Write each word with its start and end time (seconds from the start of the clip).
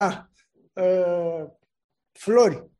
Ah, 0.00 0.28
uh, 0.74 1.50
flori. 2.12 2.70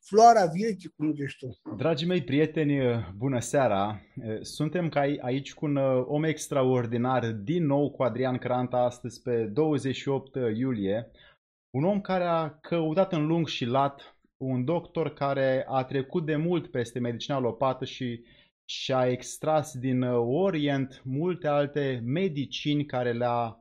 Floarea 0.00 0.46
vieții, 0.46 0.92
cum 0.96 1.14
zici 1.14 1.36
tu. 1.36 1.76
Dragii 1.76 2.06
mei 2.06 2.24
prieteni, 2.24 3.04
bună 3.16 3.40
seara! 3.40 4.00
Suntem 4.40 4.88
ca 4.88 5.00
aici 5.00 5.54
cu 5.54 5.64
un 5.64 5.76
uh, 5.76 6.04
om 6.06 6.24
extraordinar, 6.24 7.32
din 7.32 7.66
nou 7.66 7.90
cu 7.90 8.02
Adrian 8.02 8.38
Cranta, 8.38 8.78
astăzi 8.78 9.22
pe 9.22 9.44
28 9.44 10.34
iulie. 10.34 11.10
Un 11.70 11.84
om 11.84 12.00
care 12.00 12.24
a 12.24 12.50
căutat 12.50 13.12
în 13.12 13.26
lung 13.26 13.46
și 13.46 13.64
lat, 13.64 14.16
un 14.36 14.64
doctor 14.64 15.12
care 15.12 15.64
a 15.68 15.84
trecut 15.84 16.26
de 16.26 16.36
mult 16.36 16.70
peste 16.70 16.98
medicina 16.98 17.36
alopată 17.36 17.84
și 17.84 18.24
și-a 18.64 19.06
extras 19.06 19.78
din 19.78 20.02
uh, 20.02 20.22
Orient 20.26 21.02
multe 21.04 21.48
alte 21.48 22.02
medicini 22.04 22.84
care 22.84 23.12
le-a 23.12 23.56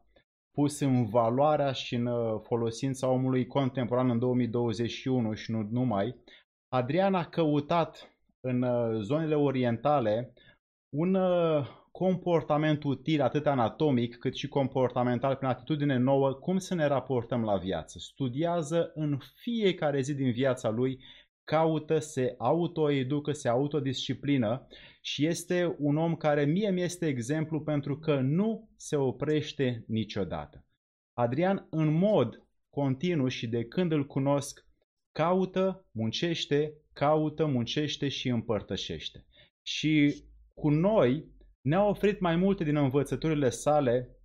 pus 0.52 0.80
în 0.80 1.06
valoarea 1.06 1.72
și 1.72 1.96
în 1.96 2.06
uh, 2.06 2.40
folosința 2.44 3.08
omului 3.08 3.48
contemporan 3.48 4.10
în 4.10 4.20
2021 4.20 5.34
și 5.34 5.52
nu 5.52 5.68
numai. 5.72 6.16
Adrian 6.68 7.16
a 7.16 7.26
căutat 7.26 8.16
în 8.40 8.62
uh, 8.62 9.02
zonele 9.02 9.36
orientale 9.36 10.34
un 10.96 11.18
comportament 11.92 12.84
util 12.84 13.22
atât 13.22 13.48
anatomic 13.48 14.18
cât 14.18 14.36
și 14.36 14.48
comportamental 14.48 15.36
prin 15.36 15.50
atitudine 15.50 15.98
nouă, 15.98 16.34
cum 16.34 16.58
să 16.58 16.76
ne 16.76 16.86
raportăm 16.86 17.44
la 17.44 17.58
viață. 17.58 18.00
Studiază 18.00 18.92
în 18.94 19.18
fiecare 19.36 20.02
zi 20.02 20.14
din 20.14 20.32
viața 20.32 20.70
lui 20.70 21.00
caută, 21.44 22.00
se 22.00 22.36
autoeducă, 22.38 23.32
se 23.32 23.50
autodisciplină 23.50 24.68
și 25.04 25.26
este 25.26 25.76
un 25.78 25.98
om 25.98 26.16
care 26.16 26.46
mie 26.46 26.70
mi 26.70 26.82
este 26.82 27.08
exemplu 27.08 27.62
pentru 27.62 28.00
că 28.00 28.20
nu 28.20 28.70
se 28.76 28.96
oprește 28.96 29.84
niciodată. 29.88 30.66
Adrian, 31.14 31.68
în 31.70 31.94
mod 31.94 32.48
continuu 32.70 33.28
și 33.28 33.48
de 33.48 33.66
când 33.66 33.92
îl 33.92 34.06
cunosc, 34.06 34.66
caută, 35.12 35.86
muncește, 35.92 36.74
caută, 36.94 37.46
muncește 37.46 38.08
și 38.08 38.30
împărtășește. 38.30 39.26
Și 39.62 40.24
cu 40.54 40.70
noi 40.70 41.26
ne-a 41.62 41.84
oferit 41.84 42.20
mai 42.20 42.36
multe 42.36 42.64
din 42.64 42.76
învățăturile 42.76 43.50
sale, 43.50 44.16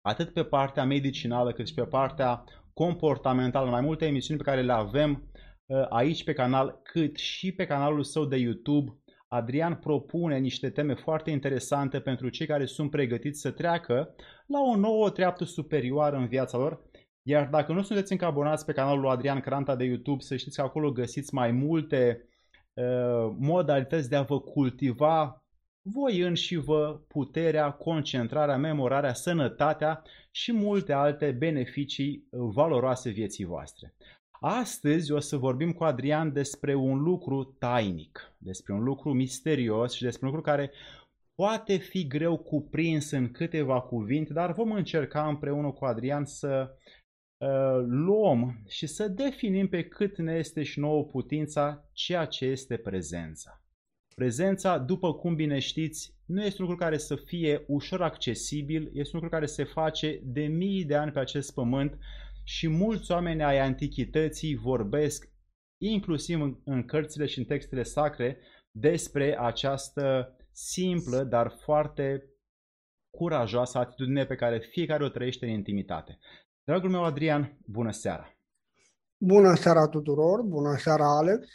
atât 0.00 0.32
pe 0.32 0.44
partea 0.44 0.84
medicinală 0.84 1.52
cât 1.52 1.66
și 1.66 1.74
pe 1.74 1.84
partea 1.84 2.44
comportamentală, 2.72 3.70
mai 3.70 3.80
multe 3.80 4.06
emisiuni 4.06 4.38
pe 4.38 4.44
care 4.44 4.62
le 4.62 4.72
avem 4.72 5.28
Uh, 5.66 5.86
aici 5.88 6.24
pe 6.24 6.32
canal, 6.32 6.80
cât 6.82 7.16
și 7.16 7.52
pe 7.52 7.66
canalul 7.66 8.02
său 8.02 8.24
de 8.24 8.36
YouTube. 8.36 8.98
Adrian 9.34 9.74
propune 9.74 10.38
niște 10.38 10.70
teme 10.70 10.94
foarte 10.94 11.30
interesante 11.30 12.00
pentru 12.00 12.28
cei 12.28 12.46
care 12.46 12.64
sunt 12.64 12.90
pregătiți 12.90 13.40
să 13.40 13.50
treacă 13.50 14.14
la 14.46 14.60
o 14.60 14.76
nouă 14.76 15.10
treaptă 15.10 15.44
superioară 15.44 16.16
în 16.16 16.26
viața 16.26 16.58
lor. 16.58 16.82
Iar 17.22 17.48
dacă 17.48 17.72
nu 17.72 17.82
sunteți 17.82 18.12
încă 18.12 18.24
abonați 18.24 18.64
pe 18.64 18.72
canalul 18.72 19.00
lui 19.00 19.10
Adrian 19.10 19.40
Cranta 19.40 19.76
de 19.76 19.84
YouTube, 19.84 20.22
să 20.22 20.36
știți 20.36 20.56
că 20.56 20.62
acolo 20.62 20.92
găsiți 20.92 21.34
mai 21.34 21.50
multe 21.50 22.28
uh, 22.72 23.34
modalități 23.38 24.08
de 24.08 24.16
a 24.16 24.22
vă 24.22 24.40
cultiva 24.40 25.44
voi 25.86 26.20
înși 26.20 26.56
vă 26.56 27.00
puterea, 27.08 27.70
concentrarea, 27.70 28.56
memorarea, 28.56 29.14
sănătatea 29.14 30.02
și 30.30 30.52
multe 30.52 30.92
alte 30.92 31.30
beneficii 31.30 32.28
valoroase 32.30 33.10
vieții 33.10 33.44
voastre. 33.44 33.94
Astăzi 34.40 35.12
o 35.12 35.18
să 35.18 35.36
vorbim 35.36 35.72
cu 35.72 35.84
Adrian 35.84 36.32
despre 36.32 36.74
un 36.74 37.02
lucru 37.02 37.44
tainic, 37.44 38.32
despre 38.38 38.72
un 38.72 38.82
lucru 38.82 39.12
misterios 39.12 39.92
și 39.92 40.02
despre 40.02 40.26
un 40.26 40.32
lucru 40.34 40.50
care 40.50 40.70
poate 41.34 41.76
fi 41.76 42.06
greu 42.06 42.36
cuprins 42.36 43.10
în 43.10 43.30
câteva 43.30 43.80
cuvinte, 43.80 44.32
dar 44.32 44.52
vom 44.52 44.72
încerca 44.72 45.28
împreună 45.28 45.70
cu 45.70 45.84
Adrian 45.84 46.24
să 46.24 46.76
uh, 47.36 47.84
luăm 47.86 48.62
și 48.68 48.86
să 48.86 49.08
definim 49.08 49.68
pe 49.68 49.84
cât 49.84 50.18
ne 50.18 50.34
este 50.34 50.62
și 50.62 50.78
nouă 50.78 51.04
putința 51.04 51.88
ceea 51.92 52.24
ce 52.24 52.44
este 52.44 52.76
prezența. 52.76 53.58
Prezența, 54.14 54.78
după 54.78 55.14
cum 55.14 55.34
bine 55.34 55.58
știți, 55.58 56.14
nu 56.26 56.44
este 56.44 56.62
un 56.62 56.68
lucru 56.68 56.84
care 56.84 56.98
să 56.98 57.16
fie 57.16 57.64
ușor 57.66 58.02
accesibil, 58.02 58.90
este 58.92 59.16
un 59.16 59.22
lucru 59.22 59.28
care 59.28 59.46
se 59.46 59.64
face 59.64 60.20
de 60.24 60.42
mii 60.46 60.84
de 60.84 60.94
ani 60.94 61.12
pe 61.12 61.18
acest 61.18 61.54
pământ 61.54 61.98
și 62.44 62.68
mulți 62.68 63.10
oameni 63.10 63.42
ai 63.42 63.58
antichității 63.58 64.56
vorbesc, 64.56 65.28
inclusiv 65.82 66.40
în, 66.40 66.56
în 66.64 66.84
cărțile 66.84 67.26
și 67.26 67.38
în 67.38 67.44
textele 67.44 67.82
sacre, 67.82 68.38
despre 68.70 69.38
această 69.40 70.36
simplă, 70.52 71.22
dar 71.22 71.54
foarte 71.62 72.28
curajoasă 73.10 73.78
atitudine 73.78 74.24
pe 74.24 74.34
care 74.34 74.58
fiecare 74.58 75.04
o 75.04 75.08
trăiește 75.08 75.46
în 75.46 75.52
intimitate. 75.52 76.18
Dragul 76.64 76.90
meu 76.90 77.04
Adrian, 77.04 77.58
bună 77.66 77.90
seara! 77.90 78.28
Bună 79.16 79.54
seara 79.54 79.88
tuturor, 79.88 80.42
bună 80.42 80.76
seara 80.76 81.16
Alex! 81.18 81.46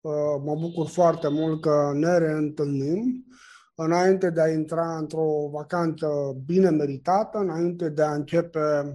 Uh, 0.00 0.12
mă 0.44 0.56
bucur 0.60 0.88
foarte 0.88 1.28
mult 1.28 1.60
că 1.60 1.92
ne 1.94 2.18
reîntâlnim 2.18 3.26
înainte 3.74 4.30
de 4.30 4.42
a 4.42 4.48
intra 4.48 4.96
într-o 4.96 5.48
vacanță 5.52 6.06
bine 6.46 6.70
meritată, 6.70 7.38
înainte 7.38 7.88
de 7.88 8.02
a 8.02 8.14
începe 8.14 8.58
uh, 8.58 8.92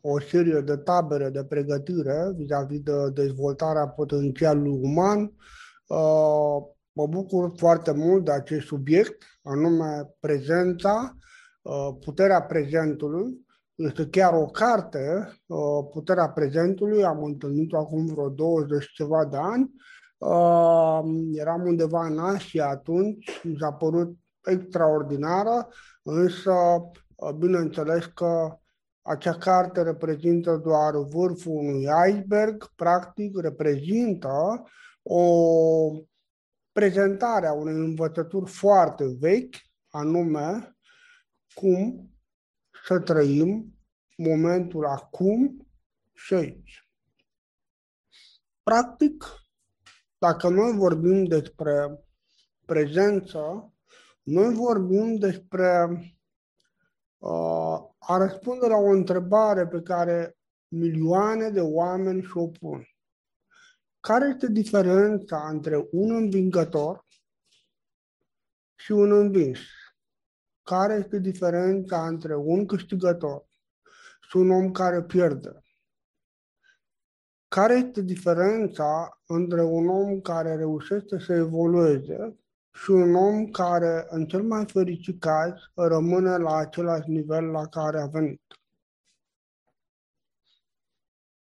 o 0.00 0.20
serie 0.20 0.60
de 0.60 0.76
tabere 0.76 1.30
de 1.30 1.44
pregătire 1.44 2.32
vis-a-vis 2.36 2.80
de 2.80 3.10
dezvoltarea 3.14 3.88
potențialului 3.88 4.78
uman. 4.82 5.20
Uh, 5.86 6.62
mă 6.92 7.06
bucur 7.08 7.52
foarte 7.56 7.92
mult 7.92 8.24
de 8.24 8.32
acest 8.32 8.66
subiect, 8.66 9.22
anume 9.42 10.14
prezența, 10.20 11.16
uh, 11.62 11.96
puterea 12.00 12.42
prezentului. 12.42 13.46
Este 13.74 14.06
chiar 14.06 14.34
o 14.34 14.44
carte, 14.46 15.32
uh, 15.46 15.88
Puterea 15.92 16.28
prezentului, 16.28 17.04
am 17.04 17.24
întâlnit-o 17.24 17.78
acum 17.78 18.06
vreo 18.06 18.28
20 18.28 18.92
ceva 18.92 19.24
de 19.24 19.36
ani. 19.36 19.74
Uh, 20.18 21.00
eram 21.32 21.62
undeva 21.64 22.06
în 22.06 22.18
Asia 22.18 22.68
atunci, 22.68 23.40
mi 23.42 23.56
s-a 23.60 23.72
părut 23.72 24.16
extraordinară, 24.44 25.68
însă 26.02 26.52
Uh, 26.52 27.05
bineînțeles 27.38 28.04
că 28.04 28.58
acea 29.02 29.38
carte 29.38 29.82
reprezintă 29.82 30.56
doar 30.56 30.94
vârful 30.96 31.52
unui 31.52 31.86
iceberg, 32.08 32.72
practic 32.74 33.38
reprezintă 33.38 34.64
o 35.02 35.22
prezentare 36.72 37.46
a 37.46 37.52
unei 37.52 37.74
învățături 37.74 38.50
foarte 38.50 39.04
vechi, 39.18 39.56
anume 39.88 40.76
cum 41.54 42.10
să 42.86 43.00
trăim 43.00 43.74
momentul 44.16 44.86
acum 44.86 45.68
și 46.12 46.34
aici. 46.34 46.88
Practic, 48.62 49.24
dacă 50.18 50.48
noi 50.48 50.72
vorbim 50.76 51.24
despre 51.24 52.04
prezență, 52.64 53.72
noi 54.22 54.54
vorbim 54.54 55.16
despre 55.16 55.86
a 57.98 58.16
răspunde 58.16 58.66
la 58.66 58.76
o 58.76 58.90
întrebare 58.90 59.66
pe 59.66 59.82
care 59.82 60.36
milioane 60.68 61.50
de 61.50 61.60
oameni 61.60 62.22
și-o 62.22 62.48
pun. 62.48 62.86
Care 64.00 64.28
este 64.28 64.46
diferența 64.50 65.48
între 65.48 65.88
un 65.90 66.14
învingător 66.14 67.04
și 68.74 68.92
un 68.92 69.12
învins? 69.12 69.58
Care 70.62 70.94
este 70.94 71.18
diferența 71.18 72.06
între 72.06 72.36
un 72.36 72.66
câștigător 72.66 73.46
și 74.28 74.36
un 74.36 74.50
om 74.50 74.72
care 74.72 75.02
pierde? 75.02 75.60
Care 77.48 77.74
este 77.74 78.00
diferența 78.00 79.20
între 79.26 79.62
un 79.62 79.88
om 79.88 80.20
care 80.20 80.56
reușește 80.56 81.18
să 81.18 81.32
evolueze 81.32 82.45
și 82.76 82.90
un 82.90 83.14
om 83.14 83.46
care, 83.46 84.06
în 84.08 84.26
cel 84.26 84.42
mai 84.42 84.66
fericit 84.66 85.20
caz, 85.20 85.52
rămâne 85.74 86.36
la 86.36 86.56
același 86.56 87.10
nivel 87.10 87.44
la 87.44 87.66
care 87.66 88.00
a 88.00 88.06
venit. 88.06 88.42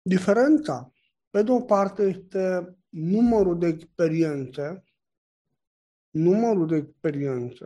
Diferența, 0.01 0.93
pe 1.29 1.43
de 1.43 1.51
o 1.51 1.61
parte, 1.61 2.03
este 2.03 2.77
numărul 2.89 3.59
de 3.59 3.67
experiențe, 3.67 4.83
numărul 6.09 6.67
de 6.67 6.75
experiențe 6.75 7.65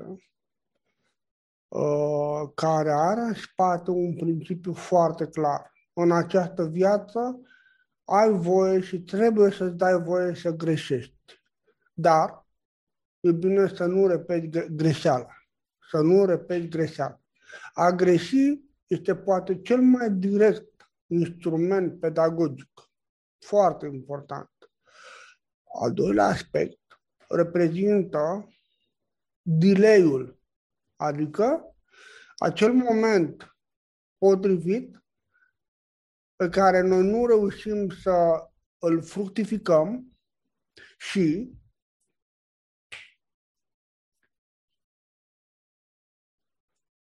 uh, 1.68 2.52
care 2.56 2.92
are 2.92 3.20
în 3.20 3.34
spate 3.34 3.92
un 3.92 4.16
principiu 4.16 4.74
foarte 4.74 5.28
clar. 5.28 5.72
În 5.94 6.12
această 6.12 6.66
viață 6.66 7.42
ai 8.04 8.32
voie 8.32 8.80
și 8.80 9.02
trebuie 9.02 9.52
să-ți 9.52 9.76
dai 9.76 10.02
voie 10.02 10.36
să 10.36 10.52
greșești. 10.52 11.42
Dar 11.94 12.47
e 13.28 13.32
bine 13.32 13.68
să 13.68 13.86
nu 13.86 14.08
repeti 14.08 14.76
greșeala. 14.76 15.28
Să 15.90 15.98
nu 15.98 16.26
repeti 16.26 16.68
greșeala. 16.68 17.22
A 17.74 17.92
greși 17.92 18.62
este 18.88 19.16
poate 19.16 19.62
cel 19.62 19.82
mai 19.82 20.12
direct 20.12 20.92
instrument 21.08 22.00
pedagogic. 22.00 22.70
Foarte 23.40 23.86
important. 23.86 24.50
Al 25.82 25.94
doilea 25.94 26.26
aspect 26.26 26.80
reprezintă 27.28 28.50
delay-ul 29.42 30.38
Adică 30.98 31.76
acel 32.38 32.74
moment 32.74 33.58
potrivit 34.18 35.04
pe 36.36 36.50
care 36.50 36.82
noi 36.82 37.04
nu 37.04 37.26
reușim 37.26 37.90
să 37.90 38.48
îl 38.78 39.02
fructificăm 39.02 40.18
și 40.98 41.52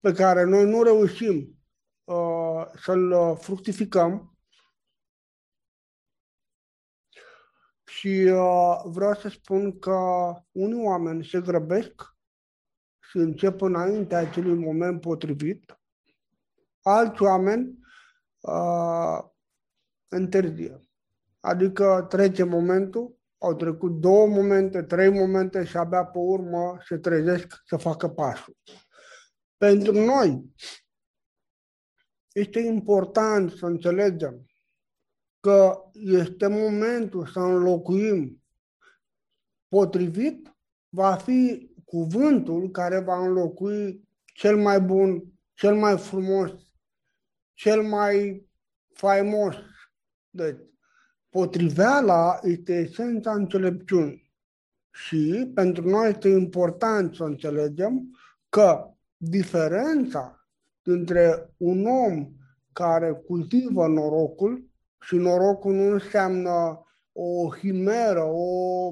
pe 0.06 0.12
care 0.12 0.44
noi 0.44 0.66
nu 0.66 0.84
reușim 0.84 1.60
uh, 2.04 2.66
să-l 2.76 3.36
fructificăm 3.38 4.38
și 7.86 8.32
uh, 8.32 8.82
vreau 8.84 9.14
să 9.14 9.30
spun 9.30 9.80
că 9.80 9.98
unii 10.52 10.84
oameni 10.84 11.26
se 11.26 11.42
grăbesc 11.42 12.16
și 13.10 13.18
încep 13.18 13.62
înainte 13.62 14.16
acelui 14.16 14.58
moment 14.58 15.02
potrivit, 15.02 15.80
alți 16.82 17.22
oameni 17.22 17.80
uh, 18.40 19.20
întârzie. 20.08 20.80
Adică 21.40 22.06
trece 22.10 22.44
momentul, 22.44 23.18
au 23.38 23.56
trecut 23.56 23.92
două 24.00 24.28
momente, 24.28 24.84
trei 24.84 25.10
momente 25.10 25.64
și 25.64 25.78
abia 25.78 26.06
pe 26.06 26.18
urmă 26.18 26.78
se 26.88 26.98
trezesc 26.98 27.62
să 27.66 27.78
facă 27.78 28.10
pasul. 28.10 28.58
Pentru 29.58 29.92
noi 29.92 30.54
este 32.32 32.60
important 32.60 33.52
să 33.52 33.66
înțelegem 33.66 34.46
că 35.40 35.90
este 35.94 36.48
momentul 36.48 37.28
să 37.28 37.40
înlocuim 37.40 38.44
potrivit, 39.68 40.56
va 40.90 41.16
fi 41.16 41.72
cuvântul 41.86 42.70
care 42.72 43.00
va 43.00 43.26
înlocui 43.26 44.08
cel 44.26 44.58
mai 44.58 44.82
bun, 44.82 45.24
cel 45.54 45.76
mai 45.76 45.98
frumos, 45.98 46.52
cel 47.54 47.82
mai 47.82 48.48
faimos. 48.94 49.56
Deci, 50.30 50.60
potriveala 51.30 52.40
este 52.44 52.74
esența 52.74 53.34
înțelepciunii. 53.34 54.34
Și 54.92 55.52
pentru 55.54 55.90
noi 55.90 56.10
este 56.10 56.30
important 56.30 57.16
să 57.16 57.24
înțelegem 57.24 58.18
că 58.50 58.95
diferența 59.18 60.48
dintre 60.84 61.54
un 61.58 61.86
om 61.86 62.28
care 62.74 63.12
cultivă 63.12 63.88
norocul 63.88 64.70
și 65.02 65.16
norocul 65.16 65.74
nu 65.74 65.92
înseamnă 65.92 66.86
o 67.12 67.50
himeră, 67.50 68.24
o, 68.24 68.92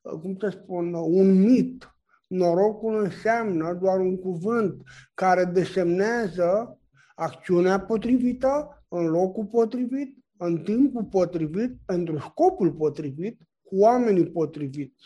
cum 0.00 0.36
să 0.40 0.48
spun, 0.48 0.94
un 0.94 1.42
mit. 1.42 1.94
Norocul 2.26 3.02
înseamnă 3.02 3.74
doar 3.74 3.98
un 3.98 4.18
cuvânt 4.18 4.82
care 5.14 5.44
desemnează 5.44 6.78
acțiunea 7.14 7.80
potrivită, 7.80 8.84
în 8.88 9.06
locul 9.06 9.44
potrivit, 9.44 10.18
în 10.36 10.62
timpul 10.62 11.04
potrivit, 11.04 11.78
pentru 11.84 12.18
scopul 12.18 12.72
potrivit, 12.72 13.40
cu 13.62 13.76
oamenii 13.78 14.30
potriviți. 14.30 15.04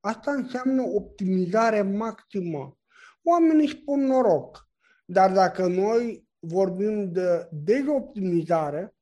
Asta 0.00 0.30
înseamnă 0.30 0.82
optimizare 0.82 1.82
maximă. 1.82 2.78
Oamenii 3.26 3.68
spun 3.68 4.00
noroc, 4.00 4.68
dar 5.04 5.32
dacă 5.32 5.66
noi 5.66 6.28
vorbim 6.38 7.12
de 7.12 7.48
dezoptimizare, 7.52 8.94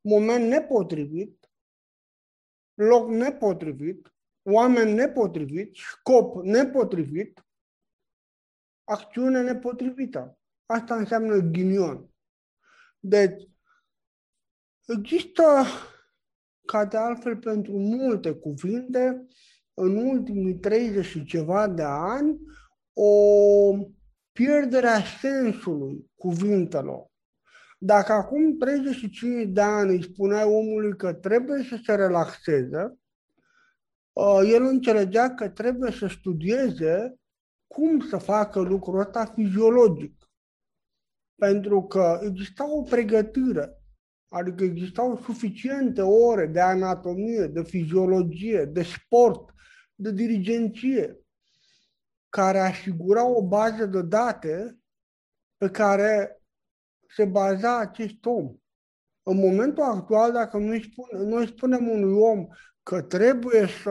moment 0.00 0.48
nepotrivit, 0.48 1.50
loc 2.74 3.08
nepotrivit, 3.08 4.14
oameni 4.42 4.92
nepotrivit, 4.92 5.76
scop 5.76 6.44
nepotrivit, 6.44 7.44
acțiune 8.84 9.42
nepotrivită. 9.42 10.38
Asta 10.66 10.94
înseamnă 10.94 11.36
ghinion. 11.36 12.10
Deci, 12.98 13.48
există, 14.86 15.64
ca 16.66 16.84
de 16.84 16.96
altfel 16.96 17.36
pentru 17.36 17.78
multe 17.78 18.34
cuvinte, 18.34 19.26
în 19.74 19.96
ultimii 19.96 20.54
30 20.54 21.04
și 21.04 21.24
ceva 21.24 21.68
de 21.68 21.82
ani, 21.82 22.40
o 23.02 23.74
pierdere 24.32 24.86
a 24.86 25.02
sensului 25.20 26.10
cuvintelor. 26.14 27.06
Dacă 27.78 28.12
acum 28.12 28.56
35 28.58 29.46
de 29.46 29.60
ani 29.60 29.90
îi 29.90 30.02
spuneai 30.02 30.44
omului 30.44 30.96
că 30.96 31.12
trebuie 31.12 31.62
să 31.62 31.80
se 31.84 31.94
relaxeze, 31.94 32.98
uh, 34.12 34.40
el 34.52 34.62
înțelegea 34.62 35.34
că 35.34 35.48
trebuie 35.48 35.90
să 35.90 36.06
studieze 36.06 37.14
cum 37.66 38.00
să 38.00 38.16
facă 38.16 38.60
lucrul 38.60 39.00
ăsta 39.00 39.24
fiziologic. 39.24 40.30
Pentru 41.34 41.82
că 41.82 42.20
exista 42.22 42.72
o 42.72 42.82
pregătire, 42.82 43.82
adică 44.28 44.64
existau 44.64 45.16
suficiente 45.16 46.02
ore 46.02 46.46
de 46.46 46.60
anatomie, 46.60 47.46
de 47.46 47.62
fiziologie, 47.62 48.64
de 48.64 48.82
sport, 48.82 49.54
de 49.94 50.12
dirigenție, 50.12 51.19
care 52.30 52.58
asigura 52.58 53.24
o 53.24 53.46
bază 53.46 53.86
de 53.86 54.02
date 54.02 54.78
pe 55.56 55.70
care 55.70 56.42
se 57.08 57.24
baza 57.24 57.78
acest 57.78 58.24
om. 58.24 58.54
În 59.22 59.38
momentul 59.38 59.82
actual, 59.82 60.32
dacă 60.32 60.58
noi, 60.58 60.82
spune, 60.82 61.24
noi 61.24 61.46
spunem 61.46 61.88
unui 61.88 62.18
om 62.18 62.46
că 62.82 63.02
trebuie 63.02 63.66
să 63.66 63.90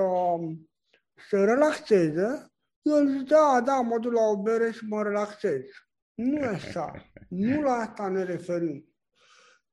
să 1.30 1.44
relaxeze, 1.44 2.52
el 2.82 3.08
zice, 3.08 3.24
da, 3.24 3.62
da, 3.66 3.82
mă 3.82 4.00
duc 4.00 4.14
la 4.14 4.22
o 4.22 4.42
bere 4.42 4.72
și 4.72 4.86
mă 4.86 5.04
relaxez. 5.04 5.62
Nu 6.14 6.38
e 6.38 6.46
așa. 6.46 7.12
Nu 7.30 7.62
la 7.62 7.72
asta 7.72 8.08
ne 8.08 8.24
referim. 8.24 8.86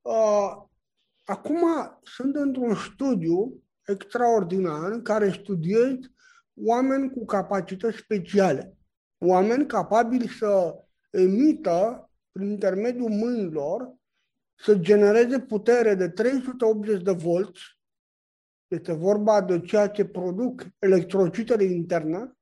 Uh, 0.01 0.53
acum 1.25 1.63
sunt 2.03 2.35
într-un 2.35 2.75
studiu 2.75 3.63
extraordinar 3.87 4.91
în 4.91 5.03
care 5.03 5.31
studiez 5.31 5.95
oameni 6.65 7.11
cu 7.11 7.25
capacități 7.25 7.97
speciale. 7.97 8.77
Oameni 9.19 9.67
capabili 9.67 10.29
să 10.29 10.75
emită 11.11 12.11
prin 12.33 12.51
intermediul 12.51 13.11
mâinilor, 13.11 13.95
să 14.59 14.75
genereze 14.75 15.41
putere 15.41 15.95
de 15.95 16.09
380 16.09 17.03
de 17.03 17.13
volți, 17.13 17.61
este 18.67 18.93
vorba 18.93 19.43
de 19.43 19.61
ceea 19.61 19.89
ce 19.89 20.05
produc 20.05 20.67
electrocitele 20.79 21.65
interne, 21.65 22.33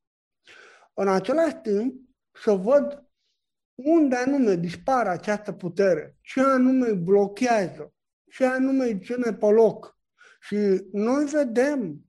în 0.94 1.08
același 1.08 1.54
timp 1.54 2.00
să 2.42 2.52
văd 2.52 3.04
unde 3.74 4.16
anume 4.16 4.54
dispare 4.54 5.08
această 5.08 5.52
putere, 5.52 6.16
ce 6.20 6.40
anume 6.40 6.92
blochează, 6.92 7.92
ce 8.30 8.44
anume 8.46 8.84
îi 8.84 9.00
ține 9.00 9.32
pe 9.32 9.46
loc. 9.46 9.98
Și 10.40 10.56
noi 10.92 11.24
vedem 11.24 12.03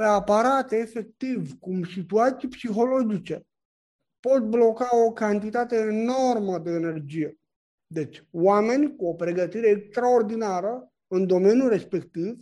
pe 0.00 0.06
aparate 0.06 0.76
efectiv 0.76 1.58
cum 1.58 1.84
situații 1.84 2.48
psihologice 2.48 3.46
pot 4.20 4.42
bloca 4.42 4.96
o 5.06 5.12
cantitate 5.12 5.76
enormă 5.76 6.58
de 6.58 6.70
energie. 6.70 7.38
Deci, 7.86 8.26
oameni 8.30 8.96
cu 8.96 9.06
o 9.06 9.14
pregătire 9.14 9.68
extraordinară 9.68 10.92
în 11.06 11.26
domeniul 11.26 11.68
respectiv 11.68 12.36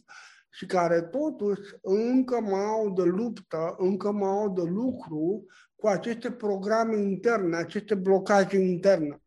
și 0.51 0.67
care 0.67 1.03
totuși 1.03 1.61
încă 1.83 2.41
mai 2.41 2.65
au 2.65 2.93
de 2.93 3.03
luptă, 3.03 3.75
încă 3.79 4.11
mai 4.11 4.31
au 4.31 4.53
de 4.53 4.63
lucru 4.63 5.47
cu 5.77 5.87
aceste 5.87 6.31
programe 6.31 6.97
interne, 6.97 7.57
aceste 7.57 7.95
blocaje 7.95 8.57
interne. 8.57 9.23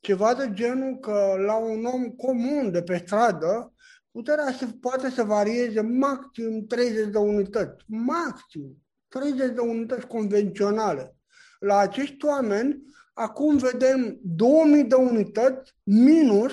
Ceva 0.00 0.34
de 0.34 0.50
genul 0.52 0.98
că 0.98 1.34
la 1.46 1.56
un 1.56 1.84
om 1.84 2.08
comun 2.08 2.70
de 2.70 2.82
pe 2.82 2.96
stradă, 2.96 3.73
puterea 4.14 4.52
se 4.52 4.66
poate 4.80 5.10
să 5.10 5.22
varieze 5.22 5.80
maxim 5.80 6.66
30 6.66 7.10
de 7.10 7.18
unități. 7.18 7.84
Maxim 7.86 8.76
30 9.08 9.54
de 9.54 9.60
unități 9.60 10.06
convenționale 10.06 11.16
la 11.64 11.78
acești 11.78 12.24
oameni, 12.24 12.82
acum 13.12 13.56
vedem 13.56 14.18
2000 14.22 14.84
de 14.84 14.94
unități 14.94 15.76
minus 15.82 16.52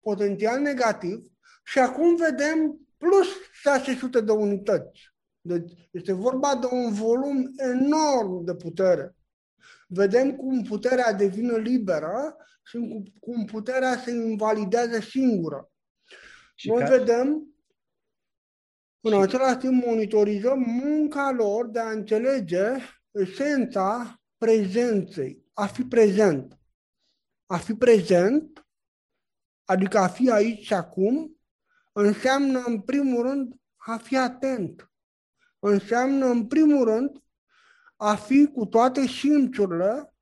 potențial 0.00 0.60
negativ 0.60 1.22
și 1.64 1.78
acum 1.78 2.16
vedem 2.16 2.80
plus 2.98 3.28
600 3.52 4.20
de 4.20 4.32
unități. 4.32 5.00
Deci 5.40 5.88
este 5.90 6.12
vorba 6.12 6.56
de 6.56 6.66
un 6.70 6.92
volum 6.92 7.52
enorm 7.56 8.44
de 8.44 8.54
putere. 8.54 9.16
Vedem 9.88 10.36
cum 10.36 10.62
puterea 10.62 11.12
devine 11.12 11.56
liberă 11.56 12.36
și 12.64 13.04
cum 13.20 13.44
puterea 13.44 13.96
se 13.96 14.10
invalidează 14.10 15.00
singură. 15.00 15.71
Și 16.62 16.68
Noi 16.68 16.82
ca... 16.82 16.88
vedem, 16.88 17.54
în 19.00 19.20
același 19.20 19.56
timp 19.56 19.84
monitorizăm 19.84 20.58
munca 20.58 21.30
lor 21.30 21.66
de 21.66 21.78
a 21.78 21.90
înțelege 21.90 22.62
esența 23.10 24.20
prezenței, 24.38 25.44
a 25.52 25.66
fi 25.66 25.84
prezent. 25.84 26.58
A 27.46 27.56
fi 27.56 27.74
prezent, 27.74 28.66
adică 29.64 29.98
a 29.98 30.08
fi 30.08 30.30
aici 30.30 30.64
și 30.64 30.74
acum, 30.74 31.40
înseamnă 31.92 32.62
în 32.66 32.80
primul 32.80 33.22
rând 33.22 33.54
a 33.76 33.96
fi 33.96 34.16
atent. 34.16 34.92
Înseamnă 35.58 36.26
în 36.26 36.46
primul 36.46 36.84
rând 36.84 37.22
a 37.96 38.14
fi 38.14 38.46
cu 38.46 38.66
toate 38.66 39.06
simțurile 39.06 40.14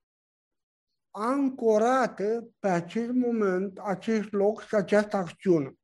ancorate 1.10 2.48
pe 2.58 2.68
acest 2.68 3.12
moment, 3.12 3.78
acest 3.78 4.32
loc 4.32 4.62
și 4.62 4.74
această 4.74 5.16
acțiune. 5.16 5.74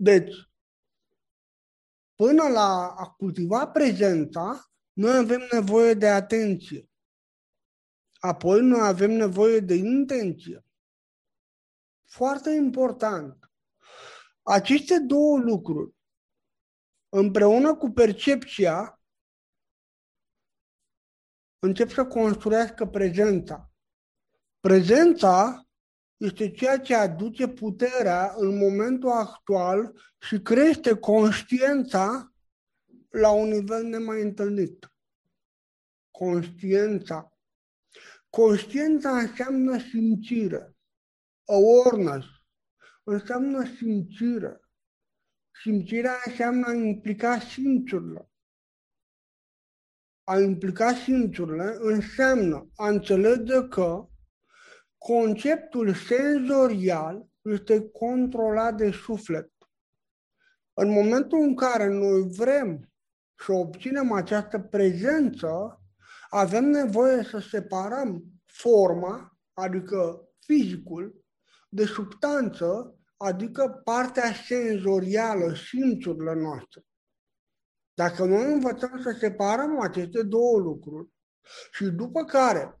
Deci, 0.00 0.34
până 2.14 2.48
la 2.48 2.94
a 2.96 3.10
cultiva 3.10 3.68
prezența, 3.68 4.70
noi 4.92 5.16
avem 5.16 5.48
nevoie 5.52 5.94
de 5.94 6.08
atenție. 6.08 6.90
Apoi 8.20 8.60
noi 8.60 8.80
avem 8.80 9.10
nevoie 9.10 9.60
de 9.60 9.74
intenție. 9.74 10.64
Foarte 12.04 12.50
important. 12.50 13.52
Aceste 14.42 14.98
două 14.98 15.38
lucruri, 15.38 15.94
împreună 17.08 17.76
cu 17.76 17.90
percepția, 17.90 19.02
încep 21.58 21.90
să 21.90 22.06
construiască 22.06 22.86
prezența. 22.86 23.70
Prezența 24.60 25.67
este 26.18 26.50
ceea 26.50 26.78
ce 26.78 26.94
aduce 26.94 27.48
puterea 27.48 28.34
în 28.36 28.58
momentul 28.58 29.10
actual 29.10 30.00
și 30.18 30.40
crește 30.40 30.94
conștiența 30.94 32.32
la 33.08 33.30
un 33.30 33.48
nivel 33.48 33.84
nemai 33.84 34.22
întâlnit. 34.22 34.92
Conștiența. 36.10 37.38
Conștiența 38.30 39.18
înseamnă 39.18 39.78
simțire. 39.78 40.76
Awareness 41.44 42.26
înseamnă 43.02 43.64
simțire. 43.76 44.60
Simțirea 45.62 46.16
înseamnă 46.26 46.66
a 46.66 46.72
implica 46.72 47.38
simțurile. 47.38 48.30
A 50.24 50.38
implica 50.38 50.94
simțurile 50.94 51.76
înseamnă 51.78 52.68
a 52.76 52.88
înțelege 52.88 53.68
că 53.68 54.07
conceptul 54.98 55.94
senzorial 55.94 57.26
este 57.42 57.88
controlat 57.88 58.76
de 58.76 58.90
suflet. 58.90 59.52
În 60.74 60.90
momentul 60.90 61.38
în 61.38 61.54
care 61.56 61.86
noi 61.86 62.28
vrem 62.36 62.92
să 63.44 63.52
obținem 63.52 64.12
această 64.12 64.58
prezență, 64.60 65.80
avem 66.28 66.64
nevoie 66.64 67.22
să 67.22 67.38
separăm 67.38 68.24
forma, 68.46 69.38
adică 69.52 70.28
fizicul, 70.38 71.24
de 71.68 71.84
substanță, 71.84 72.98
adică 73.16 73.80
partea 73.84 74.32
senzorială, 74.32 75.54
simțurile 75.54 76.34
noastre. 76.34 76.82
Dacă 77.94 78.24
noi 78.24 78.52
învățăm 78.52 79.00
să 79.02 79.16
separăm 79.20 79.80
aceste 79.80 80.22
două 80.22 80.58
lucruri 80.58 81.08
și 81.72 81.84
după 81.84 82.24
care 82.24 82.80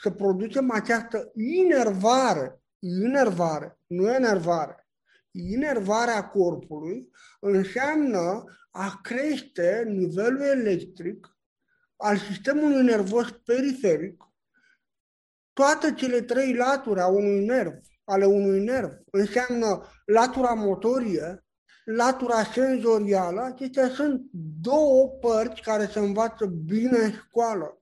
să 0.00 0.10
producem 0.10 0.70
această 0.70 1.32
inervare, 1.34 2.62
inervare, 2.78 3.78
nu 3.86 4.10
enervare, 4.14 4.88
inervarea 5.30 6.28
corpului 6.28 7.10
înseamnă 7.40 8.44
a 8.70 8.98
crește 9.02 9.84
nivelul 9.86 10.40
electric 10.40 11.38
al 11.96 12.16
sistemului 12.16 12.82
nervos 12.82 13.30
periferic, 13.44 14.22
toate 15.52 15.92
cele 15.94 16.20
trei 16.22 16.54
laturi 16.54 17.00
a 17.00 17.06
unui 17.06 17.44
nerv, 17.44 17.72
ale 18.04 18.24
unui 18.24 18.64
nerv, 18.64 18.90
înseamnă 19.10 19.82
latura 20.04 20.52
motorie, 20.52 21.44
latura 21.84 22.42
senzorială, 22.42 23.42
acestea 23.42 23.88
sunt 23.88 24.22
două 24.60 25.08
părți 25.08 25.62
care 25.62 25.86
se 25.86 25.98
învață 25.98 26.46
bine 26.46 26.98
în 26.98 27.12
școală. 27.12 27.77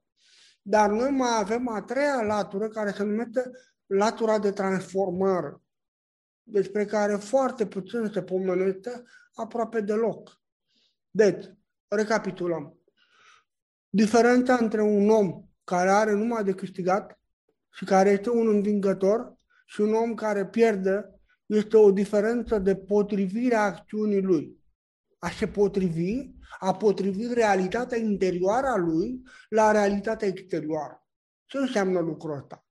Dar 0.69 0.91
noi 0.91 1.11
mai 1.11 1.39
avem 1.39 1.69
a 1.69 1.83
treia 1.83 2.23
latură 2.23 2.69
care 2.69 2.91
se 2.91 3.03
numește 3.03 3.51
latura 3.87 4.39
de 4.39 4.51
transformare, 4.51 5.61
despre 6.43 6.85
care 6.85 7.17
foarte 7.17 7.67
puțin 7.67 8.11
se 8.13 8.23
pomenește, 8.23 9.03
aproape 9.35 9.81
deloc. 9.81 10.41
Deci, 11.11 11.45
recapitulăm. 11.89 12.79
Diferența 13.89 14.55
între 14.55 14.83
un 14.83 15.11
om 15.11 15.45
care 15.65 15.91
are 15.91 16.13
numai 16.13 16.45
de 16.45 16.55
câștigat 16.55 17.21
și 17.73 17.85
care 17.85 18.11
este 18.11 18.31
un 18.31 18.49
învingător 18.49 19.37
și 19.67 19.81
un 19.81 19.95
om 19.95 20.15
care 20.15 20.47
pierde 20.47 21.21
este 21.47 21.77
o 21.77 21.91
diferență 21.91 22.59
de 22.59 22.77
potrivire 22.77 23.55
a 23.55 23.65
acțiunii 23.65 24.23
lui. 24.23 24.61
A 25.19 25.29
se 25.31 25.49
potrivi, 25.49 26.36
a 26.59 26.75
potrivi 26.75 27.35
realitatea 27.35 27.99
interioară 27.99 28.67
a 28.67 28.77
lui 28.77 29.23
la 29.49 29.71
realitatea 29.71 30.29
exterioară. 30.29 31.07
Ce 31.47 31.59
înseamnă 31.59 32.01
lucrul 32.01 32.37
ăsta? 32.37 32.67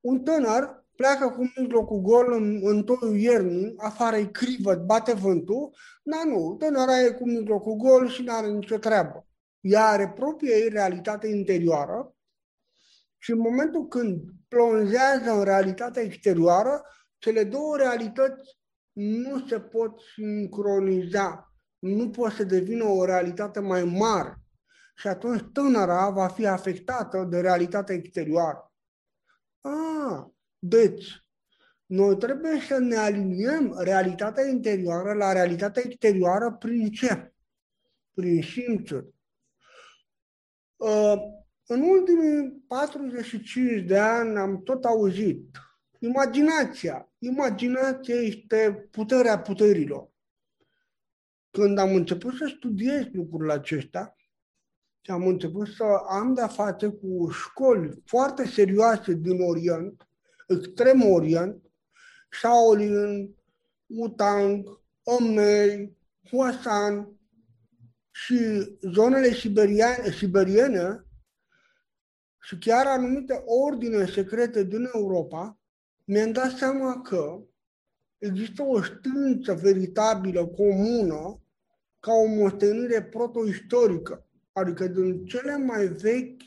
Un 0.00 0.22
tânăr 0.22 0.86
pleacă 0.96 1.28
cu 1.28 1.52
mijlocul 1.56 2.00
gol 2.00 2.32
în, 2.32 2.60
în 2.62 2.84
toiul 2.84 3.16
iernii, 3.16 3.74
afară 3.76 4.16
e 4.16 4.24
crivă, 4.24 4.74
bate 4.74 5.12
vântul, 5.12 5.70
dar 6.02 6.24
nu, 6.24 6.56
tânăra 6.58 7.00
e 7.00 7.10
cu 7.10 7.28
mijlocul 7.28 7.74
gol 7.76 8.08
și 8.08 8.22
nu 8.22 8.34
are 8.34 8.46
nicio 8.46 8.76
treabă. 8.76 9.26
Ea 9.60 9.86
are 9.86 10.12
propria 10.14 10.56
ei 10.56 10.68
realitate 10.68 11.28
interioară 11.28 12.16
și 13.18 13.30
în 13.30 13.38
momentul 13.38 13.88
când 13.88 14.22
plonjează 14.48 15.30
în 15.30 15.44
realitatea 15.44 16.02
exterioară, 16.02 16.82
cele 17.18 17.44
două 17.44 17.76
realități 17.76 18.58
nu 18.92 19.46
se 19.46 19.60
pot 19.60 20.00
sincroniza, 20.14 21.47
nu 21.78 22.10
pot 22.10 22.32
să 22.32 22.44
devină 22.44 22.84
o 22.84 23.04
realitate 23.04 23.60
mai 23.60 23.84
mare. 23.84 24.42
Și 24.96 25.06
atunci 25.06 25.44
tânăra 25.52 26.10
va 26.10 26.28
fi 26.28 26.46
afectată 26.46 27.26
de 27.30 27.40
realitatea 27.40 27.94
exterioară. 27.94 28.72
Ah, 29.60 30.24
deci, 30.58 31.24
noi 31.86 32.16
trebuie 32.16 32.60
să 32.60 32.78
ne 32.78 32.96
aliniem 32.96 33.78
realitatea 33.78 34.46
interioară 34.46 35.12
la 35.12 35.32
realitatea 35.32 35.82
exterioară 35.86 36.56
prin 36.58 36.90
ce? 36.90 37.32
Prin 38.12 38.42
simțuri. 38.42 39.14
Uh, 40.76 41.14
în 41.66 41.82
ultimii 41.82 42.64
45 42.66 43.86
de 43.86 43.98
ani 43.98 44.38
am 44.38 44.62
tot 44.62 44.84
auzit 44.84 45.58
imaginația. 45.98 47.12
Imaginația 47.18 48.14
este 48.14 48.88
puterea 48.90 49.38
puterilor. 49.38 50.10
Când 51.50 51.78
am 51.78 51.94
început 51.94 52.34
să 52.34 52.52
studiez 52.56 53.04
lucrurile 53.12 53.52
acestea, 53.52 54.16
și 55.00 55.10
am 55.10 55.26
început 55.26 55.68
să 55.68 55.84
am 56.08 56.34
de-a 56.34 56.46
face 56.46 56.88
cu 56.88 57.28
școli 57.30 58.02
foarte 58.04 58.46
serioase 58.46 59.12
din 59.12 59.40
Orient, 59.40 60.08
extrem 60.48 61.04
orient, 61.04 61.62
Shaolin, 62.30 63.34
Wutang, 63.86 64.80
Omei, 65.02 65.96
Huasan 66.30 67.18
și 68.10 68.38
zonele 68.80 69.32
siberiane, 69.32 70.10
siberiene 70.10 71.04
și 72.40 72.58
chiar 72.58 72.86
anumite 72.86 73.42
ordine 73.44 74.06
secrete 74.06 74.64
din 74.64 74.88
Europa, 74.94 75.58
mi-am 76.04 76.32
dat 76.32 76.50
seama 76.50 77.00
că 77.00 77.40
există 78.18 78.62
o 78.62 78.82
știință 78.82 79.54
veritabilă, 79.54 80.46
comună, 80.46 81.40
ca 82.00 82.12
o 82.12 82.26
moștenire 82.26 83.02
protoistorică, 83.02 84.26
adică 84.52 84.86
din 84.86 85.24
cele 85.26 85.56
mai 85.56 85.86
vechi 85.86 86.42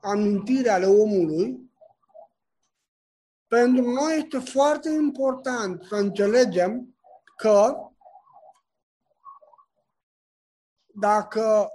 amintiri 0.00 0.68
ale 0.68 0.86
omului, 0.86 1.70
pentru 3.46 3.90
noi 3.90 4.16
este 4.16 4.38
foarte 4.38 4.88
important 4.88 5.82
să 5.82 5.94
înțelegem 5.94 6.96
că 7.36 7.76
dacă 10.86 11.68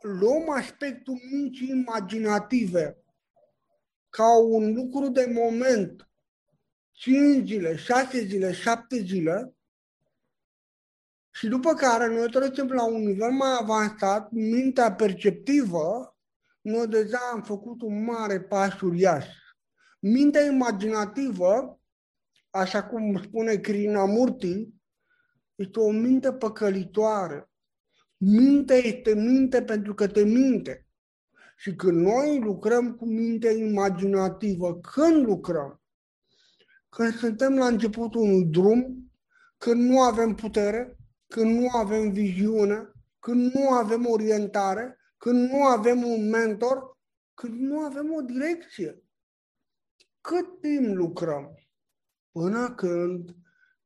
luăm 0.00 0.50
aspectul 0.50 1.20
muncii 1.30 1.68
imaginative 1.68 2.96
ca 4.08 4.38
un 4.38 4.72
lucru 4.72 5.08
de 5.08 5.32
moment, 5.34 6.08
5 7.02 7.46
zile, 7.46 7.76
6 7.76 8.24
zile, 8.26 8.52
7 8.52 9.02
zile, 9.02 9.54
și 11.34 11.48
după 11.48 11.74
care 11.74 12.08
noi 12.08 12.30
trecem 12.30 12.68
la 12.68 12.84
un 12.84 13.00
nivel 13.00 13.30
mai 13.30 13.56
avansat, 13.60 14.30
mintea 14.30 14.92
perceptivă, 14.92 16.16
noi 16.60 16.86
deja 16.86 17.18
am 17.32 17.42
făcut 17.42 17.82
un 17.82 18.04
mare 18.04 18.40
pas 18.40 18.80
uriaș. 18.80 19.26
Mintea 20.00 20.44
imaginativă, 20.44 21.80
așa 22.50 22.84
cum 22.84 23.22
spune 23.22 23.56
Krishnamurti, 23.56 24.68
este 25.54 25.80
o 25.80 25.90
minte 25.90 26.32
păcălitoare. 26.32 27.50
Mintea 28.16 28.76
este 28.76 29.14
minte 29.14 29.62
pentru 29.62 29.94
că 29.94 30.08
te 30.08 30.24
minte. 30.24 30.86
Și 31.56 31.74
când 31.74 32.06
noi 32.06 32.40
lucrăm 32.40 32.94
cu 32.94 33.06
mintea 33.06 33.50
imaginativă, 33.50 34.80
când 34.80 35.26
lucrăm? 35.26 35.81
Când 36.96 37.14
suntem 37.14 37.56
la 37.56 37.66
începutul 37.66 38.20
unui 38.20 38.44
drum, 38.44 39.10
când 39.58 39.88
nu 39.88 40.00
avem 40.02 40.34
putere, 40.34 40.96
când 41.26 41.58
nu 41.58 41.68
avem 41.68 42.12
viziune, 42.12 42.92
când 43.18 43.52
nu 43.52 43.68
avem 43.68 44.06
orientare, 44.06 44.98
când 45.16 45.50
nu 45.50 45.64
avem 45.64 46.02
un 46.02 46.28
mentor, 46.28 46.98
când 47.34 47.60
nu 47.60 47.80
avem 47.80 48.12
o 48.12 48.20
direcție. 48.20 49.04
Cât 50.20 50.60
timp 50.60 50.94
lucrăm 50.94 51.54
până 52.30 52.74
când 52.74 53.36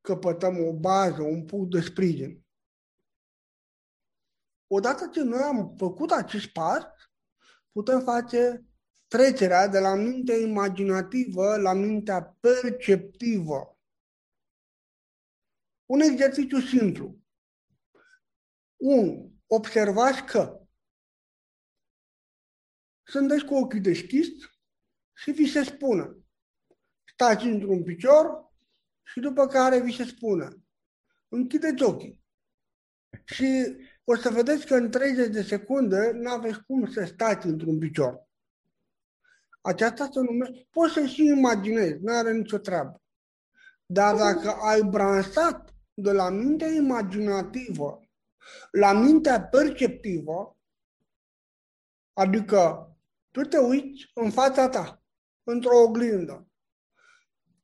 căpătăm 0.01 0.65
o 0.67 0.73
bază, 0.73 1.21
un 1.21 1.45
punct 1.45 1.71
de 1.71 1.81
sprijin? 1.81 2.45
Odată 4.67 5.07
ce 5.07 5.21
noi 5.21 5.41
am 5.41 5.75
făcut 5.77 6.11
acest 6.11 6.47
pas, 6.47 6.83
putem 7.71 8.01
face 8.01 8.66
trecerea 9.07 9.67
de 9.67 9.79
la 9.79 9.95
mintea 9.95 10.35
imaginativă 10.35 11.57
la 11.57 11.73
mintea 11.73 12.37
perceptivă. 12.39 13.79
Un 15.85 15.99
exercițiu 15.99 16.59
simplu. 16.59 17.19
1. 18.75 19.31
Observați 19.47 20.23
că 20.23 20.61
sunteți 23.03 23.45
cu 23.45 23.55
ochii 23.55 23.79
deschiși 23.79 24.31
și 25.13 25.31
vi 25.31 25.45
se 25.45 25.63
spune 25.63 26.17
stați 27.13 27.45
într-un 27.45 27.83
picior 27.83 28.51
și 29.03 29.19
după 29.19 29.47
care 29.47 29.81
vi 29.81 29.91
se 29.91 30.03
spune 30.03 30.47
închideți 31.27 31.83
ochii. 31.83 32.25
Și 33.25 33.77
o 34.03 34.15
să 34.15 34.29
vedeți 34.29 34.65
că 34.65 34.75
în 34.75 34.91
30 34.91 35.33
de 35.33 35.41
secunde 35.41 36.11
nu 36.11 36.29
aveți 36.29 36.63
cum 36.63 36.91
să 36.91 37.05
stați 37.05 37.47
într-un 37.47 37.79
picior. 37.79 38.26
Aceasta 39.67 40.09
se 40.11 40.19
numește, 40.19 40.67
poți 40.71 40.93
să 40.93 41.05
și 41.05 41.25
imaginezi, 41.25 41.99
nu 42.01 42.13
are 42.13 42.33
nicio 42.33 42.57
treabă. 42.57 43.01
Dar 43.85 44.15
dacă 44.15 44.49
ai 44.49 44.81
bransat 44.81 45.75
de 45.93 46.11
la 46.11 46.29
mintea 46.29 46.67
imaginativă 46.67 48.01
la 48.71 48.93
mintea 48.93 49.41
perceptivă, 49.41 50.57
adică 52.13 52.91
tu 53.31 53.41
te 53.41 53.57
uiți 53.57 54.11
în 54.13 54.31
fața 54.31 54.69
ta, 54.69 55.03
într-o 55.43 55.77
oglindă. 55.77 56.47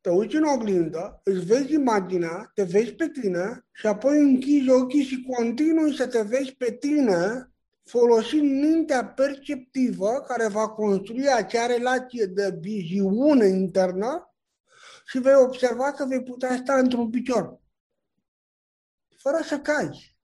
Te 0.01 0.09
uiți 0.09 0.35
în 0.35 0.43
oglindă, 0.43 1.21
îți 1.23 1.45
vezi 1.45 1.73
imaginea, 1.73 2.51
te 2.53 2.63
vezi 2.63 2.93
pe 2.93 3.09
tine 3.09 3.65
și 3.71 3.87
apoi 3.87 4.19
închizi 4.19 4.69
ochii 4.69 5.03
și 5.03 5.23
continui 5.23 5.95
să 5.95 6.07
te 6.07 6.21
vezi 6.21 6.55
pe 6.55 6.71
tine 6.71 7.52
folosind 7.83 8.51
mintea 8.61 9.05
perceptivă 9.05 10.23
care 10.27 10.47
va 10.47 10.69
construi 10.69 11.29
acea 11.29 11.65
relație 11.65 12.25
de 12.25 12.57
viziune 12.59 13.47
internă 13.47 14.33
și 15.05 15.19
vei 15.19 15.35
observa 15.35 15.91
că 15.91 16.05
vei 16.05 16.23
putea 16.23 16.55
sta 16.55 16.77
într-un 16.77 17.09
picior. 17.09 17.59
Fără 19.17 19.39
să 19.43 19.59
cai. 19.59 20.17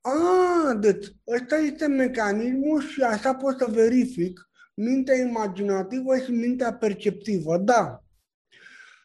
A, 0.00 0.74
deci 0.74 1.06
ăsta 1.26 1.56
este 1.56 1.86
mecanismul 1.86 2.80
și 2.80 3.02
așa 3.02 3.34
pot 3.34 3.58
să 3.58 3.66
verific 3.70 4.50
mintea 4.74 5.16
imaginativă 5.16 6.18
și 6.18 6.30
mintea 6.30 6.74
perceptivă. 6.74 7.58
Da, 7.58 8.02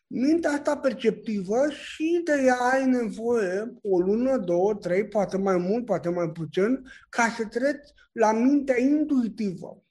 mintea 0.07 0.51
asta 0.51 0.77
perceptivă 0.77 1.69
și 1.69 2.21
de 2.23 2.41
ea 2.45 2.55
ai 2.55 2.85
nevoie 2.85 3.73
o 3.81 3.99
lună, 3.99 4.37
două, 4.37 4.75
trei, 4.75 5.07
poate 5.07 5.37
mai 5.37 5.57
mult, 5.57 5.85
poate 5.85 6.09
mai 6.09 6.29
puțin, 6.29 6.83
ca 7.09 7.29
să 7.37 7.45
treci 7.45 7.89
la 8.11 8.31
mintea 8.31 8.79
intuitivă. 8.79 9.83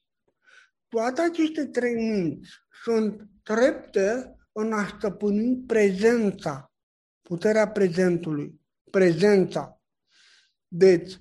Toate 0.88 1.20
aceste 1.20 1.66
trei 1.66 1.94
minți 1.94 2.48
sunt 2.82 3.28
trepte 3.42 4.36
în 4.52 4.72
a 4.72 4.86
stăpâni 4.86 5.56
prezența, 5.66 6.72
puterea 7.22 7.68
prezentului, 7.68 8.60
prezența. 8.90 9.80
Deci, 10.68 11.20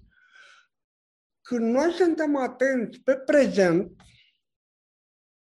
când 1.42 1.74
noi 1.74 1.92
suntem 1.92 2.36
atenți 2.36 3.00
pe 3.00 3.16
prezent, 3.16 3.92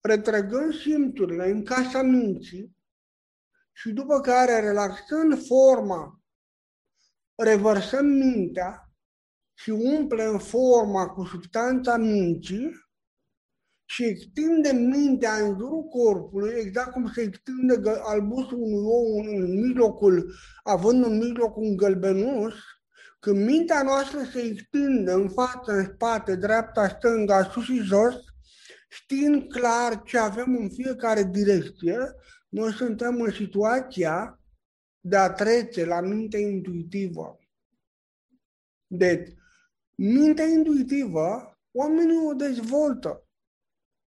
retrăgând 0.01 0.75
simțurile 0.75 1.51
în 1.51 1.65
casa 1.65 2.03
minții, 2.03 2.77
și 3.77 3.93
după 3.93 4.21
care, 4.21 4.61
relaxând 4.61 5.47
forma, 5.47 6.21
revărsăm 7.35 8.07
mintea 8.07 8.89
și 9.55 9.71
umplem 9.71 10.39
forma 10.39 11.07
cu 11.09 11.25
substanța 11.25 11.97
minții 11.97 12.71
și 13.85 14.05
extindem 14.05 14.77
mintea 14.77 15.33
în 15.35 15.59
jurul 15.59 15.83
corpului, 15.83 16.53
exact 16.57 16.93
cum 16.93 17.11
se 17.15 17.21
extinde 17.21 17.81
albusul 18.03 18.59
unui 18.61 18.85
ou 18.85 19.19
în 19.19 19.61
mijlocul, 19.61 20.35
având 20.63 21.05
în 21.05 21.19
mijloc 21.19 21.57
un 21.57 21.77
gălbenuș, 21.77 22.55
când 23.21 23.45
mintea 23.45 23.83
noastră 23.83 24.23
se 24.33 24.41
extinde 24.41 25.13
în 25.13 25.29
față, 25.29 25.73
în 25.73 25.85
spate, 25.85 26.37
dreapta, 26.37 26.89
stânga, 26.89 27.43
sus 27.43 27.65
și 27.65 27.77
jos, 27.77 28.15
știind 28.89 29.53
clar 29.53 30.03
ce 30.03 30.19
avem 30.19 30.57
în 30.57 30.71
fiecare 30.71 31.23
direcție, 31.23 31.99
noi 32.55 32.73
suntem 32.73 33.21
în 33.21 33.31
situația 33.31 34.41
de 35.01 35.17
a 35.17 35.33
trece 35.33 35.85
la 35.85 36.01
mintea 36.01 36.39
intuitivă. 36.39 37.39
Deci, 38.87 39.35
mintea 39.95 40.45
intuitivă, 40.45 41.59
oamenii 41.73 42.27
o 42.27 42.35
dezvoltă. 42.35 43.27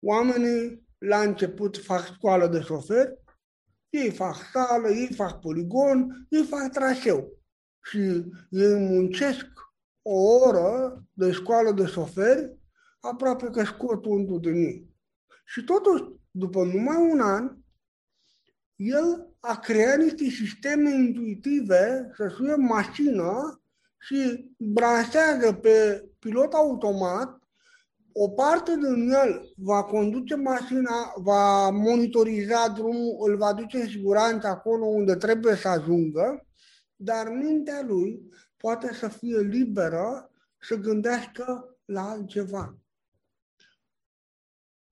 Oamenii 0.05 0.87
la 0.97 1.21
început 1.21 1.77
fac 1.77 2.05
școală 2.05 2.47
de 2.47 2.61
șofer, 2.61 3.13
ei 3.89 4.11
fac 4.11 4.35
sală, 4.35 4.89
ei 4.89 5.13
fac 5.13 5.39
poligon, 5.39 6.27
ei 6.29 6.43
fac 6.43 6.71
traseu. 6.71 7.41
Și 7.83 7.97
ei 8.49 8.75
muncesc 8.79 9.45
o 10.01 10.19
oră 10.47 11.03
de 11.13 11.31
școală 11.31 11.71
de 11.71 11.85
șofer, 11.85 12.51
aproape 12.99 13.49
că 13.49 13.63
scot 13.63 14.05
unul 14.05 14.39
din 14.39 14.53
ei. 14.53 14.95
Și 15.45 15.63
totuși, 15.63 16.03
după 16.31 16.63
numai 16.63 17.11
un 17.11 17.19
an, 17.19 17.60
el 18.81 19.35
a 19.39 19.59
creat 19.59 19.97
niște 19.97 20.23
sisteme 20.23 20.89
intuitive 20.89 22.11
să 22.15 22.27
suie 22.35 22.55
mașină 22.55 23.61
și 23.99 24.49
branșează 24.57 25.53
pe 25.53 26.05
pilot 26.19 26.53
automat, 26.53 27.41
o 28.13 28.29
parte 28.29 28.75
din 28.75 29.09
el 29.09 29.53
va 29.55 29.83
conduce 29.83 30.35
mașina, 30.35 31.13
va 31.15 31.69
monitoriza 31.69 32.67
drumul, 32.67 33.29
îl 33.29 33.37
va 33.37 33.53
duce 33.53 33.77
în 33.77 33.87
siguranță 33.87 34.47
acolo 34.47 34.85
unde 34.85 35.15
trebuie 35.15 35.55
să 35.55 35.67
ajungă, 35.67 36.45
dar 36.95 37.27
mintea 37.29 37.83
lui 37.87 38.29
poate 38.57 38.93
să 38.93 39.07
fie 39.07 39.39
liberă 39.39 40.31
să 40.57 40.75
gândească 40.75 41.77
la 41.85 42.09
altceva. 42.09 42.80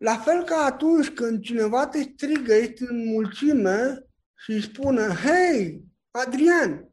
La 0.01 0.17
fel 0.17 0.43
ca 0.43 0.55
atunci 0.55 1.09
când 1.09 1.41
cineva 1.41 1.87
te 1.87 2.01
strigă, 2.01 2.53
ești 2.53 2.83
în 2.83 3.07
mulțime 3.07 4.05
și 4.35 4.51
îi 4.51 4.61
spune, 4.61 5.01
hei, 5.01 5.83
Adrian, 6.11 6.89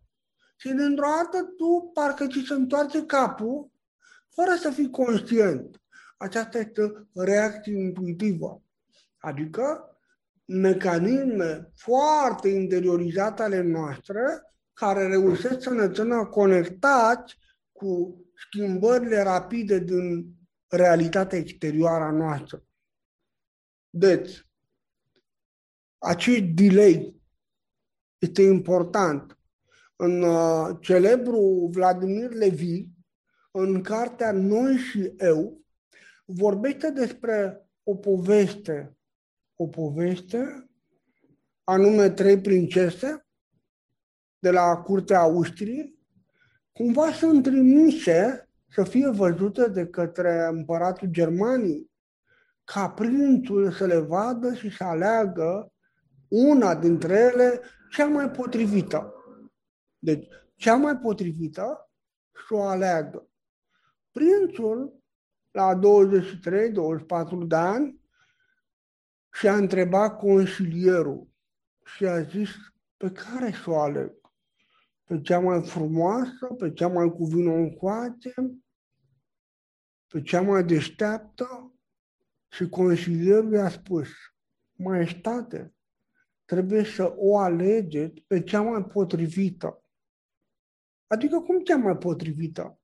și 0.57 0.69
dintr-o 0.69 1.07
dată 1.17 1.43
tu 1.57 1.91
parcă 1.95 2.27
ți 2.27 2.45
se 2.47 2.55
întoarce 2.55 3.05
capul 3.05 3.71
fără 4.35 4.55
să 4.61 4.71
fii 4.71 4.91
conștient. 4.91 5.81
Aceasta 6.17 6.59
este 6.59 7.09
reacție 7.15 7.79
intuitivă. 7.79 8.63
Adică 9.19 9.97
mecanisme 10.45 11.73
foarte 11.75 12.49
interiorizate 12.49 13.43
ale 13.43 13.63
noastre 13.63 14.21
care 14.73 15.07
reușesc 15.07 15.63
să 15.63 15.71
ne 15.71 15.91
țină 15.91 16.25
conectați 16.25 17.39
cu 17.73 18.21
schimbările 18.35 19.23
rapide 19.23 19.79
din 19.79 20.27
realitatea 20.69 21.39
exterioară 21.39 22.05
a 22.05 22.11
noastră. 22.11 22.66
Deci, 23.99 24.47
acest 25.99 26.43
delay 26.43 27.21
este 28.19 28.43
important. 28.43 29.39
În 29.97 30.23
uh, 30.23 30.77
celebru 30.81 31.69
Vladimir 31.73 32.31
Levi, 32.31 32.89
în 33.51 33.83
cartea 33.83 34.33
Noi 34.33 34.77
și 34.77 35.15
Eu, 35.19 35.61
vorbește 36.25 36.91
despre 36.91 37.69
o 37.83 37.95
poveste, 37.95 38.97
o 39.55 39.67
poveste, 39.67 40.71
anume 41.65 42.11
trei 42.11 42.41
princese 42.41 43.27
de 44.39 44.51
la 44.51 44.77
curtea 44.77 45.21
Austriei, 45.21 45.99
cumva 46.73 47.13
sunt 47.13 47.43
trimise 47.43 48.51
să 48.69 48.85
fie 48.85 49.09
văzute 49.09 49.69
de 49.69 49.87
către 49.87 50.47
împăratul 50.51 51.09
Germaniei 51.09 51.95
ca 52.73 52.91
prințul 52.91 53.73
să 53.73 53.87
le 53.87 53.99
vadă 53.99 54.55
și 54.55 54.71
să 54.71 54.85
aleagă 54.85 55.73
una 56.29 56.75
dintre 56.75 57.15
ele 57.15 57.61
cea 57.91 58.07
mai 58.07 58.31
potrivită. 58.31 59.15
Deci, 59.99 60.29
cea 60.55 60.75
mai 60.77 60.97
potrivită 60.97 61.91
să 62.49 62.55
o 62.55 62.63
aleagă. 62.63 63.29
Prințul, 64.11 65.03
la 65.51 65.79
23-24 65.79 65.79
de 67.47 67.57
ani, 67.57 68.01
și-a 69.33 69.57
întrebat 69.57 70.19
consilierul 70.19 71.29
și 71.85 72.07
a 72.07 72.23
zis 72.23 72.51
pe 72.97 73.11
care 73.11 73.53
să 73.53 73.71
o 73.71 73.79
aleg? 73.79 74.13
Pe 75.05 75.21
cea 75.21 75.41
mai 75.41 75.63
frumoasă, 75.63 76.47
pe 76.59 76.73
cea 76.73 76.89
mai 76.89 77.11
cu 77.11 77.25
vinul 77.25 77.59
în 77.59 77.71
coace? 77.71 78.35
pe 80.07 80.23
cea 80.23 80.41
mai 80.41 80.65
deșteaptă 80.65 81.76
și 82.49 82.69
consilierul 82.69 83.53
i-a 83.53 83.69
spus, 83.69 84.09
Maestate, 84.73 85.75
trebuie 86.45 86.85
să 86.85 87.15
o 87.17 87.39
alegeți 87.39 88.21
pe 88.27 88.43
cea 88.43 88.61
mai 88.61 88.85
potrivită. 88.85 89.81
Adică 91.07 91.41
cum 91.41 91.61
cea 91.61 91.77
mai 91.77 91.97
potrivită? 91.97 92.81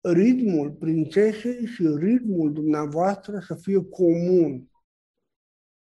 Ritmul 0.00 0.70
prințesei 0.70 1.66
și 1.66 1.86
ritmul 1.98 2.52
dumneavoastră 2.52 3.38
să 3.40 3.54
fie 3.54 3.84
comun. 3.84 4.70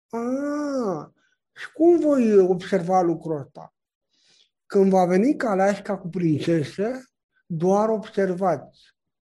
Ah, 0.10 1.08
și 1.56 1.72
cum 1.74 2.00
voi 2.00 2.38
observa 2.38 3.02
lucrul 3.02 3.40
ăsta? 3.40 3.74
Când 4.66 4.90
va 4.90 5.06
veni 5.06 5.36
Calașca 5.36 5.98
cu 5.98 6.10
prințese, 6.10 7.04
doar 7.46 7.90
observați. 7.90 8.80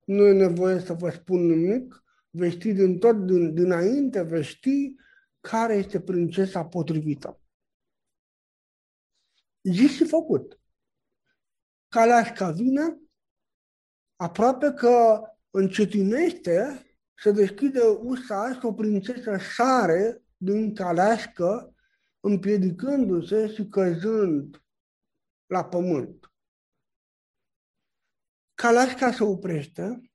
Nu 0.05 0.27
e 0.27 0.33
nevoie 0.33 0.79
să 0.79 0.93
vă 0.93 1.11
spun 1.11 1.47
nimic, 1.47 2.04
veți 2.37 2.55
ști 2.55 2.73
din 2.73 2.99
tot 2.99 3.27
din, 3.27 3.55
dinainte, 3.55 4.23
veți 4.23 4.49
ști 4.49 4.95
care 5.41 5.75
este 5.75 6.01
prințesa 6.01 6.65
potrivită. 6.65 7.41
Zis 9.63 9.91
și 9.91 10.05
făcut. 10.05 10.61
Calașca 11.89 12.51
vine, 12.51 13.01
aproape 14.17 14.73
că 14.73 15.21
încetinește, 15.51 16.87
se 17.15 17.33
deschide 17.33 17.81
ușa 17.81 18.53
și 18.53 18.65
o 18.65 18.73
prințesă 18.73 19.37
sare 19.37 20.23
din 20.37 20.75
caleașcă, 20.75 21.75
împiedicându-se 22.21 23.53
și 23.53 23.69
căzând 23.69 24.65
la 25.47 25.65
pământ. 25.65 26.33
Calașca 28.55 29.13
se 29.13 29.25
oprește, 29.25 30.14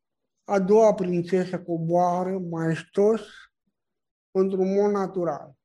a 0.49 0.59
doua 0.59 0.93
prințesă 0.93 1.61
coboară 1.61 2.39
maestos 2.39 3.21
într-un 4.31 4.73
mod 4.73 4.91
natural. 4.91 5.57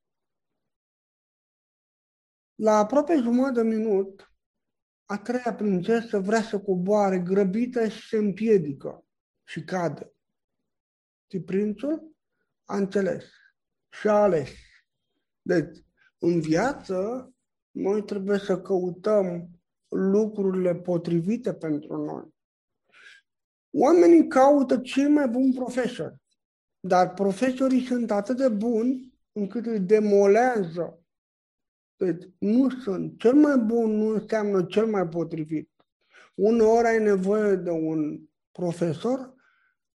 La 2.54 2.72
aproape 2.76 3.14
jumătate 3.16 3.62
de 3.62 3.76
minut, 3.76 4.32
a 5.04 5.18
treia 5.18 5.54
prințesă 5.56 6.18
vrea 6.18 6.42
să 6.42 6.60
coboare 6.60 7.18
grăbită 7.18 7.88
și 7.88 8.08
se 8.08 8.16
împiedică 8.16 9.06
și 9.44 9.64
cade. 9.64 10.12
Și 11.30 11.40
prințul 11.40 12.16
a 12.64 12.76
înțeles 12.76 13.24
și 13.90 14.08
a 14.08 14.12
ales. 14.12 14.50
Deci, 15.42 15.78
în 16.18 16.40
viață, 16.40 17.28
noi 17.70 18.04
trebuie 18.04 18.38
să 18.38 18.60
căutăm 18.60 19.50
lucrurile 19.88 20.74
potrivite 20.74 21.54
pentru 21.54 22.04
noi. 22.04 22.33
Oamenii 23.76 24.26
caută 24.26 24.78
cei 24.78 25.08
mai 25.08 25.28
buni 25.28 25.54
profesori, 25.54 26.14
dar 26.80 27.14
profesorii 27.14 27.86
sunt 27.86 28.10
atât 28.10 28.36
de 28.36 28.48
buni 28.48 29.12
încât 29.32 29.66
îi 29.66 29.80
demolează. 29.80 30.98
Deci 31.96 32.22
nu 32.38 32.70
sunt. 32.70 33.18
Cel 33.18 33.34
mai 33.34 33.56
bun 33.58 33.90
nu 33.90 34.08
înseamnă 34.08 34.64
cel 34.64 34.86
mai 34.86 35.08
potrivit. 35.08 35.70
Uneori 36.34 36.86
ai 36.86 37.02
nevoie 37.02 37.56
de 37.56 37.70
un 37.70 38.20
profesor 38.52 39.34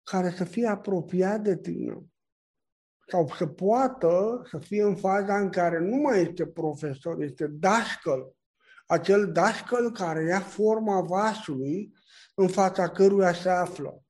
care 0.02 0.30
să 0.30 0.44
fie 0.44 0.66
apropiat 0.66 1.40
de 1.40 1.56
tine 1.56 2.04
sau 3.06 3.28
să 3.28 3.46
poată 3.46 4.42
să 4.50 4.58
fie 4.58 4.82
în 4.82 4.96
faza 4.96 5.38
în 5.38 5.50
care 5.50 5.78
nu 5.78 5.96
mai 5.96 6.20
este 6.20 6.46
profesor, 6.46 7.22
este 7.22 7.46
dașcăl. 7.46 8.34
Acel 8.86 9.32
dașcăl 9.32 9.92
care 9.92 10.24
ia 10.24 10.40
forma 10.40 11.00
vasului 11.00 11.92
în 12.34 12.48
fața 12.48 12.88
căruia 12.88 13.32
se 13.32 13.48
află. 13.48 14.02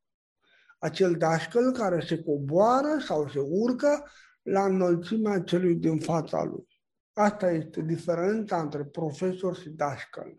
Acel 0.78 1.14
dașcăl 1.16 1.72
care 1.72 2.00
se 2.00 2.22
coboară 2.22 2.98
sau 3.06 3.28
se 3.28 3.38
urcă 3.38 4.10
la 4.42 4.64
înălțimea 4.64 5.40
celui 5.40 5.74
din 5.74 5.98
fața 5.98 6.42
lui. 6.42 6.66
Asta 7.12 7.50
este 7.50 7.80
diferența 7.80 8.60
între 8.60 8.84
profesor 8.84 9.56
și 9.56 9.68
dașcăl. 9.68 10.38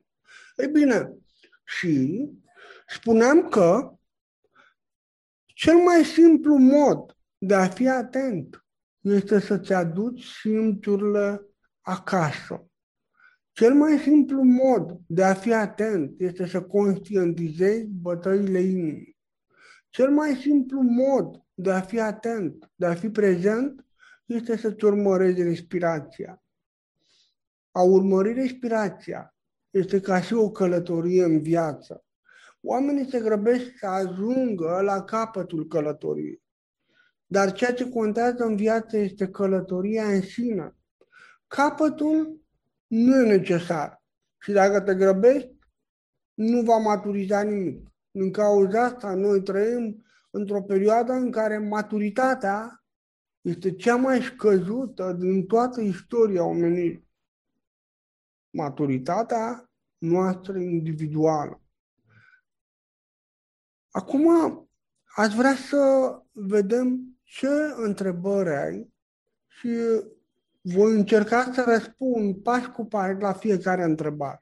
Ei 0.55 0.67
bine, 0.67 1.13
și 1.63 2.25
spuneam 2.87 3.49
că 3.49 3.93
cel 5.45 5.75
mai 5.75 6.03
simplu 6.03 6.55
mod 6.57 7.17
de 7.37 7.53
a 7.53 7.67
fi 7.67 7.87
atent 7.87 8.65
este 8.99 9.39
să-ți 9.39 9.73
aduci 9.73 10.25
simțurile 10.25 11.45
acasă. 11.81 12.69
Cel 13.55 13.73
mai 13.73 13.97
simplu 13.97 14.43
mod 14.43 14.99
de 15.07 15.23
a 15.23 15.33
fi 15.33 15.53
atent 15.53 16.19
este 16.19 16.47
să 16.47 16.61
conștientizezi 16.61 17.87
bătăile 17.87 18.59
inimii. 18.59 19.17
Cel 19.89 20.09
mai 20.09 20.35
simplu 20.35 20.81
mod 20.81 21.43
de 21.53 21.71
a 21.71 21.81
fi 21.81 21.99
atent, 21.99 22.71
de 22.75 22.85
a 22.85 22.93
fi 22.93 23.09
prezent, 23.09 23.85
este 24.25 24.57
să-ți 24.57 24.85
urmărezi 24.85 25.41
respirația. 25.43 26.43
A 27.71 27.81
urmări 27.81 28.33
respirația 28.33 29.35
este 29.69 29.99
ca 29.99 30.21
și 30.21 30.33
o 30.33 30.51
călătorie 30.51 31.23
în 31.23 31.41
viață. 31.41 32.05
Oamenii 32.61 33.09
se 33.09 33.19
grăbesc 33.19 33.77
să 33.77 33.87
ajungă 33.87 34.81
la 34.81 35.03
capătul 35.03 35.67
călătoriei. 35.67 36.41
Dar 37.25 37.51
ceea 37.51 37.73
ce 37.73 37.89
contează 37.89 38.43
în 38.43 38.55
viață 38.55 38.97
este 38.97 39.27
călătoria 39.27 40.03
în 40.07 40.21
sine. 40.21 40.75
Capătul 41.47 42.44
nu 42.87 43.21
e 43.21 43.37
necesar. 43.37 44.03
Și 44.41 44.51
dacă 44.51 44.81
te 44.81 44.95
grăbești, 44.95 45.55
nu 46.33 46.61
va 46.61 46.77
maturiza 46.77 47.41
nimic. 47.41 47.91
Din 48.11 48.31
cauza 48.31 48.83
asta, 48.83 49.13
noi 49.13 49.41
trăim 49.43 50.05
într-o 50.29 50.61
perioadă 50.61 51.11
în 51.11 51.31
care 51.31 51.57
maturitatea 51.57 52.83
este 53.41 53.75
cea 53.75 53.95
mai 53.95 54.21
scăzută 54.21 55.13
din 55.13 55.45
toată 55.45 55.81
istoria 55.81 56.43
omenirii. 56.43 57.09
Maturitatea 58.49 59.69
noastră 59.97 60.57
individuală. 60.57 61.61
Acum, 63.91 64.27
aș 65.15 65.33
vrea 65.33 65.55
să 65.55 66.11
vedem 66.31 67.17
ce 67.23 67.49
întrebări 67.75 68.49
ai 68.49 68.93
și 69.47 69.69
voi 70.73 70.93
încerca 70.93 71.41
să 71.41 71.63
răspund 71.67 72.43
pas 72.43 72.65
cu 72.65 72.86
pas 72.86 73.19
la 73.19 73.34
fiecare 73.34 73.84
întrebare. 73.84 74.41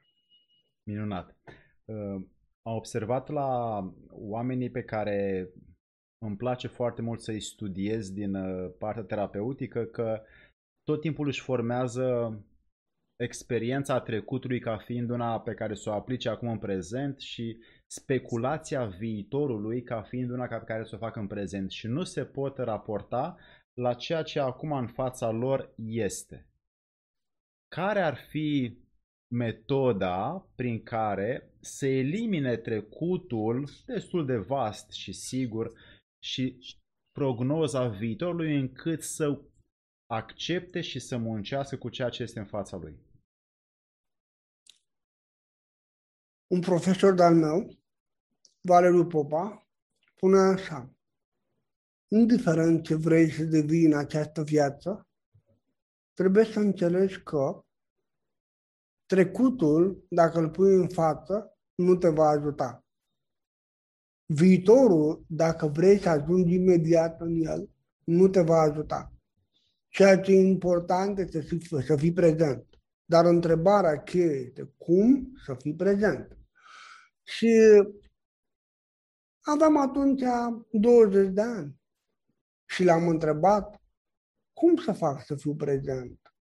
Minunat. 0.82 1.36
Uh, 1.84 2.22
am 2.62 2.74
observat 2.74 3.28
la 3.28 3.80
oamenii 4.10 4.70
pe 4.70 4.82
care 4.82 5.48
îmi 6.18 6.36
place 6.36 6.68
foarte 6.68 7.02
mult 7.02 7.20
să-i 7.20 7.40
studiez 7.40 8.10
din 8.10 8.34
uh, 8.34 8.72
partea 8.78 9.02
terapeutică 9.02 9.84
că 9.84 10.22
tot 10.82 11.00
timpul 11.00 11.26
își 11.26 11.40
formează 11.40 12.38
experiența 13.16 14.00
trecutului 14.00 14.60
ca 14.60 14.76
fiind 14.76 15.10
una 15.10 15.40
pe 15.40 15.54
care 15.54 15.74
să 15.74 15.90
o 15.90 15.92
aplice 15.92 16.28
acum 16.28 16.48
în 16.48 16.58
prezent 16.58 17.20
și 17.20 17.58
speculația 17.86 18.86
viitorului 18.86 19.82
ca 19.82 20.02
fiind 20.02 20.30
una 20.30 20.46
pe 20.46 20.64
care 20.64 20.84
să 20.84 20.94
o 20.94 20.98
facă 20.98 21.18
în 21.18 21.26
prezent 21.26 21.70
și 21.70 21.86
nu 21.86 22.02
se 22.02 22.24
pot 22.24 22.58
raporta 22.58 23.36
la 23.74 23.94
ceea 23.94 24.22
ce 24.22 24.40
acum 24.40 24.72
în 24.72 24.88
fața 24.88 25.30
lor 25.30 25.74
este. 25.76 26.48
Care 27.68 28.00
ar 28.00 28.16
fi 28.16 28.78
metoda 29.34 30.46
prin 30.54 30.82
care 30.82 31.54
se 31.60 31.88
elimine 31.88 32.56
trecutul 32.56 33.68
destul 33.86 34.26
de 34.26 34.36
vast 34.36 34.90
și 34.90 35.12
sigur 35.12 35.72
și 36.18 36.58
prognoza 37.12 37.88
viitorului 37.88 38.58
încât 38.58 39.02
să 39.02 39.40
accepte 40.06 40.80
și 40.80 40.98
să 40.98 41.16
muncească 41.16 41.76
cu 41.76 41.88
ceea 41.88 42.08
ce 42.08 42.22
este 42.22 42.38
în 42.38 42.46
fața 42.46 42.76
lui? 42.76 42.98
Un 46.46 46.60
profesor 46.60 47.14
de-al 47.14 47.34
meu, 47.34 47.78
Valeriu 48.60 49.06
Popa, 49.06 49.66
spune 49.98 50.38
așa, 50.38 50.93
indiferent 52.14 52.82
ce 52.82 52.94
vrei 52.94 53.30
să 53.30 53.44
devii 53.44 53.84
în 53.84 53.96
această 53.96 54.42
viață, 54.42 55.06
trebuie 56.12 56.44
să 56.44 56.58
înțelegi 56.58 57.22
că 57.22 57.64
trecutul, 59.06 60.06
dacă 60.08 60.38
îl 60.38 60.50
pui 60.50 60.74
în 60.74 60.88
față, 60.88 61.58
nu 61.74 61.96
te 61.96 62.08
va 62.08 62.28
ajuta. 62.28 62.84
Viitorul, 64.26 65.24
dacă 65.28 65.66
vrei 65.66 65.98
să 65.98 66.08
ajungi 66.08 66.54
imediat 66.54 67.20
în 67.20 67.34
el, 67.34 67.70
nu 68.04 68.28
te 68.28 68.40
va 68.40 68.60
ajuta. 68.60 69.12
Ceea 69.88 70.20
ce 70.20 70.32
e 70.32 70.40
important 70.40 71.18
este 71.18 71.40
să 71.40 71.46
fii, 71.46 71.82
să 71.82 71.96
fii 71.96 72.12
prezent. 72.12 72.66
Dar 73.04 73.24
întrebarea 73.24 74.02
cheie 74.02 74.46
este 74.46 74.74
cum 74.76 75.32
să 75.44 75.54
fii 75.54 75.74
prezent. 75.74 76.36
Și 77.22 77.52
aveam 79.40 79.76
atunci 79.76 80.22
20 80.70 81.28
de 81.28 81.40
ani 81.40 81.82
și 82.66 82.84
l-am 82.84 83.08
întrebat 83.08 83.82
cum 84.52 84.76
să 84.76 84.92
fac 84.92 85.24
să 85.24 85.36
fiu 85.36 85.54
prezent. 85.54 86.34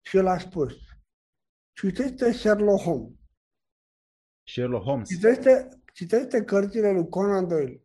Și 0.00 0.16
el 0.16 0.26
a 0.26 0.38
spus, 0.38 0.74
citește 1.72 2.32
Sherlock 2.32 2.82
Holmes. 2.82 3.18
Sherlock 4.46 4.84
Holmes. 4.84 5.08
Citește, 5.08 5.68
citește 5.92 6.44
cărțile 6.44 6.92
lui 6.92 7.08
Conan 7.08 7.48
Doyle. 7.48 7.84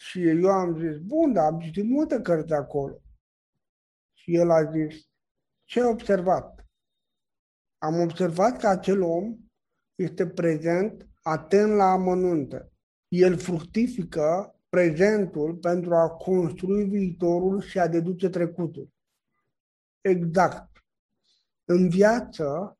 Și 0.00 0.28
eu 0.28 0.50
am 0.50 0.78
zis, 0.78 0.98
bun, 0.98 1.32
dar 1.32 1.52
am 1.52 1.60
citit 1.60 1.84
multe 1.84 2.20
cărți 2.20 2.52
acolo. 2.52 3.02
Și 4.12 4.34
el 4.34 4.50
a 4.50 4.70
zis, 4.70 5.08
ce 5.64 5.80
ai 5.80 5.86
observat? 5.86 6.66
Am 7.78 8.00
observat 8.00 8.58
că 8.58 8.66
acel 8.66 9.02
om 9.02 9.38
este 9.94 10.26
prezent, 10.26 11.08
atent 11.22 11.76
la 11.76 11.84
amănunte. 11.84 12.72
El 13.08 13.38
fructifică 13.38 14.59
prezentul 14.70 15.54
pentru 15.54 15.94
a 15.94 16.08
construi 16.08 16.84
viitorul 16.84 17.60
și 17.60 17.78
a 17.78 17.88
deduce 17.88 18.28
trecutul. 18.28 18.88
Exact. 20.00 20.84
În 21.64 21.88
viață, 21.88 22.78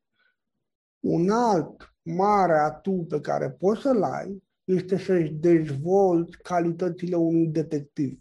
un 1.00 1.30
alt 1.30 1.94
mare 2.02 2.58
atu 2.58 3.06
pe 3.08 3.20
care 3.20 3.50
poți 3.50 3.80
să-l 3.80 4.02
ai 4.02 4.42
este 4.64 4.98
să-și 4.98 5.32
dezvolți 5.32 6.38
calitățile 6.42 7.16
unui 7.16 7.46
detectiv. 7.46 8.20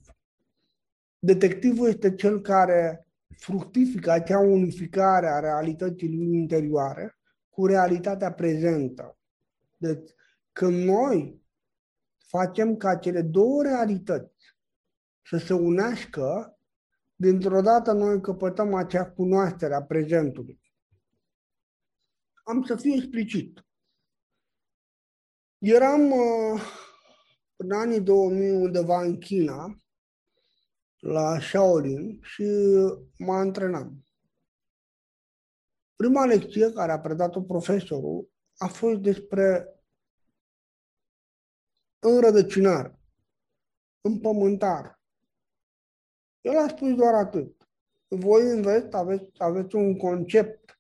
Detectivul 1.20 1.88
este 1.88 2.16
cel 2.16 2.42
care 2.42 3.08
fructifică 3.38 4.12
acea 4.12 4.40
unificare 4.40 5.28
a 5.28 5.40
realității 5.40 6.16
lui 6.16 6.38
interioare 6.38 7.18
cu 7.50 7.66
realitatea 7.66 8.32
prezentă. 8.32 9.18
Deci, 9.78 10.10
când 10.52 10.84
noi 10.84 11.42
facem 12.30 12.78
ca 12.78 12.96
cele 12.96 13.22
două 13.22 13.64
realități 13.64 14.58
să 15.22 15.38
se 15.38 15.54
unească, 15.54 16.58
dintr-o 17.16 17.62
dată 17.62 17.92
noi 17.92 18.22
căpătăm 18.22 18.74
acea 18.74 19.12
cunoaștere 19.12 19.74
a 19.74 19.84
prezentului. 19.84 20.62
Am 22.44 22.64
să 22.64 22.76
fiu 22.76 22.94
explicit. 22.94 23.66
Eram 25.58 26.12
uh, 26.12 26.62
în 27.56 27.72
anii 27.72 28.02
2000 28.02 28.52
undeva 28.52 29.02
în 29.02 29.18
China, 29.18 29.82
la 31.00 31.40
Shaolin 31.40 32.20
și 32.22 32.44
mă 33.18 33.34
antrenam. 33.34 34.06
Prima 35.96 36.26
lecție 36.26 36.72
care 36.72 36.92
a 36.92 37.00
predat-o 37.00 37.42
profesorul 37.42 38.30
a 38.58 38.68
fost 38.68 39.00
despre 39.00 39.79
înrădăcinar, 42.00 43.00
împământar. 44.02 45.00
El 46.42 46.58
a 46.58 46.68
spus 46.68 46.96
doar 46.96 47.14
atât. 47.14 47.68
Voi 48.08 48.42
în 48.50 48.62
vest 48.62 48.94
aveți, 48.94 49.32
aveți 49.38 49.76
un 49.76 49.98
concept 49.98 50.80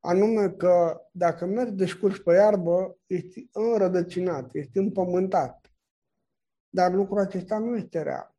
anume 0.00 0.50
că 0.50 1.00
dacă 1.12 1.46
mergi 1.46 1.72
descurs 1.72 2.18
pe 2.18 2.32
iarbă, 2.32 2.98
ești 3.06 3.48
înrădăcinat, 3.52 4.54
ești 4.54 4.78
împământat. 4.78 5.70
Dar 6.68 6.92
lucrul 6.92 7.18
acesta 7.18 7.58
nu 7.58 7.76
este 7.76 8.02
real. 8.02 8.34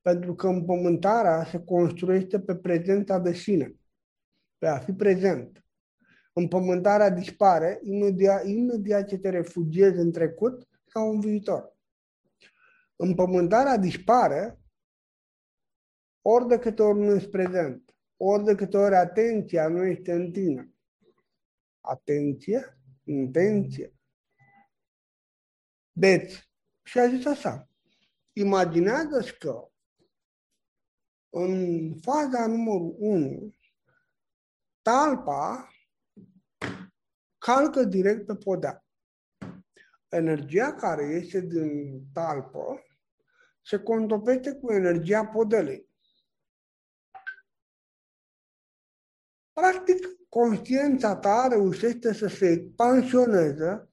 Pentru 0.00 0.34
că 0.34 0.46
împământarea 0.48 1.44
se 1.44 1.64
construiește 1.64 2.40
pe 2.40 2.56
prezența 2.56 3.18
de 3.18 3.32
sine, 3.32 3.74
pe 4.58 4.66
a 4.66 4.78
fi 4.78 4.92
prezent. 4.92 5.64
Împământarea 6.32 7.10
dispare 7.10 7.78
imediat, 7.82 8.46
imediat 8.46 9.06
ce 9.06 9.18
te 9.18 9.28
refugiezi 9.30 9.98
în 9.98 10.12
trecut 10.12 10.68
sau 10.96 11.10
în 11.10 11.20
viitor. 11.20 11.76
Împământarea 12.96 13.76
dispare 13.76 14.60
ori 16.22 16.48
de 16.48 16.58
câte 16.58 16.82
ori 16.82 16.98
nu 16.98 17.14
ești 17.14 17.28
prezent, 17.28 17.96
ori 18.16 18.44
de 18.44 18.54
câte 18.54 18.76
ori 18.76 18.94
atenția 18.94 19.68
nu 19.68 19.84
este 19.84 20.12
în 20.12 20.32
tine. 20.32 20.74
Atenție, 21.80 22.78
intenție. 23.04 23.94
Deci, 25.92 26.50
și 26.82 26.98
a 26.98 27.08
zis 27.08 27.26
așa, 27.26 27.68
imaginează-ți 28.32 29.38
că 29.38 29.70
în 31.28 31.94
faza 32.00 32.46
numărul 32.46 32.96
1, 32.98 33.54
talpa 34.82 35.68
calcă 37.38 37.84
direct 37.84 38.26
pe 38.26 38.34
podea. 38.34 38.85
Energia 40.08 40.74
care 40.74 41.04
iese 41.04 41.40
din 41.40 42.02
talpă 42.12 42.82
se 43.62 43.78
contopește 43.78 44.54
cu 44.54 44.72
energia 44.72 45.26
podelei. 45.26 45.88
Practic, 49.52 50.06
conștiința 50.28 51.16
ta 51.16 51.46
reușește 51.48 52.12
să 52.12 52.26
se 52.26 52.50
expansioneze 52.50 53.90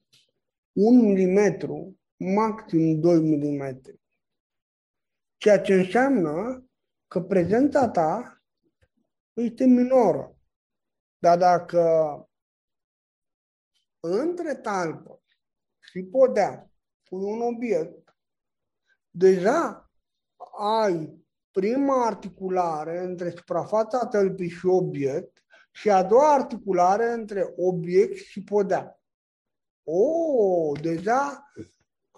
un 0.72 1.00
milimetru, 1.00 1.98
maxim 2.16 3.00
2 3.00 3.18
mm. 3.18 3.80
Ceea 5.36 5.60
ce 5.60 5.74
înseamnă 5.74 6.64
că 7.08 7.20
prezența 7.20 7.88
ta 7.88 8.42
este 9.32 9.64
minoră. 9.64 10.38
Dar 11.18 11.38
dacă 11.38 11.82
între 14.00 14.54
talpă 14.54 15.23
și 15.94 16.02
podea 16.02 16.70
pui 17.02 17.22
un 17.22 17.40
obiect, 17.40 18.16
deja 19.10 19.90
ai 20.58 21.24
prima 21.50 22.06
articulare 22.06 22.98
între 22.98 23.30
suprafața 23.30 24.06
tălpii 24.06 24.48
și 24.48 24.66
obiect 24.66 25.44
și 25.72 25.90
a 25.90 26.02
doua 26.02 26.32
articulare 26.32 27.12
între 27.12 27.52
obiect 27.56 28.16
și 28.16 28.42
podea. 28.42 29.00
O, 29.84 30.72
deja 30.80 31.52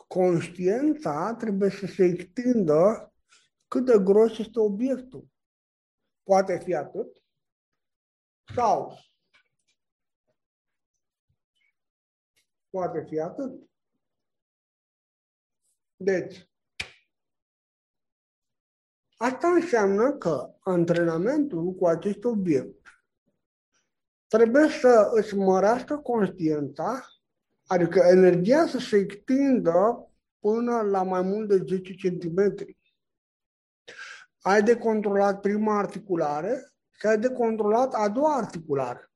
conștiința 0.06 1.34
trebuie 1.34 1.70
să 1.70 1.86
se 1.86 2.04
extindă 2.04 3.12
cât 3.68 3.84
de 3.84 3.98
gros 4.04 4.38
este 4.38 4.60
obiectul. 4.60 5.28
Poate 6.22 6.58
fi 6.58 6.74
atât 6.74 7.22
sau 8.54 8.98
poate 12.70 13.04
fi 13.08 13.20
atât. 13.20 13.65
Deci, 15.96 16.48
asta 19.16 19.48
înseamnă 19.48 20.12
că 20.12 20.54
antrenamentul 20.60 21.72
cu 21.74 21.86
acest 21.86 22.24
obiect 22.24 22.86
trebuie 24.26 24.68
să 24.68 25.10
îți 25.12 25.34
mărească 25.34 25.96
conștiința, 25.96 27.06
adică 27.66 27.98
energia 27.98 28.66
să 28.66 28.78
se 28.78 28.96
extindă 28.96 30.10
până 30.38 30.80
la 30.80 31.02
mai 31.02 31.22
mult 31.22 31.48
de 31.48 31.56
10 31.56 31.94
cm 31.94 32.54
ai 34.40 34.62
de 34.62 34.76
controlat 34.76 35.40
prima 35.40 35.78
articulare 35.78 36.72
și 36.90 37.06
ai 37.06 37.18
de 37.18 37.30
controlat 37.30 37.94
a 37.94 38.08
doua 38.08 38.36
articulare. 38.36 39.10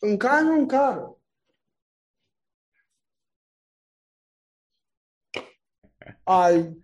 În 0.00 0.16
cazul 0.16 0.58
în 0.58 0.66
care 0.66 1.15
ai 6.22 6.80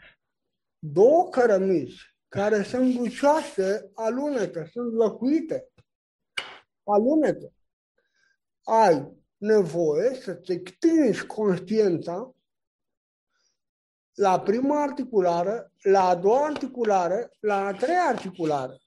două 0.78 1.28
cărămizi 1.28 2.16
care 2.28 2.62
sunt 2.62 2.94
lucioase, 2.94 3.90
alunetă, 3.94 4.68
sunt 4.72 4.92
locuite, 4.92 5.72
alunetă, 6.82 7.52
ai 8.62 9.24
nevoie 9.37 10.14
să-ți 10.14 10.52
extinzi 10.52 11.26
conștiința 11.26 12.35
la 14.12 14.40
prima 14.40 14.82
articulară, 14.82 15.72
la 15.82 16.08
a 16.08 16.14
doua 16.14 16.44
articulară, 16.44 17.30
la 17.40 17.66
a 17.66 17.72
treia 17.72 18.02
articulară. 18.02 18.78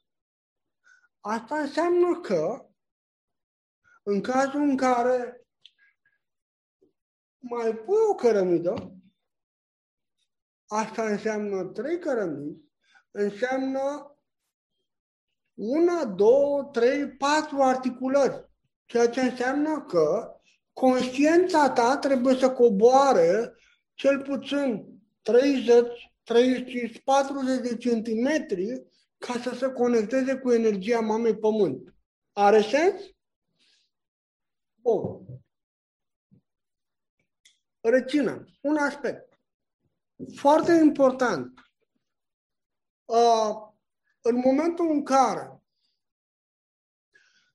Asta 1.20 1.60
înseamnă 1.60 2.20
că, 2.20 2.70
în 4.04 4.22
cazul 4.22 4.62
în 4.62 4.78
care 4.78 5.46
mai 7.38 7.76
pui 7.76 7.98
o 8.10 8.16
cărămidă, 8.16 8.95
asta 10.68 11.10
înseamnă 11.10 11.64
trei 11.64 12.00
cărămizi, 12.00 12.62
înseamnă 13.12 14.16
una, 15.54 16.06
două, 16.06 16.64
trei, 16.64 17.08
patru 17.08 17.62
articulări. 17.62 18.50
Ceea 18.86 19.10
ce 19.10 19.22
înseamnă 19.22 19.82
că 19.82 20.36
conștiința 20.74 21.70
ta 21.70 21.98
trebuie 21.98 22.36
să 22.36 22.52
coboare 22.52 23.56
cel 23.94 24.22
puțin 24.22 24.86
30, 25.22 26.12
35, 26.24 27.02
40 27.04 27.70
de 27.70 27.78
centimetri 27.78 28.86
ca 29.18 29.34
să 29.34 29.56
se 29.56 29.72
conecteze 29.72 30.38
cu 30.38 30.52
energia 30.52 31.00
mamei 31.00 31.38
pământ. 31.38 31.94
Are 32.32 32.62
sens? 32.62 33.02
Bun. 34.76 35.26
Reținem 37.80 38.48
un 38.62 38.78
aspect 38.78 39.25
foarte 40.36 40.72
important. 40.72 41.60
Uh, 43.06 43.74
în 44.22 44.36
momentul 44.36 44.92
în 44.92 45.04
care 45.04 45.64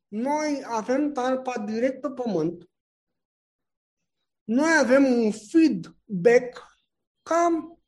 noi 0.09 0.63
avem 0.67 1.13
talpa 1.13 1.59
direct 1.59 2.01
pe 2.01 2.11
pământ, 2.11 2.71
noi 4.45 4.79
avem 4.79 5.05
un 5.05 5.33
feedback 5.33 6.67
cam 7.23 7.83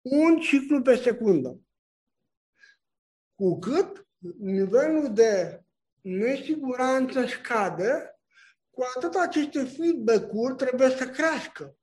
un 0.00 0.40
ciclu 0.40 0.82
pe 0.82 0.96
secundă. 0.96 1.60
Cu 3.34 3.58
cât 3.58 4.08
nivelul 4.38 5.12
de 5.12 5.64
nesiguranță 6.00 7.26
scade, 7.26 8.20
cu 8.70 8.82
atât 8.96 9.14
aceste 9.14 9.64
feedback-uri 9.64 10.56
trebuie 10.56 10.90
să 10.90 11.10
crească. 11.10 11.76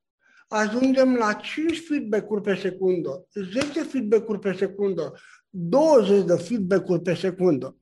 Ajungem 0.52 1.14
la 1.14 1.32
5 1.32 1.86
feedback-uri 1.86 2.42
pe 2.42 2.54
secundă, 2.54 3.26
10 3.52 3.82
feedback-uri 3.82 4.38
pe 4.38 4.52
secundă, 4.52 5.14
20 5.48 6.24
de 6.24 6.36
feedback-uri 6.36 7.02
pe 7.02 7.14
secundă. 7.14 7.76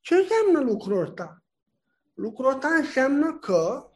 Ce 0.00 0.14
înseamnă 0.14 0.70
lucrul 0.70 1.00
ăsta? 1.00 1.44
Lucrul 2.14 2.52
ăsta 2.52 2.68
înseamnă 2.68 3.38
că 3.38 3.90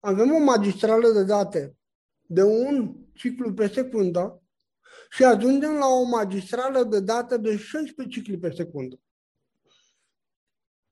avem 0.00 0.34
o 0.34 0.38
magistrală 0.38 1.08
de 1.08 1.24
date 1.24 1.76
de 2.22 2.42
un 2.42 2.96
ciclu 3.12 3.52
pe 3.52 3.68
secundă 3.68 4.42
și 5.10 5.24
ajungem 5.24 5.72
la 5.72 5.86
o 5.86 6.02
magistrală 6.02 6.84
de 6.84 7.00
date 7.00 7.36
de 7.36 7.56
16 7.56 8.20
cicli 8.20 8.38
pe 8.38 8.50
secundă. 8.50 9.00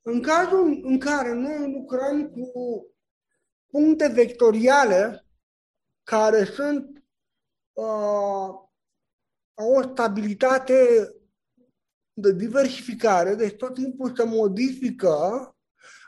În 0.02 0.22
cazul 0.22 0.80
în 0.82 0.98
care 0.98 1.32
noi 1.32 1.72
lucrăm 1.72 2.28
cu 2.28 2.86
puncte 3.74 4.08
vectoriale 4.08 5.26
care 6.02 6.44
sunt 6.44 7.04
uh, 7.72 8.48
au 9.54 9.72
o 9.74 9.82
stabilitate 9.82 11.08
de 12.12 12.32
diversificare, 12.32 13.34
deci 13.34 13.56
tot 13.56 13.74
timpul 13.74 14.16
se 14.16 14.24
modifică, 14.24 15.08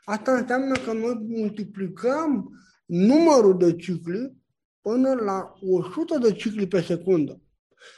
asta 0.04 0.36
înseamnă 0.36 0.78
că 0.78 0.92
noi 0.92 1.14
multiplicăm 1.14 2.50
numărul 2.84 3.58
de 3.58 3.76
cicli 3.76 4.36
până 4.80 5.14
la 5.14 5.52
100 5.60 6.18
de 6.18 6.32
cicli 6.32 6.68
pe 6.68 6.80
secundă. 6.80 7.40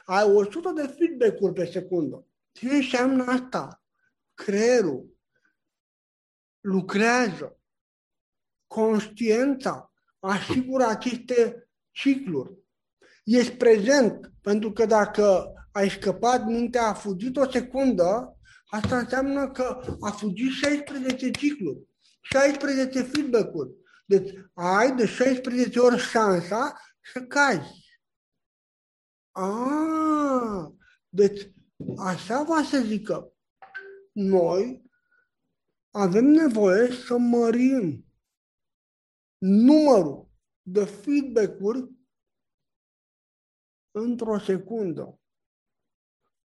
Ai 0.05 0.31
100 0.33 0.71
de 0.71 0.87
feedback-uri 0.87 1.53
pe 1.53 1.65
secundă. 1.65 2.27
Ce 2.53 2.69
înseamnă 2.69 3.25
asta? 3.25 3.83
Creierul 4.35 5.17
lucrează. 6.61 7.58
Conștiența 8.69 9.93
asigură 10.21 10.87
aceste 10.87 11.69
cicluri. 11.91 12.59
Ești 13.25 13.57
prezent, 13.57 14.33
pentru 14.41 14.73
că 14.73 14.87
dacă 14.87 15.53
ai 15.73 15.91
scăpat, 15.91 16.45
mintea 16.45 16.87
a 16.87 16.95
fugit 16.95 17.37
o 17.37 17.51
secundă, 17.51 18.37
asta 18.71 18.99
înseamnă 18.99 19.51
că 19.51 19.81
a 20.01 20.11
fugit 20.11 20.53
16 20.53 21.31
cicluri, 21.31 21.87
16 22.21 23.03
feedback-uri. 23.03 23.71
Deci 24.07 24.31
ai 24.55 24.97
de 24.97 25.07
16 25.07 25.79
ori 25.79 25.99
șansa 25.99 26.81
să 27.13 27.21
cazi. 27.21 27.87
Ah, 29.31 30.67
deci 31.09 31.53
așa 31.99 32.43
va 32.43 32.63
să 32.63 32.79
zică. 32.79 33.33
Noi 34.13 34.83
avem 35.91 36.25
nevoie 36.25 36.93
să 36.93 37.19
mărim 37.19 38.08
numărul 39.39 40.29
de 40.63 40.85
feedback-uri 40.85 41.91
într-o 43.91 44.39
secundă. 44.39 45.21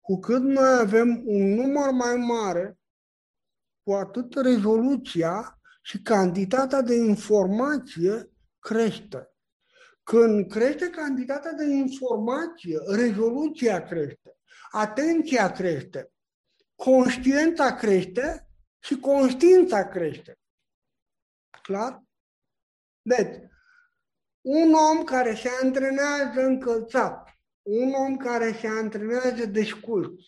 Cu 0.01 0.19
cât 0.19 0.43
noi 0.43 0.79
avem 0.79 1.23
un 1.25 1.55
număr 1.55 1.91
mai 1.91 2.17
mare, 2.17 2.79
cu 3.83 3.93
atât 3.93 4.35
rezoluția 4.35 5.61
și 5.83 6.03
cantitatea 6.03 6.81
de 6.81 6.95
informație 6.95 8.33
crește. 8.59 9.35
Când 10.03 10.51
crește 10.51 10.91
cantitatea 10.91 11.53
de 11.53 11.65
informație, 11.65 12.79
rezoluția 12.87 13.83
crește, 13.83 14.37
atenția 14.71 15.53
crește, 15.53 16.13
conștiența 16.75 17.75
crește 17.75 18.49
și 18.79 18.99
conștiința 18.99 19.89
crește. 19.89 20.39
Clar? 21.63 22.03
Deci, 23.03 23.37
un 24.41 24.73
om 24.73 25.05
care 25.05 25.35
se 25.35 25.49
antrenează 25.63 26.41
încălțat, 26.41 27.29
un 27.63 27.93
om 27.93 28.17
care 28.17 28.53
se 28.53 28.67
antrenează 28.67 29.47
desculț, 29.47 30.23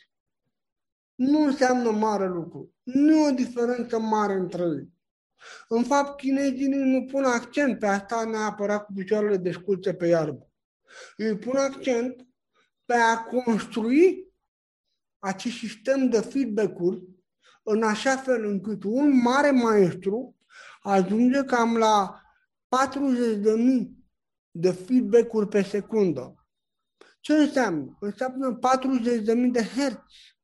nu 1.14 1.44
înseamnă 1.44 1.90
mare 1.90 2.28
lucru. 2.28 2.74
Nu 2.82 3.16
e 3.16 3.28
o 3.28 3.34
diferență 3.34 3.98
mare 3.98 4.32
între 4.32 4.62
ei. 4.62 4.92
În 5.68 5.84
fapt, 5.84 6.16
chinezii 6.16 6.68
nu 6.68 7.04
pun 7.04 7.24
accent 7.24 7.78
pe 7.78 7.86
asta 7.86 8.24
neapărat 8.24 8.84
cu 8.84 8.92
picioarele 8.92 9.36
desculțe 9.36 9.94
pe 9.94 10.06
iarbă. 10.06 10.50
Ei 11.16 11.38
pun 11.38 11.56
accent 11.56 12.26
pe 12.84 12.94
a 12.94 13.16
construi 13.16 14.32
acest 15.18 15.56
sistem 15.56 16.08
de 16.08 16.20
feedback-uri 16.20 17.02
în 17.62 17.82
așa 17.82 18.16
fel 18.16 18.44
încât 18.44 18.84
un 18.84 19.20
mare 19.20 19.50
maestru 19.50 20.36
ajunge 20.82 21.44
cam 21.44 21.76
la 21.76 22.21
40.000 22.72 23.88
de 24.50 24.70
feedback-uri 24.70 25.48
pe 25.48 25.62
secundă. 25.62 26.46
Ce 27.20 27.32
înseamnă? 27.32 27.96
Înseamnă 28.00 28.58
40.000 28.58 29.50
de 29.52 29.62
herți. 29.62 30.36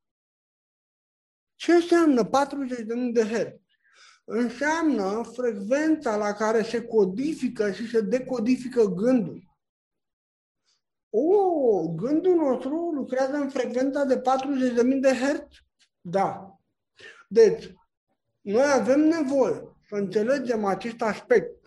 Ce 1.55 1.73
înseamnă 1.73 2.29
40.000 2.29 3.13
de 3.13 3.23
herți? 3.23 3.77
Înseamnă 4.23 5.23
frecvența 5.33 6.15
la 6.15 6.33
care 6.33 6.63
se 6.63 6.83
codifică 6.85 7.71
și 7.71 7.89
se 7.89 8.01
decodifică 8.01 8.83
gândul. 8.83 9.57
O, 11.09 11.87
gândul 11.87 12.35
nostru 12.35 12.91
lucrează 12.91 13.35
în 13.35 13.49
frecvența 13.49 14.03
de 14.03 14.21
40.000 14.21 14.99
de 14.99 15.13
herți? 15.13 15.65
Da. 16.01 16.59
Deci, 17.27 17.73
noi 18.41 18.71
avem 18.71 18.99
nevoie 18.99 19.77
să 19.87 19.95
înțelegem 19.95 20.65
acest 20.65 21.01
aspect. 21.01 21.58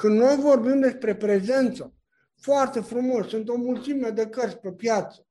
Când 0.00 0.18
noi 0.18 0.36
vorbim 0.36 0.80
despre 0.80 1.16
prezență, 1.16 1.94
foarte 2.36 2.80
frumos, 2.80 3.28
sunt 3.28 3.48
o 3.48 3.56
mulțime 3.56 4.10
de 4.10 4.26
cărți 4.26 4.58
pe 4.58 4.72
piață. 4.72 5.26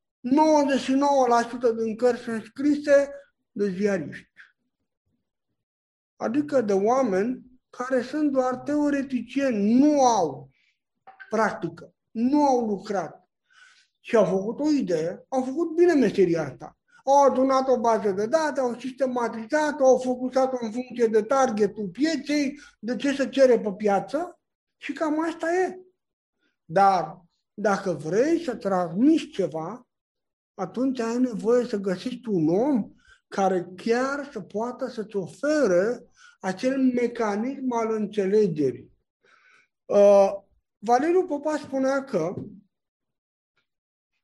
99% 1.73 1.77
din 1.83 1.95
cărți 1.95 2.21
sunt 2.21 2.43
scrise 2.43 3.09
de 3.51 3.69
ziariști. 3.69 4.31
Adică 6.15 6.61
de 6.61 6.73
oameni 6.73 7.41
care 7.69 8.01
sunt 8.01 8.31
doar 8.31 8.55
teoreticieni, 8.55 9.73
nu 9.73 10.05
au 10.05 10.49
practică, 11.29 11.93
nu 12.11 12.45
au 12.45 12.65
lucrat. 12.65 13.29
Și 13.99 14.15
au 14.15 14.25
făcut 14.25 14.59
o 14.59 14.69
idee, 14.69 15.25
au 15.27 15.43
făcut 15.43 15.75
bine 15.75 15.93
meseria 15.93 16.43
asta 16.43 16.77
au 17.03 17.23
adunat 17.23 17.67
o 17.67 17.79
bază 17.79 18.11
de 18.11 18.25
date, 18.25 18.59
au 18.59 18.79
sistematizat 18.79 19.79
au 19.79 19.97
focusat 19.97 20.53
în 20.61 20.71
funcție 20.71 21.07
de 21.07 21.21
targetul 21.21 21.87
pieței, 21.87 22.59
de 22.79 22.95
ce 22.95 23.13
se 23.13 23.29
cere 23.29 23.59
pe 23.59 23.71
piață 23.71 24.38
și 24.81 24.93
cam 24.93 25.25
asta 25.25 25.53
e. 25.53 25.79
Dar 26.65 27.25
dacă 27.53 27.91
vrei 27.91 28.43
să 28.43 28.55
transmiți 28.55 29.25
ceva, 29.25 29.87
atunci 30.53 30.99
ai 30.99 31.19
nevoie 31.19 31.65
să 31.65 31.77
găsești 31.77 32.27
un 32.29 32.49
om 32.49 32.91
care 33.27 33.67
chiar 33.75 34.29
să 34.31 34.41
poată 34.41 34.87
să-ți 34.87 35.15
ofere 35.15 36.09
acel 36.39 36.77
mecanism 36.81 37.71
al 37.71 37.91
înțelegerii. 37.91 38.91
Uh, 39.85 40.31
Valeriu 40.77 41.25
Popa 41.25 41.57
spunea 41.57 42.03
că 42.03 42.33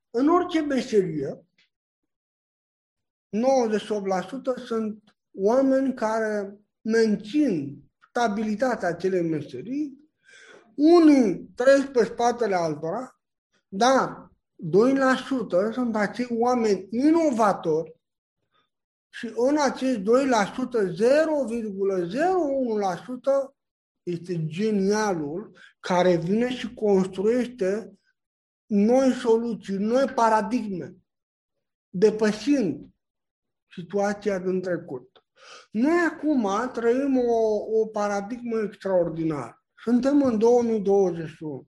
în 0.09 0.29
orice 0.29 0.61
meserie 0.61 1.45
98% 4.61 4.65
sunt 4.65 5.17
oameni 5.31 5.93
care 5.93 6.59
mențin 6.81 7.83
stabilitatea 8.09 8.87
acelei 8.87 9.29
meserii, 9.29 10.04
unii 10.75 11.49
trăiesc 11.55 11.87
pe 11.87 12.03
spatele 12.03 12.55
altora, 12.55 13.19
dar 13.67 14.31
2% 15.69 15.73
sunt 15.73 15.95
acei 15.95 16.27
oameni 16.29 16.87
inovatori 16.91 17.95
și 19.09 19.31
în 19.35 19.57
acești 19.59 20.01
2%, 20.01 20.03
0,01% 20.03 20.07
este 24.03 24.45
genialul 24.45 25.57
care 25.79 26.15
vine 26.15 26.49
și 26.49 26.73
construiește 26.73 27.99
noi 28.65 29.11
soluții, 29.11 29.75
noi 29.75 30.05
paradigme, 30.05 30.95
depășind 31.89 32.89
situația 33.71 34.39
din 34.39 34.61
trecut. 34.61 35.23
Noi 35.71 35.99
acum 36.11 36.69
trăim 36.73 37.17
o, 37.17 37.55
o 37.79 37.87
paradigmă 37.87 38.61
extraordinară. 38.61 39.64
Suntem 39.85 40.21
în 40.21 40.37
2021. 40.37 41.67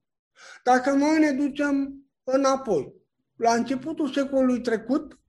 Dacă 0.63 0.91
noi 0.91 1.19
ne 1.19 1.31
ducem 1.31 2.05
înapoi, 2.23 2.93
la 3.35 3.53
începutul 3.53 4.13
secolului 4.13 4.61
trecut, 4.61 5.19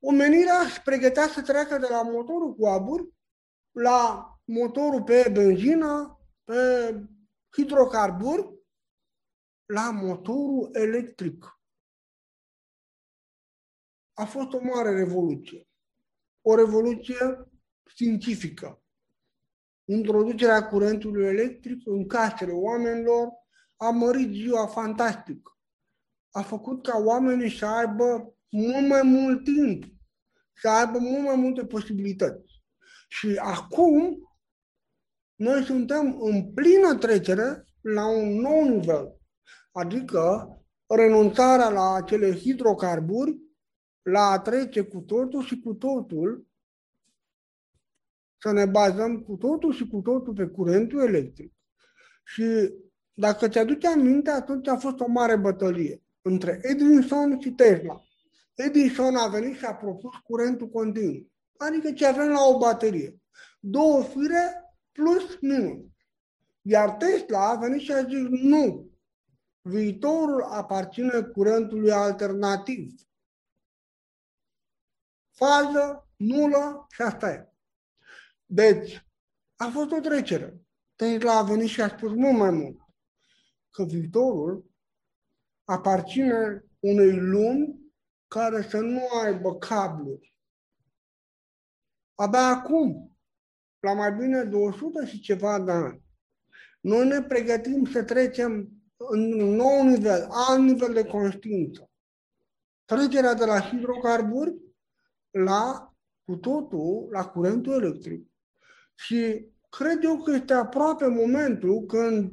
omenirea 0.00 0.60
își 0.60 0.82
pregătea 0.82 1.28
să 1.28 1.42
treacă 1.42 1.78
de 1.78 1.86
la 1.90 2.02
motorul 2.02 2.54
cu 2.54 2.66
abur 2.66 3.08
la 3.70 4.26
motorul 4.44 5.02
pe 5.02 5.30
benzină, 5.32 6.20
pe 6.44 6.94
hidrocarburi, 7.56 8.58
la 9.64 9.90
motorul 9.90 10.68
electric. 10.72 11.60
A 14.12 14.24
fost 14.24 14.52
o 14.52 14.60
mare 14.60 14.94
revoluție. 14.94 15.68
O 16.40 16.54
revoluție 16.54 17.50
științifică. 17.86 18.81
Introducerea 19.84 20.68
curentului 20.68 21.26
electric 21.26 21.80
în 21.84 22.06
casele 22.06 22.52
oamenilor 22.52 23.28
a 23.76 23.90
mărit 23.90 24.32
ziua 24.32 24.66
fantastic. 24.66 25.48
A 26.30 26.42
făcut 26.42 26.82
ca 26.82 26.98
oamenii 26.98 27.50
să 27.50 27.66
aibă 27.66 28.34
mult 28.50 28.88
mai 28.88 29.02
mult 29.02 29.44
timp, 29.44 29.84
să 30.60 30.68
aibă 30.68 30.98
mult 30.98 31.22
mai 31.22 31.36
multe 31.36 31.64
posibilități. 31.64 32.62
Și 33.08 33.36
acum 33.42 34.18
noi 35.34 35.64
suntem 35.64 36.20
în 36.20 36.52
plină 36.52 36.94
trecere 36.94 37.64
la 37.80 38.06
un 38.06 38.40
nou 38.40 38.68
nivel, 38.68 39.16
adică 39.72 40.48
renunțarea 40.86 41.68
la 41.68 41.94
acele 41.94 42.32
hidrocarburi, 42.32 43.40
la 44.02 44.20
a 44.20 44.40
trece 44.40 44.82
cu 44.82 45.00
totul 45.00 45.44
și 45.44 45.60
cu 45.60 45.74
totul, 45.74 46.46
să 48.42 48.52
ne 48.52 48.66
bazăm 48.66 49.20
cu 49.20 49.36
totul 49.36 49.72
și 49.72 49.88
cu 49.88 50.00
totul 50.00 50.34
pe 50.34 50.46
curentul 50.46 51.00
electric. 51.00 51.52
Și 52.24 52.74
dacă 53.14 53.48
ți-aduce 53.48 53.88
aminte, 53.88 54.30
atunci 54.30 54.68
a 54.68 54.76
fost 54.76 55.00
o 55.00 55.06
mare 55.06 55.36
bătălie 55.36 56.02
între 56.22 56.60
Edison 56.62 57.40
și 57.40 57.50
Tesla. 57.50 58.02
Edison 58.54 59.16
a 59.16 59.28
venit 59.28 59.56
și 59.56 59.64
a 59.64 59.74
propus 59.74 60.14
curentul 60.24 60.68
continuu, 60.68 61.30
adică 61.56 61.92
ce 61.92 62.06
avem 62.06 62.28
la 62.28 62.44
o 62.44 62.58
baterie. 62.58 63.20
Două 63.60 64.02
fire 64.02 64.74
plus 64.92 65.38
minus. 65.40 65.84
Iar 66.62 66.90
Tesla 66.90 67.48
a 67.48 67.56
venit 67.56 67.80
și 67.80 67.92
a 67.92 68.02
zis 68.02 68.26
nu, 68.28 68.90
viitorul 69.60 70.42
aparține 70.42 71.22
curentului 71.22 71.92
alternativ. 71.92 72.92
Fază 75.30 76.08
nulă 76.16 76.86
și 76.90 77.02
asta 77.02 77.30
e. 77.30 77.51
Deci, 78.54 79.06
a 79.56 79.68
fost 79.68 79.90
o 79.90 80.00
trecere. 80.00 80.60
Tesla 80.96 81.38
a 81.38 81.42
venit 81.42 81.68
și 81.68 81.80
a 81.80 81.88
spus 81.88 82.12
mult 82.12 82.36
mai 82.36 82.50
mult 82.50 82.80
că 83.70 83.84
viitorul 83.84 84.70
aparține 85.64 86.64
unei 86.78 87.16
lumi 87.16 87.92
care 88.28 88.62
să 88.62 88.80
nu 88.80 89.00
aibă 89.24 89.56
cabluri. 89.56 90.36
Abia 92.14 92.46
acum, 92.46 93.16
la 93.80 93.92
mai 93.94 94.12
bine 94.12 94.44
de 94.44 94.56
100 94.56 95.04
și 95.04 95.20
ceva 95.20 95.60
de 95.60 95.70
ani, 95.70 96.02
noi 96.80 97.06
ne 97.06 97.22
pregătim 97.22 97.84
să 97.84 98.04
trecem 98.04 98.70
în 98.96 99.40
un 99.40 99.54
nou 99.54 99.84
nivel, 99.84 100.26
alt 100.30 100.62
nivel 100.62 100.92
de 100.92 101.04
conștiință. 101.04 101.90
Trecerea 102.84 103.34
de 103.34 103.44
la 103.44 103.60
hidrocarburi 103.60 104.56
la 105.30 105.92
cu 106.24 106.36
totul 106.36 107.08
la 107.10 107.28
curentul 107.28 107.82
electric. 107.82 108.31
Și 109.04 109.46
cred 109.68 110.04
eu 110.04 110.22
că 110.22 110.30
este 110.30 110.52
aproape 110.52 111.06
momentul 111.06 111.86
când 111.86 112.32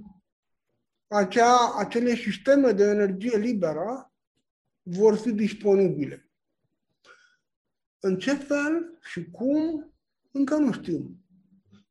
acea, 1.08 1.76
acele 1.78 2.16
sisteme 2.16 2.72
de 2.72 2.84
energie 2.84 3.38
liberă 3.38 4.12
vor 4.82 5.18
fi 5.18 5.32
disponibile. 5.32 6.30
În 8.00 8.18
ce 8.18 8.34
fel 8.34 8.98
și 9.02 9.32
cum, 9.32 9.94
încă 10.32 10.56
nu 10.56 10.72
știm. 10.72 11.24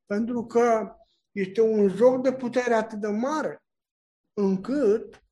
Pentru 0.07 0.47
că 0.47 0.97
este 1.33 1.61
un 1.61 1.89
joc 1.89 2.23
de 2.23 2.33
putere 2.33 2.75
atât 2.75 2.99
de 2.99 3.09
mare 3.09 3.63
încât 4.33 5.23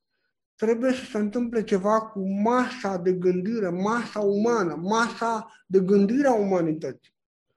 trebuie 0.54 0.92
să 0.92 1.04
se 1.04 1.18
întâmple 1.18 1.64
ceva 1.64 2.00
cu 2.00 2.20
masa 2.20 2.96
de 2.96 3.12
gândire, 3.12 3.68
masa 3.68 4.20
umană, 4.20 4.74
masa 4.74 5.52
de 5.66 5.80
gândire 5.80 6.26
a 6.26 6.34
umanității. 6.34 7.14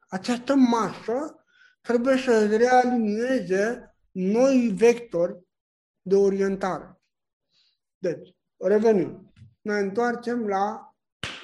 Această 0.07 0.55
masă 0.55 1.38
trebuie 1.81 2.17
să 2.17 2.55
realinieze 2.55 3.95
noi 4.11 4.73
vectori 4.75 5.47
de 6.01 6.15
orientare. 6.15 7.01
Deci, 7.97 8.35
revenim. 8.57 9.33
Ne 9.61 9.73
întoarcem 9.73 10.47
la 10.47 10.95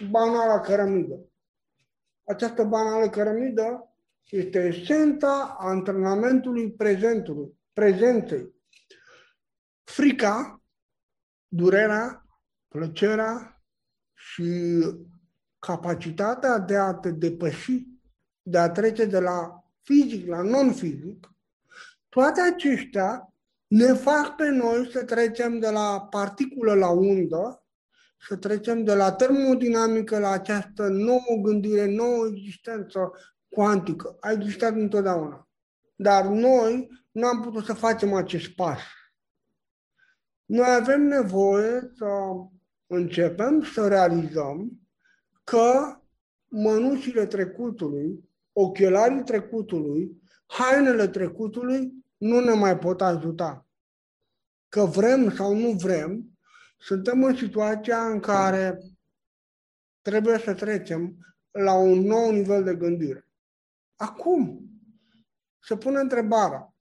banala 0.10 0.60
cărămidă. 0.60 1.30
Această 2.24 2.64
banală 2.64 3.10
cărămidă 3.10 3.96
este 4.30 4.60
esența 4.60 5.56
antrenamentului 5.60 6.72
prezentului, 6.72 7.60
prezenței. 7.74 8.54
Frica, 9.84 10.64
durerea, 11.48 12.28
plăcerea 12.68 13.64
și 14.14 14.80
capacitatea 15.60 16.58
de 16.58 16.78
a 16.78 16.94
te 16.94 17.12
depăși, 17.12 17.88
de 18.42 18.58
a 18.58 18.70
trece 18.70 19.06
de 19.06 19.20
la 19.20 19.65
fizic 19.86 20.28
la 20.28 20.42
non-fizic, 20.42 21.30
toate 22.10 22.42
acestea 22.42 23.34
ne 23.68 23.94
fac 23.94 24.36
pe 24.36 24.50
noi 24.50 24.90
să 24.92 25.04
trecem 25.04 25.60
de 25.60 25.70
la 25.70 26.08
particulă 26.10 26.74
la 26.74 26.90
undă, 26.90 27.64
să 28.28 28.36
trecem 28.36 28.84
de 28.84 28.94
la 28.94 29.12
termodinamică 29.12 30.20
la 30.20 30.30
această 30.30 30.88
nouă 30.88 31.42
gândire, 31.42 31.86
nouă 31.86 32.28
existență 32.28 33.12
cuantică. 33.50 34.18
A 34.20 34.32
existat 34.32 34.74
întotdeauna. 34.74 35.50
Dar 35.96 36.26
noi 36.26 36.90
nu 37.12 37.28
am 37.28 37.42
putut 37.42 37.66
să 37.66 37.74
facem 37.74 38.14
acest 38.14 38.48
pas. 38.48 38.80
Noi 40.46 40.76
avem 40.80 41.02
nevoie 41.02 41.92
să 41.98 42.06
începem 42.88 43.64
să 43.64 43.88
realizăm 43.88 44.72
că 45.44 46.00
mănușile 46.48 47.26
trecutului, 47.26 48.30
ochelarii 48.58 49.24
trecutului, 49.24 50.22
hainele 50.46 51.08
trecutului 51.08 51.94
nu 52.18 52.40
ne 52.40 52.54
mai 52.54 52.78
pot 52.78 53.02
ajuta. 53.02 53.68
Că 54.70 54.86
vrem 54.86 55.32
sau 55.32 55.56
nu 55.56 55.72
vrem, 55.72 56.38
suntem 56.78 57.24
în 57.24 57.36
situația 57.36 58.08
în 58.08 58.20
care 58.20 58.80
trebuie 60.02 60.38
să 60.38 60.54
trecem 60.54 61.18
la 61.52 61.74
un 61.74 62.00
nou 62.00 62.32
nivel 62.32 62.64
de 62.64 62.76
gândire. 62.76 63.28
Acum 63.96 64.70
se 65.60 65.78
pune 65.78 66.00
întrebarea, 66.00 66.74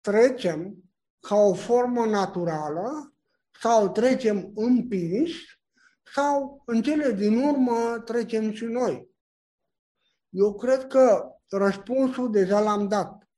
trecem 0.00 0.84
ca 1.20 1.34
o 1.34 1.54
formă 1.54 2.06
naturală 2.06 3.14
sau 3.60 3.92
trecem 3.92 4.52
împinși 4.54 5.60
sau 6.14 6.62
în 6.66 6.82
cele 6.82 7.12
din 7.12 7.42
urmă 7.42 8.02
trecem 8.04 8.52
și 8.52 8.64
noi? 8.64 9.11
Eu 10.34 10.54
cred 10.54 10.86
că 10.86 11.32
răspunsul 11.48 12.30
deja 12.30 12.60
l-am 12.60 12.88
dat. 12.88 13.30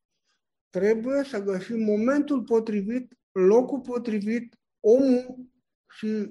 Trebuie 0.71 1.25
să 1.25 1.43
găsim 1.43 1.85
momentul 1.85 2.43
potrivit, 2.43 3.19
locul 3.33 3.81
potrivit, 3.81 4.59
omul 4.81 5.49
și 5.91 6.31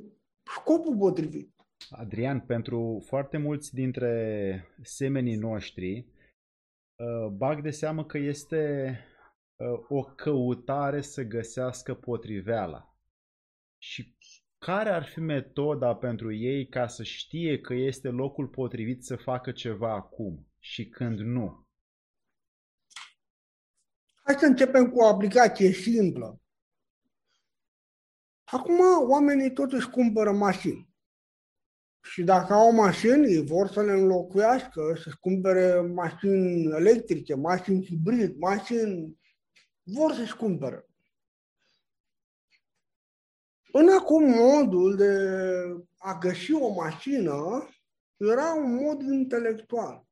scopul 0.55 0.97
potrivit. 0.97 1.55
Adrian, 1.89 2.39
pentru 2.39 3.03
foarte 3.05 3.37
mulți 3.37 3.73
dintre 3.73 4.65
semenii 4.81 5.35
noștri, 5.35 5.97
uh, 6.95 7.27
bag 7.31 7.61
de 7.61 7.69
seamă 7.69 8.05
că 8.05 8.17
este 8.17 8.97
uh, 9.55 9.85
o 9.89 10.03
căutare 10.03 11.01
să 11.01 11.23
găsească 11.23 11.93
potriveala. 11.93 12.97
Și 13.77 14.17
care 14.57 14.89
ar 14.89 15.05
fi 15.05 15.19
metoda 15.19 15.95
pentru 15.95 16.33
ei 16.33 16.67
ca 16.67 16.87
să 16.87 17.03
știe 17.03 17.59
că 17.59 17.73
este 17.73 18.09
locul 18.09 18.47
potrivit 18.47 19.03
să 19.03 19.15
facă 19.15 19.51
ceva 19.51 19.93
acum 19.93 20.47
și 20.63 20.89
când 20.89 21.19
nu? 21.19 21.67
Hai 24.23 24.35
să 24.39 24.45
începem 24.45 24.89
cu 24.89 24.99
o 24.99 25.07
aplicație 25.07 25.71
simplă. 25.71 26.41
Acum 28.43 28.79
oamenii 29.09 29.53
totuși 29.53 29.89
cumpără 29.89 30.31
mașini. 30.31 30.89
Și 32.01 32.23
dacă 32.23 32.53
au 32.53 32.71
mașini, 32.71 33.33
ei 33.33 33.45
vor 33.45 33.67
să 33.67 33.81
le 33.81 33.91
înlocuiască, 33.91 34.99
să-și 35.03 35.17
cumpere 35.17 35.81
mașini 35.81 36.63
electrice, 36.63 37.35
mașini 37.35 37.85
hibrid, 37.85 38.37
mașini... 38.37 39.21
Vor 39.83 40.13
să-și 40.13 40.35
cumpere. 40.35 40.87
Până 43.71 43.93
acum, 43.93 44.29
modul 44.29 44.95
de 44.95 45.13
a 45.97 46.17
găsi 46.17 46.53
o 46.53 46.73
mașină 46.73 47.69
era 48.15 48.53
un 48.53 48.73
mod 48.73 49.01
intelectual. 49.01 50.11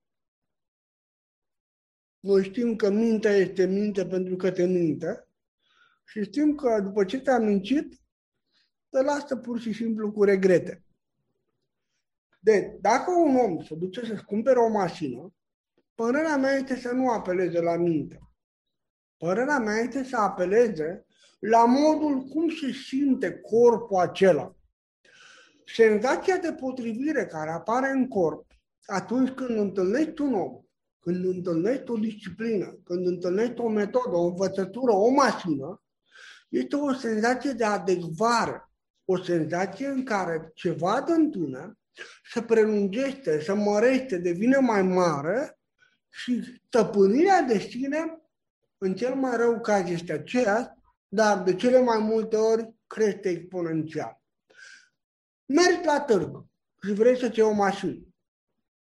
Noi 2.21 2.43
știm 2.43 2.75
că 2.75 2.89
mintea 2.89 3.31
este 3.31 3.65
minte 3.65 4.05
pentru 4.05 4.35
că 4.35 4.51
te 4.51 4.65
minte 4.65 5.27
și 6.05 6.23
știm 6.23 6.55
că 6.55 6.81
după 6.81 7.05
ce 7.05 7.19
te-a 7.21 7.39
mințit, 7.39 8.01
te 8.89 9.01
lasă 9.01 9.35
pur 9.35 9.59
și 9.59 9.73
simplu 9.73 10.11
cu 10.11 10.23
regrete. 10.23 10.83
Deci, 12.39 12.67
dacă 12.79 13.11
un 13.11 13.35
om 13.35 13.63
se 13.63 13.75
duce 13.75 14.05
să-și 14.05 14.23
cumpere 14.23 14.59
o 14.59 14.67
mașină, 14.67 15.33
părerea 15.95 16.37
mea 16.37 16.51
este 16.51 16.75
să 16.75 16.91
nu 16.91 17.09
apeleze 17.09 17.61
la 17.61 17.77
minte. 17.77 18.19
Părerea 19.17 19.59
mea 19.59 19.75
este 19.75 20.03
să 20.03 20.17
apeleze 20.17 21.05
la 21.39 21.65
modul 21.65 22.23
cum 22.23 22.49
se 22.49 22.71
simte 22.71 23.39
corpul 23.39 23.99
acela. 23.99 24.55
Senzația 25.65 26.37
de 26.37 26.53
potrivire 26.53 27.25
care 27.25 27.51
apare 27.51 27.89
în 27.89 28.07
corp 28.07 28.45
atunci 28.85 29.29
când 29.29 29.57
întâlnești 29.57 30.21
un 30.21 30.33
om, 30.33 30.63
când 31.01 31.25
întâlnești 31.25 31.91
o 31.91 31.95
disciplină, 31.95 32.79
când 32.83 33.07
întâlnești 33.07 33.59
o 33.59 33.69
metodă, 33.69 34.15
o 34.15 34.25
învățătură, 34.25 34.91
o 34.91 35.09
mașină, 35.09 35.81
este 36.49 36.75
o 36.75 36.93
senzație 36.93 37.51
de 37.51 37.63
adecvare, 37.63 38.69
o 39.05 39.17
senzație 39.23 39.87
în 39.87 40.03
care 40.03 40.51
ceva 40.53 41.01
de 41.01 41.13
tine 41.31 41.73
se 42.31 42.41
prelungește, 42.41 43.39
se 43.39 43.53
mărește, 43.53 44.17
devine 44.17 44.57
mai 44.57 44.81
mare 44.81 45.59
și 46.09 46.61
stăpânirea 46.67 47.41
de 47.41 47.59
sine, 47.59 48.21
în 48.77 48.95
cel 48.95 49.15
mai 49.15 49.37
rău 49.37 49.59
caz, 49.59 49.89
este 49.89 50.11
aceeași, 50.11 50.69
dar 51.07 51.43
de 51.43 51.55
cele 51.55 51.81
mai 51.81 51.99
multe 51.99 52.35
ori 52.35 52.73
crește 52.87 53.29
exponențial. 53.29 54.21
Mergi 55.45 55.85
la 55.85 56.01
târg 56.01 56.45
și 56.83 56.93
vrei 56.93 57.17
să-ți 57.17 57.39
iei 57.39 57.47
o 57.47 57.51
mașină. 57.51 57.99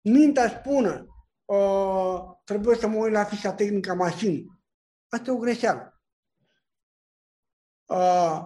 Mintea 0.00 0.48
spune, 0.48 1.06
uh, 1.46 2.22
trebuie 2.44 2.76
să 2.76 2.86
mă 2.86 2.96
uit 2.96 3.12
la 3.12 3.24
fișa 3.24 3.52
tehnică 3.52 3.90
a 3.90 3.94
mașinii. 3.94 4.60
Asta 5.08 5.30
e 5.30 5.34
o 5.34 5.38
greșeală. 5.38 6.00
Uh, 7.86 8.42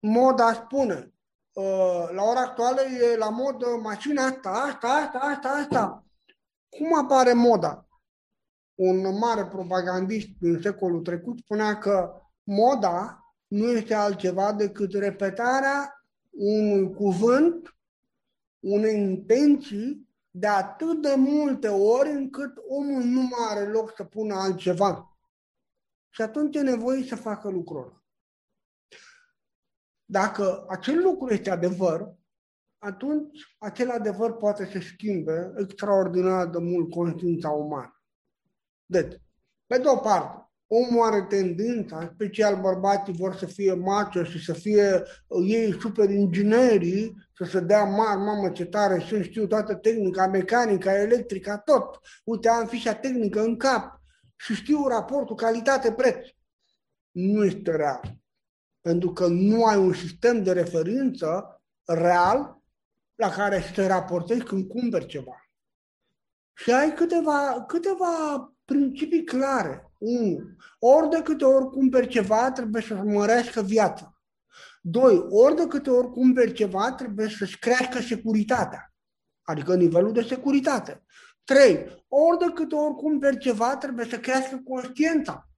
moda 0.00 0.52
spune, 0.52 1.14
uh, 1.52 2.08
la 2.10 2.22
ora 2.22 2.40
actuală 2.40 2.80
e 2.80 3.16
la 3.16 3.30
mod 3.30 3.64
mașina 3.82 4.24
asta, 4.24 4.50
asta, 4.50 4.88
asta, 4.88 5.18
asta, 5.18 5.48
asta. 5.48 6.04
Cum 6.68 6.94
apare 6.94 7.32
moda? 7.32 7.88
Un 8.74 9.18
mare 9.18 9.46
propagandist 9.46 10.28
din 10.40 10.60
secolul 10.62 11.02
trecut 11.02 11.38
spunea 11.38 11.78
că 11.78 12.20
moda 12.42 13.22
nu 13.46 13.70
este 13.70 13.94
altceva 13.94 14.52
decât 14.52 14.92
repetarea 14.92 16.06
unui 16.30 16.94
cuvânt, 16.94 17.76
unei 18.60 18.94
intenții 18.94 20.07
de 20.38 20.46
atât 20.46 21.02
de 21.02 21.14
multe 21.16 21.68
ori 21.68 22.10
încât 22.10 22.56
omul 22.68 23.02
nu 23.02 23.20
mai 23.20 23.48
are 23.50 23.66
loc 23.66 23.92
să 23.96 24.04
pună 24.04 24.34
altceva. 24.34 25.18
Și 26.10 26.22
atunci 26.22 26.56
e 26.56 26.60
nevoie 26.60 27.02
să 27.02 27.16
facă 27.16 27.48
lucrul 27.48 27.82
ăla. 27.82 28.02
Dacă 30.04 30.64
acel 30.68 31.02
lucru 31.02 31.32
este 31.32 31.50
adevăr, 31.50 32.14
atunci 32.78 33.56
acel 33.58 33.90
adevăr 33.90 34.36
poate 34.36 34.70
să 34.72 34.78
schimbe 34.78 35.52
extraordinar 35.56 36.46
de 36.46 36.58
mult 36.58 36.90
conștiința 36.90 37.50
umană. 37.50 38.02
Deci, 38.86 39.20
pe 39.66 39.78
de 39.78 39.88
o 39.88 39.96
parte, 39.96 40.52
omul 40.66 41.06
are 41.06 41.22
tendința, 41.22 42.10
special 42.14 42.60
bărbații 42.60 43.12
vor 43.12 43.34
să 43.34 43.46
fie 43.46 43.72
macho 43.72 44.24
și 44.24 44.44
să 44.44 44.52
fie 44.52 45.02
uh, 45.26 45.50
ei 45.50 45.80
super 45.80 46.10
inginerii, 46.10 47.27
să 47.38 47.44
se 47.44 47.60
dea 47.60 47.84
mari, 47.84 48.18
mamă 48.18 48.50
ce 48.50 48.64
tare, 48.64 49.00
și 49.00 49.22
știu 49.22 49.46
toată 49.46 49.74
tehnica, 49.74 50.26
mecanica, 50.26 51.00
electrica, 51.00 51.58
tot. 51.58 52.00
Uite, 52.24 52.48
am 52.48 52.66
fișa 52.66 52.94
tehnică 52.94 53.40
în 53.40 53.56
cap 53.56 54.00
și 54.36 54.54
știu 54.54 54.86
raportul 54.86 55.36
calitate-preț. 55.36 56.26
Nu 57.10 57.44
este 57.44 57.76
real. 57.76 58.18
Pentru 58.80 59.12
că 59.12 59.26
nu 59.26 59.64
ai 59.64 59.76
un 59.76 59.92
sistem 59.92 60.42
de 60.42 60.52
referință 60.52 61.62
real 61.84 62.62
la 63.14 63.30
care 63.30 63.60
să 63.60 63.72
te 63.72 63.86
raportezi 63.86 64.42
când 64.42 64.68
cumperi 64.68 65.06
ceva. 65.06 65.50
Și 66.54 66.72
ai 66.72 66.94
câteva, 66.94 67.64
câteva 67.66 68.52
principii 68.64 69.24
clare. 69.24 69.92
Unu, 69.98 70.56
ori 70.78 71.08
de 71.08 71.22
câte 71.22 71.44
ori 71.44 71.70
cumperi 71.70 72.08
ceva, 72.08 72.50
trebuie 72.52 72.82
să 72.82 72.94
mărească 72.94 73.62
viața. 73.62 74.17
Doi, 74.90 75.26
ori 75.30 75.56
de 75.56 75.66
câte 75.66 75.90
ori 75.90 76.10
cumperi 76.10 76.52
ceva, 76.52 76.92
trebuie 76.92 77.28
să-și 77.28 77.58
crească 77.58 78.00
securitatea, 78.00 78.94
adică 79.42 79.76
nivelul 79.76 80.12
de 80.12 80.22
securitate. 80.22 81.04
Trei, 81.44 82.04
ori 82.08 82.38
de 82.38 82.52
câte 82.54 82.74
ori 82.74 82.94
cumperi 82.94 83.38
ceva, 83.38 83.76
trebuie 83.76 84.06
să 84.06 84.18
crească 84.18 84.62
conștiința. 84.64 85.48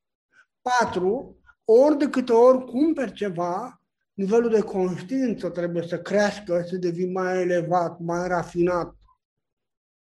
Patru, 0.62 1.40
ori 1.64 1.98
de 1.98 2.08
câte 2.08 2.32
ori 2.32 2.64
cumperi 2.64 3.12
ceva, 3.12 3.82
nivelul 4.12 4.50
de 4.50 4.60
conștiință 4.60 5.48
trebuie 5.48 5.86
să 5.86 6.00
crească, 6.00 6.64
să 6.68 6.76
devii 6.76 7.12
mai 7.12 7.40
elevat, 7.40 7.98
mai 7.98 8.28
rafinat, 8.28 8.96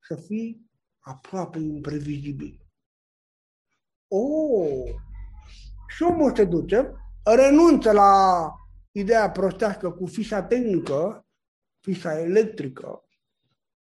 să 0.07 0.15
fii 0.15 0.71
aproape 0.99 1.59
imprevizibil. 1.59 2.67
Oh! 4.07 4.83
Și 5.87 6.03
omul 6.03 6.35
se 6.35 6.45
duce, 6.45 6.93
renunță 7.23 7.91
la 7.91 8.51
ideea 8.93 9.31
prostească 9.31 9.91
cu 9.91 10.05
fișa 10.05 10.43
tehnică, 10.43 11.25
fișa 11.79 12.19
electrică, 12.19 13.03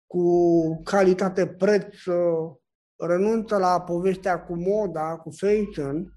cu 0.07 0.83
calitate 0.83 1.47
preț, 1.47 1.95
renunță 2.97 3.57
la 3.57 3.81
povestea 3.81 4.41
cu 4.41 4.57
moda, 4.57 5.17
cu 5.17 5.31
fashion 5.31 6.13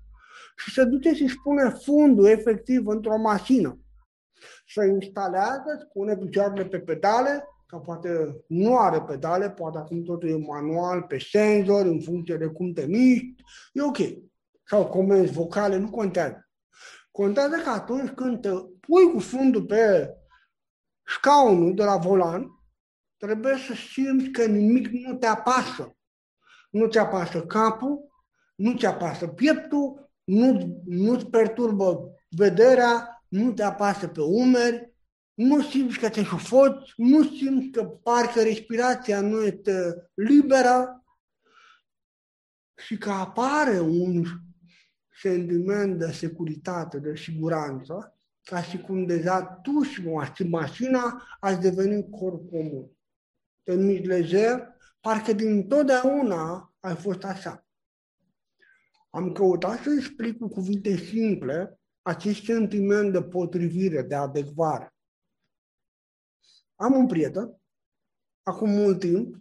și 0.57 0.71
se 0.71 0.83
duce 0.83 1.13
și 1.13 1.27
spune 1.27 1.69
fundul 1.69 2.25
efectiv 2.25 2.87
într-o 2.87 3.17
mașină. 3.17 3.79
Se 4.67 4.85
instalează, 4.85 5.85
spune 5.89 6.17
picioarele 6.17 6.65
pe 6.65 6.79
pedale, 6.79 7.43
că 7.65 7.77
poate 7.77 8.41
nu 8.47 8.77
are 8.77 9.01
pedale, 9.01 9.49
poate 9.49 9.77
acum 9.77 10.03
totul 10.03 10.29
e 10.29 10.37
manual, 10.37 11.01
pe 11.01 11.19
senzor, 11.19 11.85
în 11.85 12.01
funcție 12.01 12.37
de 12.37 12.45
cum 12.45 12.73
te 12.73 12.85
miști, 12.85 13.35
e 13.73 13.81
ok. 13.81 13.97
Sau 14.63 14.87
comenzi 14.87 15.31
vocale, 15.31 15.77
nu 15.77 15.89
contează. 15.89 16.50
Contează 17.11 17.55
că 17.57 17.69
atunci 17.69 18.09
când 18.09 18.41
te 18.41 18.49
pui 18.79 19.11
cu 19.13 19.19
fundul 19.19 19.65
pe 19.65 20.13
scaunul 21.03 21.75
de 21.75 21.83
la 21.83 21.97
volan, 21.97 22.45
trebuie 23.17 23.57
să 23.57 23.73
simți 23.73 24.29
că 24.29 24.45
nimic 24.45 24.87
nu 24.87 25.17
te 25.17 25.25
apasă. 25.25 25.95
Nu 26.69 26.87
ți 26.87 26.97
apasă 26.97 27.45
capul, 27.45 28.11
nu 28.55 28.77
ți 28.77 28.85
apasă 28.85 29.27
pieptul, 29.27 30.11
nu, 30.23 30.81
nu-ți 30.85 31.25
perturbă 31.25 32.13
vederea, 32.29 33.23
nu 33.27 33.53
te 33.53 33.63
apasă 33.63 34.07
pe 34.07 34.21
umeri, 34.21 34.93
nu 35.33 35.61
simți 35.61 35.99
că 35.99 36.09
te 36.09 36.23
sufoci, 36.23 36.93
nu 36.95 37.23
simți 37.23 37.67
că 37.67 37.83
parcă 37.83 38.41
respirația 38.41 39.21
nu 39.21 39.43
este 39.43 40.09
liberă 40.13 41.03
și 42.75 42.97
că 42.97 43.09
apare 43.09 43.79
un 43.79 44.23
sentiment 45.21 45.99
de 45.99 46.11
securitate, 46.11 46.99
de 46.99 47.15
siguranță, 47.15 48.15
ca 48.43 48.61
și 48.61 48.81
cum 48.81 49.05
deja 49.05 49.45
tu 49.45 49.81
și 49.81 50.47
mașina 50.47 51.27
ați 51.39 51.59
devenit 51.59 52.11
corp 52.11 52.49
comun. 52.49 52.89
Te 53.63 53.75
mici 53.75 54.05
lejer, 54.05 54.75
parcă 54.99 55.33
din 55.33 55.67
totdeauna 55.67 56.73
ai 56.79 56.95
fost 56.95 57.23
așa. 57.23 57.65
Am 59.09 59.31
căutat 59.31 59.81
să 59.83 59.89
explic 59.97 60.37
cu 60.37 60.47
cuvinte 60.47 60.95
simple 60.95 61.79
acest 62.01 62.43
sentiment 62.43 63.11
de 63.11 63.23
potrivire, 63.23 64.01
de 64.01 64.15
adecvare. 64.15 64.93
Am 66.75 66.93
un 66.93 67.07
prieten, 67.07 67.61
acum 68.43 68.69
mult 68.69 68.99
timp, 68.99 69.35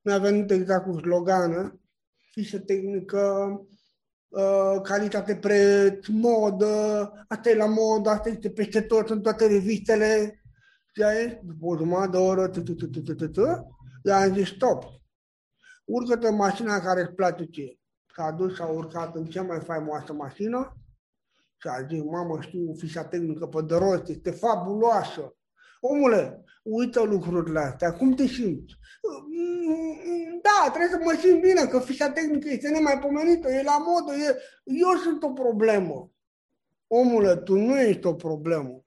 mi-a 0.00 0.18
venit 0.18 0.50
exact 0.50 0.84
cu 0.84 0.98
slogană, 0.98 1.80
fișă 2.30 2.58
tehnică, 2.58 3.60
uh, 4.36 4.80
calitate 4.82 5.36
preț, 5.36 6.06
modă, 6.06 7.12
asta 7.28 7.50
e 7.50 7.54
la 7.54 7.66
modă, 7.66 8.10
asta 8.10 8.28
este 8.28 8.50
peste 8.50 8.80
tot, 8.80 9.10
în 9.10 9.22
toate 9.22 9.46
revistele. 9.46 10.40
Și 10.92 11.38
după 11.42 11.66
o 11.66 11.76
jumătate 11.76 12.10
de 12.10 12.16
oră, 12.16 12.50
i-am 14.02 14.34
zis 14.34 14.48
stop. 14.48 14.84
Urcă-te 15.84 16.28
în 16.28 16.34
mașina 16.34 16.80
care 16.80 17.00
îți 17.00 17.14
place 17.14 17.44
ție. 17.44 17.80
S-a 18.14 18.30
dus, 18.30 18.56
s-a 18.56 18.66
urcat 18.66 19.16
în 19.16 19.24
cea 19.24 19.42
mai 19.42 19.60
faimoasă 19.60 20.12
mașină 20.12 20.76
și 21.56 21.68
a 21.68 21.86
zis, 21.86 22.02
mamă, 22.02 22.40
știu 22.40 22.74
fișa 22.74 23.04
tehnică 23.04 23.46
pe 23.46 23.62
de 23.62 23.74
rost, 23.74 24.08
este 24.08 24.30
fabuloasă. 24.30 25.36
Omule, 25.88 26.44
uită 26.62 27.02
lucrurile 27.02 27.58
astea, 27.58 27.92
cum 27.92 28.14
te 28.14 28.26
simți? 28.26 28.74
Da, 30.42 30.70
trebuie 30.70 30.90
să 30.90 31.00
mă 31.04 31.18
simt 31.20 31.40
bine, 31.40 31.66
că 31.66 31.78
fișa 31.78 32.10
tehnică 32.10 32.48
este 32.48 32.68
nemaipomenită, 32.68 33.50
e 33.50 33.62
la 33.62 33.78
modă, 33.78 34.14
e... 34.14 34.36
eu 34.64 34.96
sunt 35.02 35.22
o 35.22 35.32
problemă. 35.32 36.10
Omule, 36.86 37.36
tu 37.36 37.54
nu 37.54 37.80
ești 37.80 38.06
o 38.06 38.14
problemă. 38.14 38.84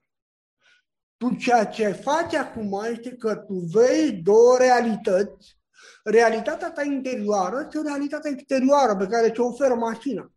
Tu 1.16 1.34
ceea 1.34 1.64
ce 1.64 1.88
faci 1.88 2.34
acum 2.34 2.80
este 2.90 3.16
că 3.16 3.34
tu 3.34 3.54
vezi 3.54 4.12
două 4.12 4.56
realități, 4.58 5.58
realitatea 6.04 6.70
ta 6.70 6.82
interioară 6.82 7.68
și 7.70 7.78
realitatea 7.84 8.30
exterioară 8.30 8.96
pe 8.96 9.06
care 9.06 9.30
ți-o 9.30 9.46
oferă 9.46 9.74
mașina. 9.74 10.32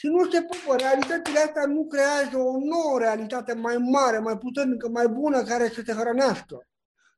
Și 0.00 0.06
nu 0.06 0.30
se 0.30 0.42
pupă. 0.42 0.76
Realitățile 0.76 1.38
astea 1.38 1.66
nu 1.66 1.86
creează 1.86 2.36
o 2.36 2.58
nouă 2.58 2.98
realitate 2.98 3.54
mai 3.54 3.76
mare, 3.76 4.18
mai 4.18 4.38
puternică, 4.38 4.88
mai 4.88 5.08
bună 5.08 5.42
care 5.42 5.68
să 5.68 5.82
te 5.82 5.92
hrănească. 5.92 6.68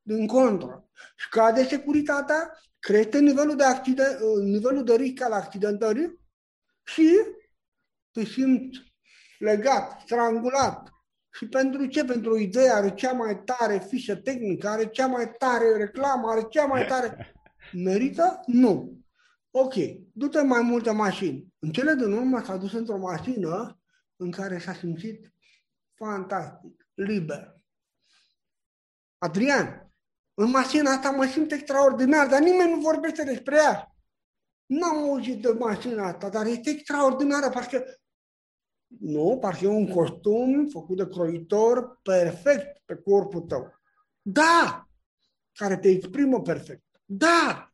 Din 0.01 0.27
contră. 0.27 0.89
Scade 1.17 1.63
securitatea, 1.63 2.59
crește 2.79 3.19
nivelul 3.19 3.55
de, 3.55 3.63
accident, 3.63 4.19
nivelul 4.43 4.83
de 4.83 4.95
risc 4.95 5.23
al 5.23 5.31
accidentării 5.31 6.19
și 6.83 7.09
te 8.11 8.25
simți 8.25 8.93
legat, 9.39 10.01
strangulat. 10.05 10.89
Și 11.31 11.47
pentru 11.47 11.85
ce? 11.85 12.05
Pentru 12.05 12.31
o 12.31 12.37
idee 12.37 12.69
are 12.69 12.93
cea 12.93 13.11
mai 13.11 13.43
tare 13.43 13.79
fișă 13.87 14.15
tehnică, 14.15 14.67
are 14.67 14.85
cea 14.85 15.07
mai 15.07 15.31
tare 15.37 15.77
reclamă, 15.77 16.29
are 16.29 16.45
cea 16.49 16.65
mai 16.65 16.85
tare... 16.85 17.35
Merită? 17.83 18.39
Nu. 18.45 19.02
Ok, 19.55 19.73
du-te 20.13 20.41
mai 20.41 20.61
multe 20.61 20.91
mașini. 20.91 21.53
În 21.59 21.71
cele 21.71 21.93
din 21.93 22.11
urmă 22.11 22.43
s-a 22.43 22.57
dus 22.57 22.73
într-o 22.73 22.97
mașină 22.97 23.79
în 24.15 24.31
care 24.31 24.59
s-a 24.59 24.73
simțit 24.73 25.33
fantastic, 25.93 26.87
liber. 26.93 27.57
Adrian, 29.17 29.91
în 30.33 30.49
mașina 30.49 30.91
asta 30.91 31.11
mă 31.11 31.25
simt 31.25 31.51
extraordinar, 31.51 32.27
dar 32.27 32.41
nimeni 32.41 32.69
nu 32.69 32.79
vorbește 32.79 33.23
despre 33.23 33.55
ea. 33.55 33.95
N-am 34.65 34.97
auzit 34.97 35.41
de 35.41 35.49
mașina 35.49 36.07
asta, 36.07 36.29
dar 36.29 36.45
este 36.45 36.69
extraordinară, 36.69 37.49
parcă... 37.49 37.83
Nu, 38.87 39.37
parcă 39.41 39.65
e 39.65 39.67
un 39.67 39.87
costum 39.87 40.67
făcut 40.67 40.97
de 40.97 41.07
croitor 41.07 41.99
perfect 42.01 42.81
pe 42.85 42.95
corpul 42.95 43.41
tău. 43.41 43.81
Da! 44.21 44.87
Care 45.51 45.77
te 45.77 45.89
exprimă 45.89 46.41
perfect. 46.41 46.85
Da! 47.05 47.72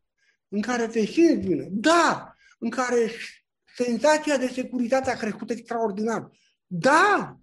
În 0.50 0.62
care 0.62 0.88
te 0.88 1.06
simți 1.06 1.48
bine. 1.48 1.68
Da! 1.72 2.36
În 2.60 2.70
care 2.70 3.12
senzația 3.76 4.38
de 4.38 4.48
securitate 4.48 5.12
a 5.12 5.18
crescut 5.18 5.50
extraordinar. 5.50 6.32
Da! 6.66 7.40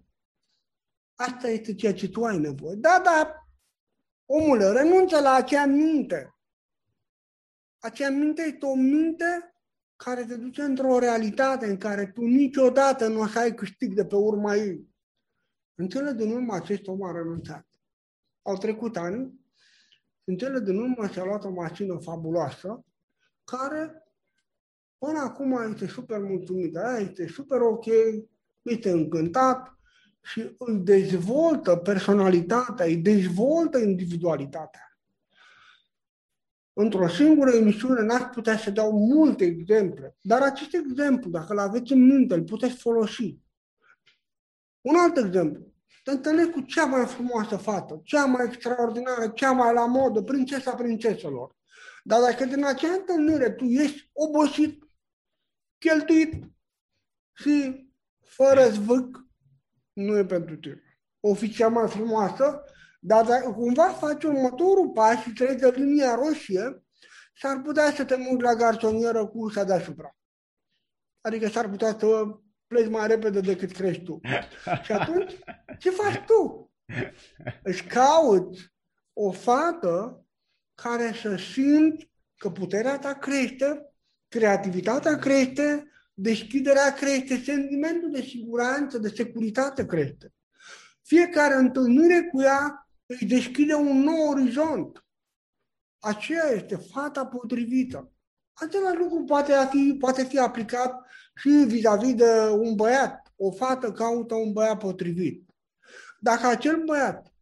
Asta 1.14 1.48
este 1.48 1.74
ceea 1.74 1.94
ce 1.94 2.08
tu 2.08 2.24
ai 2.24 2.38
nevoie. 2.38 2.74
Da, 2.74 3.00
da, 3.04 3.46
omule, 4.24 4.72
renunță 4.72 5.20
la 5.20 5.32
acea 5.32 5.66
minte. 5.66 6.34
Acea 7.78 8.10
minte 8.10 8.42
este 8.42 8.66
o 8.66 8.74
minte 8.74 9.54
care 9.96 10.24
te 10.24 10.36
duce 10.36 10.62
într-o 10.62 10.98
realitate 10.98 11.66
în 11.66 11.76
care 11.76 12.06
tu 12.06 12.20
niciodată 12.20 13.08
nu 13.08 13.20
o 13.20 13.26
să 13.26 13.38
ai 13.38 13.54
câștig 13.54 13.94
de 13.94 14.06
pe 14.06 14.14
urma 14.14 14.54
ei. 14.54 14.88
În 15.74 15.88
cele 15.88 16.12
din 16.12 16.32
urmă 16.32 16.54
acest 16.54 16.86
om 16.86 17.02
a 17.02 17.12
renunțat. 17.12 17.66
Au 18.42 18.56
trecut 18.56 18.96
ani, 18.96 19.40
în 20.24 20.36
cele 20.36 20.60
din 20.60 20.76
urmă 20.76 21.08
și-a 21.08 21.24
luat 21.24 21.44
o 21.44 21.50
mașină 21.50 21.98
fabuloasă, 21.98 22.84
care 23.50 24.04
până 24.98 25.18
acum 25.18 25.52
este 25.72 25.86
super 25.86 26.18
mulțumită, 26.18 26.98
este 27.00 27.26
super 27.26 27.60
ok, 27.60 27.86
este 28.62 28.90
încântat, 28.90 29.76
și 30.26 30.54
îi 30.58 30.76
dezvoltă 30.76 31.76
personalitatea, 31.76 32.86
îi 32.86 32.96
dezvoltă 32.96 33.78
individualitatea. 33.78 34.98
Într-o 36.72 37.08
singură 37.08 37.50
emisiune 37.50 38.02
n-aș 38.02 38.22
putea 38.22 38.56
să 38.56 38.70
dau 38.70 38.92
multe 38.92 39.44
exemple, 39.44 40.16
dar 40.20 40.42
acest 40.42 40.74
exemplu, 40.74 41.30
dacă 41.30 41.52
îl 41.52 41.58
aveți 41.58 41.92
în 41.92 42.06
minte, 42.06 42.34
îl 42.34 42.44
puteți 42.44 42.76
folosi. 42.76 43.38
Un 44.80 44.96
alt 44.96 45.16
exemplu. 45.16 45.74
Te 46.02 46.10
întâlnești 46.10 46.50
cu 46.50 46.60
cea 46.60 46.84
mai 46.84 47.06
frumoasă 47.06 47.56
fată, 47.56 48.00
cea 48.04 48.24
mai 48.24 48.46
extraordinară, 48.46 49.28
cea 49.28 49.52
mai 49.52 49.74
la 49.74 49.86
modă, 49.86 50.22
prințesa 50.22 50.74
prințeselor. 50.74 51.55
Dar 52.06 52.20
dacă 52.20 52.44
din 52.44 52.64
acea 52.64 52.92
întâlnire 52.92 53.50
tu 53.50 53.64
ești 53.64 54.10
obosit, 54.12 54.82
cheltuit 55.78 56.32
și 57.32 57.86
fără 58.22 58.68
zvâc, 58.68 59.26
nu 59.92 60.18
e 60.18 60.24
pentru 60.24 60.56
tine. 60.56 61.00
O 61.20 61.34
fi 61.34 61.50
cea 61.50 61.68
mai 61.68 61.88
frumoasă, 61.88 62.62
dar 63.00 63.24
dacă 63.24 63.52
cumva 63.52 63.88
faci 63.88 64.22
următorul 64.22 64.90
pas 64.90 65.22
și 65.22 65.32
treci 65.32 65.60
de 65.60 65.72
linia 65.74 66.14
roșie, 66.14 66.84
s-ar 67.40 67.60
putea 67.62 67.92
să 67.92 68.04
te 68.04 68.16
muți 68.16 68.42
la 68.42 68.54
garsonieră 68.54 69.26
cu 69.26 69.38
ușa 69.38 69.64
deasupra. 69.64 70.16
Adică 71.20 71.48
s-ar 71.48 71.68
putea 71.68 71.98
să 71.98 72.24
pleci 72.66 72.88
mai 72.88 73.06
repede 73.06 73.40
decât 73.40 73.72
crești 73.72 74.02
tu. 74.02 74.20
Și 74.82 74.92
atunci, 74.92 75.38
ce 75.78 75.90
faci 75.90 76.24
tu? 76.26 76.72
Își 77.70 77.84
cauți 77.84 78.74
o 79.12 79.30
fată 79.30 80.25
care 80.82 81.12
să 81.22 81.36
simți 81.36 82.10
că 82.36 82.50
puterea 82.50 82.98
ta 82.98 83.14
crește, 83.14 83.94
creativitatea 84.28 85.16
crește, 85.16 85.90
deschiderea 86.14 86.92
crește, 86.92 87.36
sentimentul 87.36 88.10
de 88.10 88.20
siguranță, 88.20 88.98
de 88.98 89.08
securitate 89.08 89.86
crește. 89.86 90.32
Fiecare 91.02 91.54
întâlnire 91.54 92.28
cu 92.32 92.42
ea 92.42 92.88
îi 93.06 93.26
deschide 93.26 93.74
un 93.74 93.98
nou 93.98 94.28
orizont. 94.28 95.04
Aceea 95.98 96.48
este 96.48 96.76
fata 96.76 97.26
potrivită. 97.26 98.12
Același 98.52 98.96
lucru 98.96 99.24
poate 99.24 99.52
fi, 99.70 99.96
poate 99.98 100.24
fi 100.24 100.38
aplicat 100.38 101.06
și 101.34 101.48
vis-a-vis 101.48 102.14
de 102.14 102.48
un 102.50 102.74
băiat. 102.74 103.32
O 103.36 103.50
fată 103.50 103.92
caută 103.92 104.34
un 104.34 104.52
băiat 104.52 104.78
potrivit. 104.78 105.50
Dacă 106.18 106.46
acel 106.46 106.84
băiat 106.84 107.34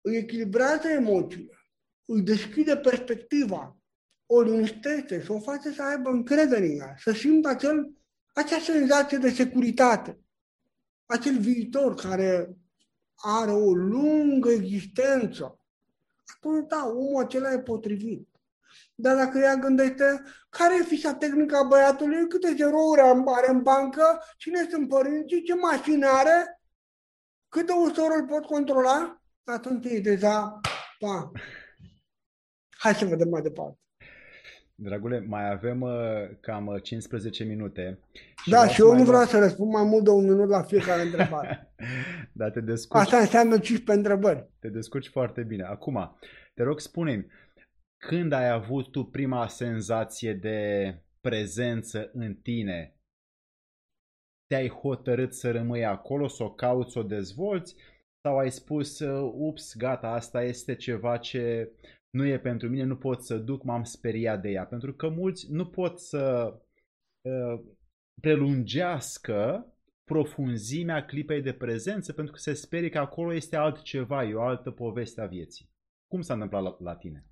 îi 0.00 0.16
echilibrează 0.16 0.88
emoțiile, 0.88 1.57
îi 2.08 2.22
deschide 2.22 2.76
perspectiva, 2.76 3.76
o 4.26 4.40
liniștește, 4.40 5.22
să 5.22 5.32
o 5.32 5.40
face 5.40 5.72
să 5.72 5.82
aibă 5.82 6.10
încredere 6.10 6.66
în 6.66 6.78
ea, 6.78 6.94
să 6.98 7.12
simtă 7.12 7.48
acel, 7.48 7.92
acea 8.34 8.58
senzație 8.58 9.18
de 9.18 9.30
securitate, 9.30 10.18
acel 11.06 11.38
viitor 11.38 11.94
care 11.94 12.56
are 13.14 13.50
o 13.50 13.74
lungă 13.74 14.50
existență. 14.50 15.60
Atunci, 16.36 16.68
da, 16.68 16.86
omul 16.86 17.24
acela 17.24 17.52
e 17.52 17.58
potrivit. 17.58 18.28
Dar 18.94 19.16
dacă 19.16 19.38
ea 19.38 19.56
gândește 19.56 20.22
care 20.48 20.76
e 20.76 20.84
fișa 20.84 21.14
tehnică 21.14 21.56
a 21.56 21.62
băiatului, 21.62 22.28
câte 22.28 22.54
zerouri 22.56 23.00
are 23.26 23.50
în 23.50 23.62
bancă, 23.62 24.22
cine 24.36 24.68
sunt 24.70 24.88
părinții, 24.88 25.42
ce 25.42 25.54
mașină 25.54 26.06
are, 26.06 26.60
cât 27.48 27.66
de 27.66 27.72
ușor 27.72 28.10
îl 28.16 28.26
pot 28.26 28.44
controla, 28.44 29.22
atunci 29.44 29.86
e 29.86 30.00
deja, 30.00 30.60
pa, 30.98 31.30
hai 32.78 32.94
să 32.94 33.04
vedem 33.04 33.28
mai 33.28 33.42
departe. 33.42 33.78
Dragule, 34.74 35.20
mai 35.20 35.50
avem 35.50 35.80
uh, 35.80 35.90
cam 36.40 36.78
15 36.82 37.42
uh, 37.42 37.48
minute. 37.48 37.98
Și 38.42 38.50
da, 38.50 38.68
și 38.68 38.80
eu 38.80 38.94
nu 38.94 39.04
vreau 39.04 39.24
să 39.24 39.38
răspund 39.38 39.72
mai 39.72 39.84
mult 39.84 40.04
de 40.04 40.10
un 40.10 40.22
minut 40.22 40.48
la 40.48 40.62
fiecare 40.62 41.02
întrebare. 41.02 41.72
da, 42.32 42.50
te 42.50 42.60
descurci. 42.60 43.02
Asta 43.02 43.16
înseamnă 43.16 43.58
15 43.58 43.92
întrebări. 43.92 44.50
Te 44.58 44.68
descurci 44.68 45.08
foarte 45.08 45.42
bine. 45.42 45.62
Acum, 45.62 46.18
te 46.54 46.62
rog, 46.62 46.80
spune 46.80 47.26
când 47.96 48.32
ai 48.32 48.50
avut 48.50 48.90
tu 48.90 49.04
prima 49.04 49.48
senzație 49.48 50.34
de 50.34 50.94
prezență 51.20 52.10
în 52.12 52.34
tine? 52.34 52.96
Te-ai 54.46 54.68
hotărât 54.68 55.34
să 55.34 55.50
rămâi 55.50 55.84
acolo, 55.84 56.28
să 56.28 56.42
o 56.42 56.50
cauți, 56.50 56.92
să 56.92 56.98
o 56.98 57.02
dezvolți? 57.02 57.74
Sau 58.20 58.38
ai 58.38 58.50
spus, 58.50 58.98
uh, 58.98 59.32
ups, 59.34 59.76
gata, 59.76 60.08
asta 60.08 60.42
este 60.42 60.74
ceva 60.74 61.16
ce 61.16 61.72
nu 62.10 62.26
e 62.26 62.38
pentru 62.38 62.68
mine, 62.68 62.84
nu 62.84 62.96
pot 62.96 63.24
să 63.24 63.36
duc, 63.36 63.62
m-am 63.62 63.82
speriat 63.82 64.40
de 64.40 64.48
ea. 64.48 64.66
Pentru 64.66 64.94
că 64.94 65.08
mulți 65.08 65.52
nu 65.52 65.66
pot 65.66 66.00
să 66.00 66.54
uh, 67.20 67.60
prelungească 68.20 69.72
profunzimea 70.04 71.04
clipei 71.04 71.42
de 71.42 71.52
prezență 71.52 72.12
pentru 72.12 72.32
că 72.32 72.38
se 72.38 72.52
sperie 72.52 72.88
că 72.88 72.98
acolo 72.98 73.32
este 73.32 73.56
altceva, 73.56 74.24
e 74.24 74.34
o 74.34 74.42
altă 74.42 74.70
poveste 74.70 75.20
a 75.20 75.26
vieții. 75.26 75.70
Cum 76.06 76.20
s-a 76.20 76.32
întâmplat 76.32 76.62
la, 76.62 76.76
la 76.78 76.96
tine? 76.96 77.24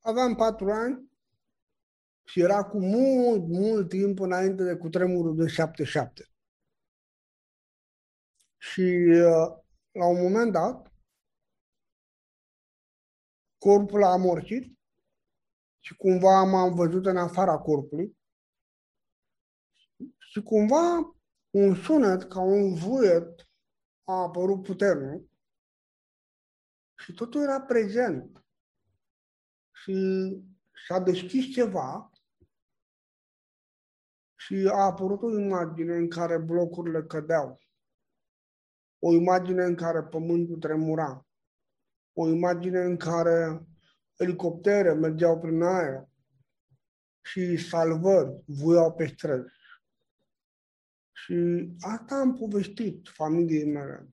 Aveam 0.00 0.34
patru 0.34 0.70
ani 0.70 1.10
și 2.24 2.40
era 2.40 2.64
cu 2.64 2.80
mult, 2.80 3.48
mult 3.48 3.88
timp 3.88 4.20
înainte 4.20 4.62
de 4.64 4.76
cutremurul 4.76 5.36
de 5.36 5.46
77. 5.46 6.24
Și 8.58 8.80
uh, 8.80 9.58
la 9.92 10.06
un 10.06 10.22
moment 10.22 10.52
dat, 10.52 10.89
corpul 13.60 14.04
a 14.04 14.12
amorțit 14.12 14.78
și 15.80 15.96
cumva 15.96 16.44
m-am 16.44 16.74
văzut 16.74 17.06
în 17.06 17.16
afara 17.16 17.58
corpului 17.58 18.18
și 20.18 20.42
cumva 20.42 21.16
un 21.50 21.74
sunet 21.74 22.22
ca 22.22 22.40
un 22.40 22.74
vuiet 22.74 23.48
a 24.04 24.12
apărut 24.12 24.62
puternic 24.62 25.30
și 27.02 27.12
totul 27.12 27.42
era 27.42 27.60
prezent. 27.60 28.44
Și 29.72 29.94
s-a 30.86 30.98
deschis 30.98 31.52
ceva 31.52 32.10
și 34.36 34.70
a 34.72 34.84
apărut 34.84 35.22
o 35.22 35.38
imagine 35.38 35.96
în 35.96 36.08
care 36.08 36.38
blocurile 36.38 37.02
cădeau. 37.02 37.58
O 38.98 39.12
imagine 39.12 39.64
în 39.64 39.74
care 39.74 40.02
pământul 40.02 40.58
tremura 40.58 41.29
o 42.12 42.28
imagine 42.28 42.80
în 42.80 42.96
care 42.96 43.66
elicoptere 44.16 44.92
mergeau 44.92 45.40
prin 45.40 45.62
aer 45.62 46.08
și 47.22 47.56
salvări 47.56 48.42
vuiau 48.46 48.92
pe 48.92 49.06
străzi. 49.06 49.58
Și 51.12 51.68
asta 51.80 52.14
am 52.14 52.34
povestit 52.34 53.08
familiei 53.08 53.72
mele. 53.72 54.08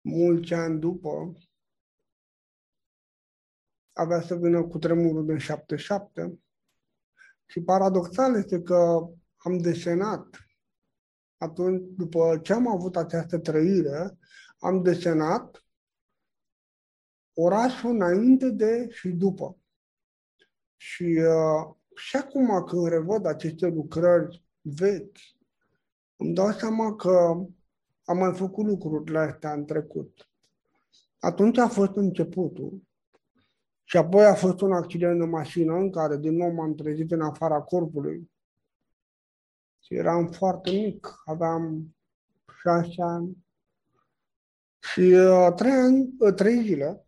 Mulți 0.00 0.52
ani 0.52 0.80
după, 0.80 1.32
avea 3.92 4.20
să 4.20 4.36
vină 4.36 4.62
cu 4.62 4.78
tremurul 4.78 5.26
din 5.26 5.38
77 5.38 6.40
și 7.46 7.60
paradoxal 7.60 8.36
este 8.36 8.62
că 8.62 9.08
am 9.36 9.58
desenat 9.58 10.26
atunci, 11.36 11.82
după 11.96 12.40
ce 12.42 12.52
am 12.52 12.68
avut 12.68 12.96
această 12.96 13.38
trăire, 13.38 14.18
am 14.58 14.82
desenat 14.82 15.61
orașul 17.34 17.90
înainte 17.90 18.50
de 18.50 18.88
și 18.90 19.08
după. 19.08 19.56
Și, 20.76 21.02
uh, 21.02 21.74
și 21.96 22.16
acum 22.16 22.64
când 22.64 22.88
revăd 22.88 23.26
aceste 23.26 23.66
lucrări 23.66 24.44
vechi, 24.60 25.16
îmi 26.16 26.34
dau 26.34 26.50
seama 26.50 26.96
că 26.96 27.44
am 28.04 28.18
mai 28.18 28.34
făcut 28.34 28.66
lucrurile 28.66 29.18
astea 29.18 29.52
în 29.52 29.64
trecut. 29.64 30.30
Atunci 31.18 31.58
a 31.58 31.68
fost 31.68 31.96
începutul. 31.96 32.82
Și 33.84 33.96
apoi 33.96 34.24
a 34.24 34.34
fost 34.34 34.60
un 34.60 34.72
accident 34.72 35.18
de 35.18 35.24
mașină 35.24 35.74
în 35.74 35.90
care 35.90 36.16
din 36.16 36.36
nou 36.36 36.52
m-am 36.52 36.74
trezit 36.74 37.10
în 37.10 37.20
afara 37.20 37.60
corpului. 37.60 38.30
Și 39.80 39.94
eram 39.94 40.26
foarte 40.26 40.70
mic, 40.70 41.22
aveam 41.24 41.94
șase 42.62 43.02
ani. 43.02 43.36
Și 44.78 45.00
uh, 45.00 45.52
trei, 45.56 45.72
ani, 45.72 46.14
uh, 46.18 46.34
trei 46.34 46.62
zile 46.62 47.06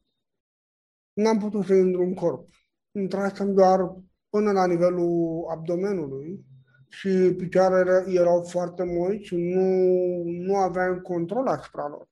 n-am 1.15 1.39
putut 1.39 1.65
să 1.65 1.75
intru 1.75 2.03
în 2.03 2.15
corp. 2.15 2.49
Intrasem 2.91 3.55
doar 3.55 3.97
până 4.29 4.53
la 4.53 4.67
nivelul 4.67 5.47
abdomenului 5.51 6.45
și 6.89 7.35
picioarele 7.37 8.05
erau 8.07 8.43
foarte 8.43 8.85
moi 8.85 9.23
și 9.23 9.37
nu, 9.37 9.63
nu 10.25 10.57
aveam 10.57 11.01
control 11.01 11.47
asupra 11.47 11.89
lor. 11.89 12.09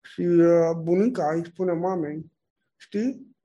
Și 0.00 0.20
uh, 0.20 0.76
bunica 0.82 1.34
îi 1.34 1.44
spune 1.44 1.72
mamei, 1.72 2.32
știi, 2.76 3.36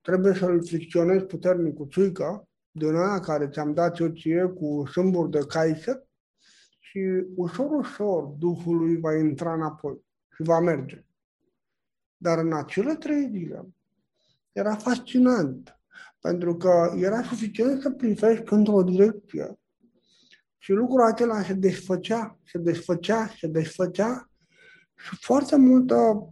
trebuie 0.00 0.34
să-l 0.34 0.64
fricționezi 0.64 1.24
puternic 1.24 1.74
cu 1.74 1.86
țuica 1.86 2.48
din 2.70 2.94
aia 2.94 3.20
care 3.20 3.48
ți-am 3.48 3.74
dat 3.74 3.98
eu 3.98 4.08
ție 4.08 4.44
cu 4.44 4.86
sâmburi 4.86 5.30
de 5.30 5.46
caisă 5.48 6.08
și 6.78 6.98
ușor, 7.36 7.70
ușor 7.70 8.24
Duhului 8.24 9.00
va 9.00 9.14
intra 9.14 9.54
înapoi 9.54 10.04
și 10.34 10.42
va 10.42 10.60
merge. 10.60 11.04
Dar 12.22 12.38
în 12.38 12.52
acele 12.52 12.94
trei 12.94 13.28
zile 13.30 13.68
era 14.52 14.76
fascinant, 14.76 15.80
pentru 16.20 16.56
că 16.56 16.92
era 16.96 17.22
suficient 17.22 17.80
să 17.80 17.90
privești 17.90 18.52
într-o 18.52 18.82
direcție 18.82 19.58
și 20.58 20.72
lucrul 20.72 21.02
acela 21.02 21.42
se 21.42 21.52
desfăcea, 21.52 22.38
se 22.44 22.58
desfăcea, 22.58 23.26
se 23.38 23.46
desfăcea 23.46 24.30
și 24.96 25.16
foarte 25.20 25.56
multă 25.56 26.28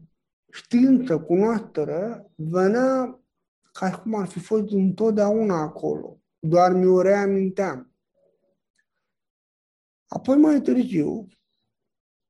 știință, 0.53 1.19
cunoaștere 1.19 2.27
venea 2.35 3.21
ca 3.73 3.91
și 3.91 3.99
cum 3.99 4.15
ar 4.15 4.27
fi 4.27 4.41
fost 4.41 4.73
întotdeauna 4.73 5.61
acolo. 5.61 6.21
Doar 6.39 6.73
mi-o 6.73 7.01
reaminteam. 7.03 7.93
Apoi 10.07 10.37
mai 10.37 10.61
târziu, 10.61 11.27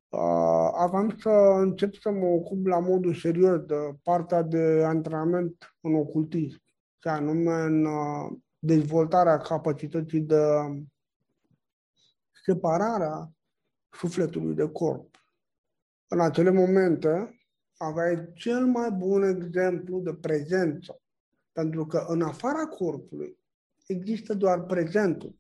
uh, 0.09 0.71
aveam 0.73 1.17
să 1.19 1.31
încep 1.59 1.95
să 1.95 2.11
mă 2.11 2.27
ocup 2.27 2.67
la 2.67 2.79
modul 2.79 3.15
serios 3.15 3.61
de 3.61 3.75
partea 4.03 4.43
de 4.43 4.85
antrenament 4.85 5.77
în 5.81 5.95
ocultism, 5.95 6.63
și 6.99 7.09
anume 7.09 7.53
în 7.53 7.85
uh, 7.85 8.39
dezvoltarea 8.59 9.37
capacității 9.37 10.21
de 10.21 10.45
separarea 12.45 13.33
sufletului 13.91 14.55
de 14.55 14.69
corp. 14.69 15.17
În 16.09 16.21
acele 16.21 16.51
momente 16.51 17.41
aveai 17.77 18.33
cel 18.35 18.67
mai 18.67 18.91
bun 18.91 19.23
exemplu 19.23 20.01
de 20.01 20.15
prezență, 20.15 21.01
pentru 21.53 21.87
că 21.87 22.05
în 22.09 22.23
afara 22.23 22.67
corpului 22.67 23.39
există 23.87 24.35
doar 24.35 24.63
prezentul. 24.63 25.37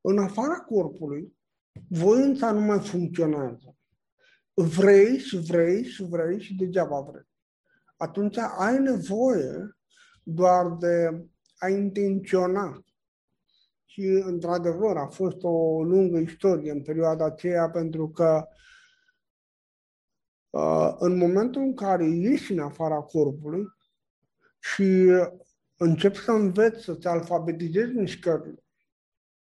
În 0.00 0.18
afara 0.18 0.54
corpului, 0.54 1.36
voința 1.88 2.52
nu 2.52 2.60
mai 2.60 2.80
funcționează. 2.80 3.76
Vrei 4.54 5.18
și 5.18 5.36
vrei 5.36 5.84
și 5.84 6.02
vrei 6.02 6.40
și 6.40 6.54
degeaba 6.54 7.00
vrei. 7.00 7.28
Atunci 7.96 8.36
ai 8.36 8.78
nevoie 8.78 9.76
doar 10.22 10.76
de 10.76 11.24
a 11.58 11.68
intenționa. 11.68 12.84
Și, 13.84 14.00
într-adevăr, 14.24 14.96
a 14.96 15.06
fost 15.06 15.36
o 15.40 15.82
lungă 15.82 16.18
istorie 16.18 16.70
în 16.70 16.82
perioada 16.82 17.24
aceea, 17.24 17.70
pentru 17.70 18.10
că 18.10 18.48
uh, 20.50 20.94
în 20.98 21.16
momentul 21.16 21.62
în 21.62 21.74
care 21.74 22.04
ieși 22.04 22.52
în 22.52 22.58
afara 22.58 23.00
corpului 23.00 23.64
și 24.58 25.10
începi 25.76 26.16
să 26.16 26.30
înveți, 26.30 26.84
să 26.84 26.94
te 26.94 27.08
alfabetizezi 27.08 27.92
mișcările, 27.92 28.61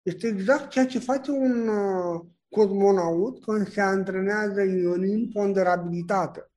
este 0.09 0.27
exact 0.27 0.69
ceea 0.69 0.85
ce 0.85 0.99
face 0.99 1.31
un 1.31 1.67
uh, 1.67 2.21
cosmonaut 2.49 3.43
când 3.43 3.67
se 3.67 3.81
antrenează 3.81 4.61
în 4.61 5.07
imponderabilitate. 5.07 6.51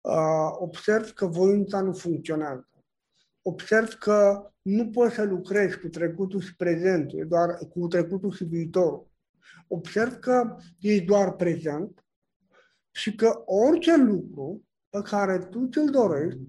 Uh, 0.00 0.50
observ 0.58 1.10
că 1.10 1.26
voința 1.26 1.80
nu 1.80 1.92
funcționează. 1.92 2.68
Observ 3.42 3.88
că 3.88 4.50
nu 4.62 4.90
poți 4.90 5.14
să 5.14 5.22
lucrezi 5.22 5.80
cu 5.80 5.88
trecutul 5.88 6.40
și 6.40 6.56
prezentul, 6.56 7.26
doar 7.28 7.58
cu 7.68 7.86
trecutul 7.86 8.32
și 8.32 8.44
viitorul. 8.44 9.10
Observ 9.68 10.18
că 10.18 10.56
ești 10.80 11.04
doar 11.04 11.32
prezent 11.32 12.04
și 12.90 13.14
că 13.14 13.42
orice 13.44 13.96
lucru 13.96 14.64
pe 14.88 15.00
care 15.02 15.38
tu 15.38 15.68
ți-l 15.68 15.90
dorești 15.90 16.40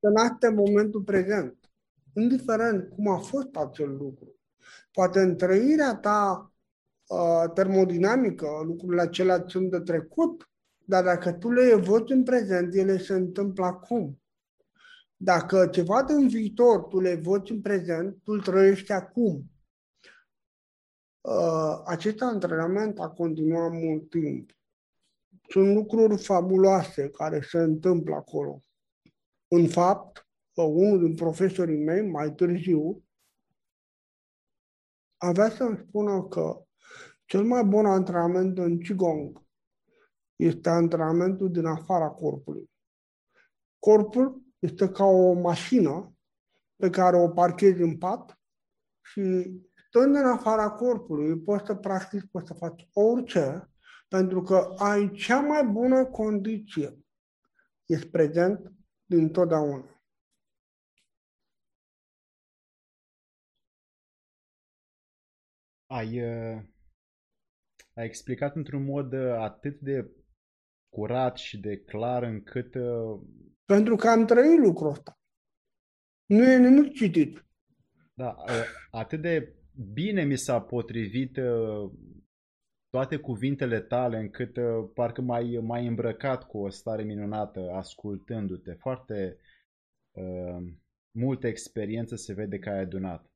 se 0.00 0.08
naște 0.08 0.46
în 0.46 0.54
momentul 0.54 1.02
prezent, 1.02 1.72
indiferent 2.12 2.88
cum 2.88 3.08
a 3.08 3.18
fost 3.18 3.56
acel 3.56 3.96
lucru. 3.96 4.34
Poate 4.92 5.20
în 5.20 5.36
trăirea 5.36 5.96
ta 5.96 6.52
uh, 7.06 7.52
termodinamică, 7.54 8.46
lucrurile 8.64 9.02
acelea 9.02 9.44
sunt 9.46 9.70
de 9.70 9.80
trecut, 9.80 10.50
dar 10.84 11.04
dacă 11.04 11.32
tu 11.32 11.50
le 11.50 11.70
evoci 11.70 12.10
în 12.10 12.22
prezent, 12.22 12.74
ele 12.74 12.98
se 12.98 13.12
întâmplă 13.12 13.64
acum. 13.64 14.22
Dacă 15.16 15.66
ceva 15.66 16.02
din 16.02 16.28
viitor 16.28 16.80
tu 16.80 17.00
le 17.00 17.10
evoci 17.10 17.50
în 17.50 17.60
prezent, 17.60 18.16
tu 18.22 18.32
îl 18.32 18.42
trăiești 18.42 18.92
acum. 18.92 19.50
Uh, 21.20 21.82
acest 21.84 22.22
antrenament 22.22 22.98
a 22.98 23.08
continuat 23.08 23.70
mult 23.72 24.10
timp. 24.10 24.50
Sunt 25.48 25.74
lucruri 25.74 26.22
fabuloase 26.22 27.08
care 27.08 27.40
se 27.40 27.58
întâmplă 27.58 28.14
acolo. 28.14 28.60
În 29.48 29.68
fapt, 29.68 30.26
unul 30.54 30.98
din 30.98 31.14
profesorii 31.14 31.84
mei, 31.84 32.02
mai 32.02 32.32
târziu, 32.32 33.04
avea 35.24 35.50
să-mi 35.50 35.84
spună 35.88 36.22
că 36.22 36.64
cel 37.24 37.44
mai 37.44 37.64
bun 37.64 37.86
antrenament 37.86 38.58
în 38.58 38.78
Qigong 38.80 39.42
este 40.36 40.68
antrenamentul 40.68 41.50
din 41.50 41.66
afara 41.66 42.08
corpului. 42.08 42.70
Corpul 43.78 44.42
este 44.58 44.88
ca 44.88 45.04
o 45.04 45.32
mașină 45.32 46.16
pe 46.76 46.90
care 46.90 47.16
o 47.16 47.28
parchezi 47.28 47.82
în 47.82 47.98
pat 47.98 48.40
și 49.00 49.22
stând 49.88 50.16
în 50.16 50.26
afara 50.26 50.70
corpului 50.70 51.40
poți 51.40 51.66
să 51.66 51.74
practici, 51.74 52.28
poți 52.30 52.46
să 52.46 52.54
faci 52.54 52.88
orice 52.92 53.70
pentru 54.08 54.42
că 54.42 54.74
ai 54.76 55.10
cea 55.10 55.40
mai 55.40 55.64
bună 55.66 56.04
condiție. 56.04 56.98
Ești 57.84 58.08
prezent 58.08 58.72
din 59.04 59.30
totdeauna. 59.30 59.91
Ai, 65.92 66.22
uh, 66.22 66.62
ai 67.94 68.04
explicat 68.04 68.56
într-un 68.56 68.84
mod 68.84 69.12
uh, 69.12 69.34
atât 69.38 69.80
de 69.80 70.10
curat 70.88 71.36
și 71.36 71.60
de 71.60 71.76
clar 71.76 72.22
încât... 72.22 72.74
Uh, 72.74 73.20
Pentru 73.64 73.96
că 73.96 74.08
am 74.08 74.26
trăit 74.26 74.58
lucrul 74.58 74.90
ăsta. 74.90 75.20
Nu 76.26 76.50
e 76.50 76.58
nimic 76.58 76.92
citit. 76.92 77.46
Da, 78.14 78.36
atât 78.90 79.20
de 79.20 79.54
bine 79.92 80.24
mi 80.24 80.36
s-a 80.36 80.60
potrivit 80.60 81.38
toate 82.88 83.16
cuvintele 83.16 83.80
tale 83.80 84.18
încât 84.18 84.58
parcă 84.94 85.20
mai 85.20 85.58
mai 85.62 85.86
îmbrăcat 85.86 86.46
cu 86.46 86.58
o 86.58 86.68
stare 86.68 87.02
minunată 87.02 87.70
ascultându-te. 87.70 88.72
Foarte 88.72 89.38
uh, 90.10 90.72
multă 91.10 91.46
experiență 91.46 92.16
se 92.16 92.32
vede 92.32 92.58
că 92.58 92.68
ai 92.68 92.78
adunat. 92.78 93.31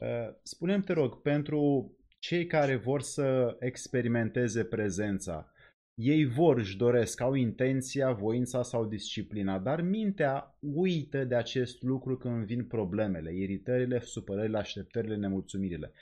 Uh, 0.00 0.34
spune-mi, 0.42 0.82
te 0.82 0.92
rog, 0.92 1.20
pentru 1.20 1.92
cei 2.18 2.46
care 2.46 2.76
vor 2.76 3.02
să 3.02 3.56
experimenteze 3.58 4.64
prezența, 4.64 5.52
ei 5.94 6.24
vor, 6.24 6.56
își 6.56 6.76
doresc, 6.76 7.20
au 7.20 7.34
intenția, 7.34 8.12
voința 8.12 8.62
sau 8.62 8.84
disciplina, 8.84 9.58
dar 9.58 9.80
mintea 9.80 10.58
uită 10.60 11.24
de 11.24 11.34
acest 11.34 11.82
lucru 11.82 12.16
când 12.16 12.44
vin 12.44 12.66
problemele, 12.66 13.34
iritările, 13.34 14.00
supărările, 14.00 14.58
așteptările, 14.58 15.16
nemulțumirile. 15.16 15.92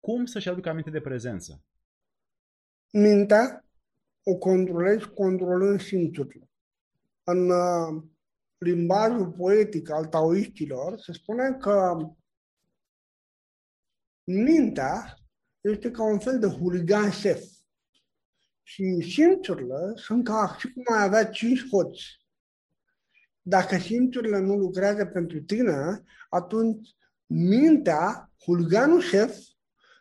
Cum 0.00 0.24
să-și 0.24 0.48
aducă 0.48 0.68
aminte 0.68 0.90
de 0.90 1.00
prezență? 1.00 1.64
Mintea 2.92 3.64
o 4.22 4.36
controlezi 4.36 5.08
controlând 5.08 5.80
simțurile. 5.80 6.50
În 7.24 7.50
uh, 7.50 8.02
limbajul 8.58 9.30
poetic 9.30 9.90
al 9.90 10.04
taoiștilor 10.04 10.98
se 10.98 11.12
spune 11.12 11.56
că 11.60 11.96
mintea 14.24 15.18
este 15.60 15.90
ca 15.90 16.02
un 16.02 16.18
fel 16.18 16.38
de 16.38 16.46
huligan 16.46 17.10
șef. 17.10 17.42
Și 18.62 19.10
simțurile 19.12 19.92
sunt 19.94 20.24
ca 20.24 20.56
și 20.58 20.72
cum 20.72 20.82
ai 20.96 21.04
avea 21.04 21.26
cinci 21.26 21.68
hoți. 21.70 22.02
Dacă 23.42 23.76
simțurile 23.76 24.38
nu 24.38 24.56
lucrează 24.56 25.06
pentru 25.06 25.40
tine, 25.40 26.02
atunci 26.28 26.88
mintea, 27.26 28.30
huliganul 28.44 29.00
șef, 29.00 29.36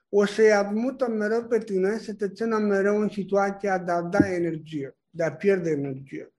o 0.10 0.26
să-i 0.26 0.52
admută 0.52 1.08
mereu 1.08 1.46
pe 1.46 1.58
tine 1.58 1.98
să 1.98 2.14
te 2.14 2.30
țină 2.30 2.58
mereu 2.58 3.00
în 3.02 3.10
situația 3.10 3.78
de 3.78 3.92
a 3.92 4.02
da 4.02 4.28
energie, 4.30 4.98
de 5.10 5.24
a 5.24 5.34
pierde 5.34 5.70
energie. 5.70 6.34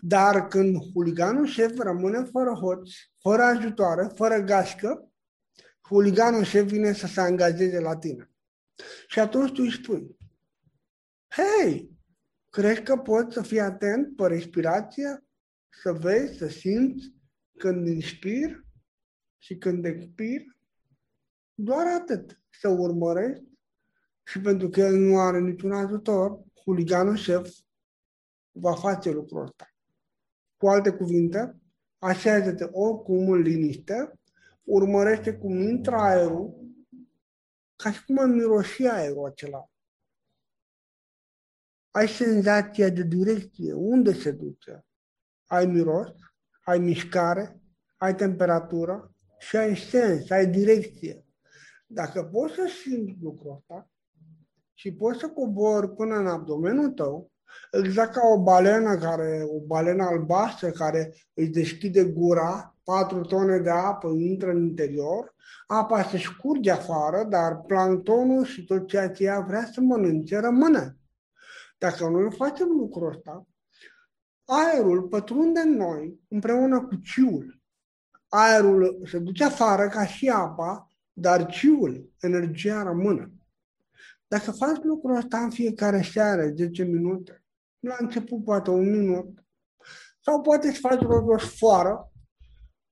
Dar 0.00 0.48
când 0.48 0.76
huliganul 0.92 1.46
șef 1.46 1.78
rămâne 1.78 2.22
fără 2.22 2.50
hoț, 2.50 2.90
fără 3.20 3.42
ajutoare, 3.42 4.10
fără 4.14 4.38
gașcă, 4.38 5.05
huliganul 5.88 6.44
șef 6.44 6.64
vine 6.64 6.92
să 6.92 7.06
se 7.06 7.20
angajeze 7.20 7.80
la 7.80 7.96
tine. 7.96 8.30
Și 9.06 9.18
atunci 9.18 9.52
tu 9.52 9.62
îi 9.62 9.72
spui, 9.72 10.16
hei, 11.28 11.90
crezi 12.50 12.82
că 12.82 12.96
poți 12.96 13.34
să 13.34 13.42
fii 13.42 13.60
atent 13.60 14.16
pe 14.16 14.26
respirație? 14.26 15.24
Să 15.82 15.92
vezi, 15.92 16.38
să 16.38 16.48
simți 16.48 17.14
când 17.58 17.86
inspir 17.86 18.64
și 19.38 19.56
când 19.56 19.84
expir? 19.84 20.42
Doar 21.54 21.86
atât. 21.86 22.40
Să 22.60 22.68
urmărești 22.68 23.44
și 24.22 24.40
pentru 24.40 24.68
că 24.68 24.80
el 24.80 24.94
nu 24.94 25.18
are 25.18 25.40
niciun 25.40 25.72
ajutor, 25.72 26.44
huliganul 26.64 27.16
șef 27.16 27.50
va 28.50 28.74
face 28.74 29.10
lucrul 29.10 29.42
ăsta. 29.42 29.74
Cu 30.56 30.68
alte 30.68 30.90
cuvinte, 30.90 31.56
așează-te 31.98 32.64
oricum 32.64 33.30
în 33.30 33.40
liniște, 33.40 34.18
urmărește 34.66 35.34
cum 35.34 35.60
intră 35.60 35.96
aerul, 35.96 36.54
ca 37.76 37.92
și 37.92 38.04
cum 38.04 38.18
am 38.18 38.30
miroși 38.30 38.86
aerul 38.86 39.24
acela. 39.24 39.70
Ai 41.90 42.08
senzația 42.08 42.88
de 42.88 43.02
direcție, 43.02 43.72
unde 43.72 44.12
se 44.12 44.30
duce. 44.30 44.86
Ai 45.46 45.66
miros, 45.66 46.08
ai 46.64 46.78
mișcare, 46.78 47.60
ai 47.96 48.14
temperatură 48.14 49.14
și 49.38 49.56
ai 49.56 49.76
sens, 49.76 50.30
ai 50.30 50.46
direcție. 50.46 51.24
Dacă 51.86 52.24
poți 52.24 52.54
să 52.54 52.68
simți 52.82 53.18
lucrul 53.20 53.54
ăsta 53.54 53.90
și 54.72 54.94
poți 54.94 55.18
să 55.18 55.28
cobori 55.28 55.94
până 55.94 56.14
în 56.16 56.26
abdomenul 56.26 56.90
tău, 56.90 57.30
exact 57.70 58.12
ca 58.12 58.20
o 58.26 58.42
balenă, 58.42 58.98
care, 58.98 59.42
o 59.48 59.60
balenă 59.60 60.04
albastră 60.04 60.70
care 60.70 61.14
își 61.34 61.50
deschide 61.50 62.04
gura, 62.04 62.75
4 62.86 63.20
tone 63.20 63.58
de 63.58 63.70
apă 63.70 64.08
intră 64.08 64.50
în 64.50 64.62
interior, 64.62 65.34
apa 65.66 66.02
se 66.02 66.18
scurge 66.18 66.70
afară, 66.70 67.24
dar 67.24 67.56
planctonul 67.56 68.44
și 68.44 68.64
tot 68.64 68.86
ceea 68.86 69.10
ce 69.10 69.24
ea 69.24 69.40
vrea 69.40 69.64
să 69.72 69.80
mănânce 69.80 70.38
rămâne. 70.38 70.96
Dacă 71.78 72.08
noi 72.08 72.32
facem 72.32 72.68
lucrul 72.68 73.08
ăsta, 73.08 73.46
aerul 74.44 75.02
pătrunde 75.02 75.60
în 75.60 75.76
noi 75.76 76.20
împreună 76.28 76.80
cu 76.80 76.94
ciul. 76.94 77.60
Aerul 78.28 79.02
se 79.06 79.18
duce 79.18 79.44
afară 79.44 79.88
ca 79.88 80.06
și 80.06 80.28
apa, 80.28 80.90
dar 81.12 81.46
ciul, 81.46 82.12
energia 82.20 82.82
rămâne. 82.82 83.32
Dacă 84.26 84.50
faci 84.50 84.82
lucrul 84.82 85.16
ăsta 85.16 85.38
în 85.38 85.50
fiecare 85.50 86.02
seară, 86.02 86.46
10 86.56 86.82
minute, 86.82 87.44
la 87.78 87.96
început 87.98 88.44
poate 88.44 88.70
un 88.70 88.90
minut, 88.90 89.44
sau 90.20 90.40
poate 90.40 90.72
să 90.72 90.78
faci 90.80 91.02
o, 91.02 91.32
o 91.32 91.38
sfoară, 91.38 92.10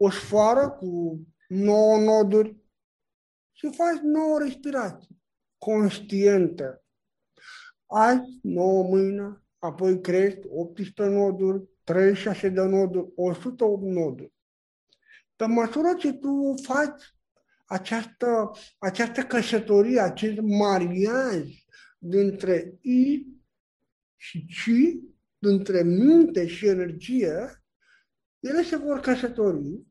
o 0.04 0.10
sfoară 0.10 0.70
cu 0.70 1.20
9 1.48 1.98
noduri 1.98 2.56
și 3.52 3.70
faci 3.76 4.00
9 4.02 4.38
respirații 4.38 5.22
conștiente. 5.58 6.82
Azi, 7.86 8.38
9 8.42 8.82
mâine, 8.82 9.42
apoi 9.58 10.00
crești 10.00 10.46
18 10.48 11.14
noduri, 11.14 11.68
36 11.84 12.48
de 12.48 12.62
noduri, 12.62 13.12
108 13.14 13.82
noduri. 13.82 14.32
Pe 15.36 15.46
măsură 15.46 15.94
ce 15.98 16.12
tu 16.12 16.54
faci 16.62 17.14
această, 17.66 18.50
această 18.78 19.22
căsătorie, 19.22 20.00
acest 20.00 20.40
mariaj 20.40 21.64
dintre 21.98 22.78
I 22.80 23.26
și 24.16 24.46
C, 24.46 24.62
dintre 25.38 25.82
minte 25.82 26.46
și 26.46 26.66
energie, 26.66 27.64
ele 28.40 28.62
se 28.62 28.76
vor 28.76 29.00
căsători 29.00 29.86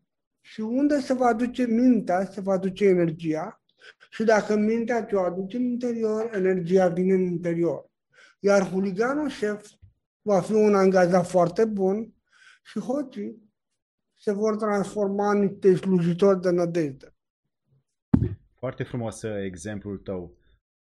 și 0.45 0.61
unde 0.61 0.99
se 0.99 1.13
va 1.13 1.33
duce 1.33 1.65
mintea, 1.65 2.25
se 2.25 2.41
va 2.41 2.57
duce 2.57 2.85
energia 2.85 3.61
și 4.09 4.23
dacă 4.23 4.55
mintea 4.55 5.03
te 5.03 5.15
o 5.15 5.21
aduce 5.21 5.57
în 5.57 5.63
interior, 5.63 6.29
energia 6.33 6.87
vine 6.87 7.13
în 7.13 7.21
interior. 7.21 7.91
Iar 8.39 8.69
huliganul 8.69 9.29
șef 9.29 9.69
va 10.21 10.41
fi 10.41 10.51
un 10.51 10.75
angajat 10.75 11.27
foarte 11.27 11.65
bun 11.65 12.13
și 12.63 12.79
hoții 12.79 13.51
se 14.19 14.31
vor 14.31 14.55
transforma 14.55 15.31
în 15.31 15.39
niște 15.39 15.75
slujitori 15.75 16.41
de 16.41 16.49
nădejde. 16.49 17.15
Foarte 18.55 18.83
frumos 18.83 19.21
uh, 19.21 19.43
exemplul 19.43 19.97
tău. 19.97 20.37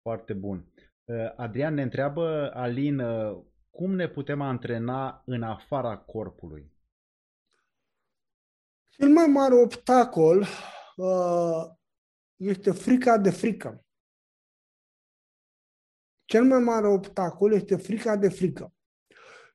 Foarte 0.02 0.34
bun. 0.34 0.66
Uh, 1.06 1.16
Adrian 1.36 1.74
ne 1.74 1.82
întreabă, 1.82 2.52
Alin, 2.54 3.00
uh, 3.00 3.38
cum 3.70 3.96
ne 3.96 4.08
putem 4.08 4.42
antrena 4.42 5.24
în 5.26 5.44
afara 5.44 5.98
corpului? 5.98 6.72
Cel 8.92 9.10
mai 9.10 9.26
mare 9.26 9.54
obstacol 9.54 10.46
este 12.36 12.72
frica 12.72 13.18
de 13.18 13.30
frică. 13.30 13.86
Cel 16.26 16.44
mai 16.44 16.60
mare 16.60 16.88
obstacol 16.88 17.54
este 17.54 17.76
frica 17.76 18.16
de 18.16 18.30
frică. 18.30 18.74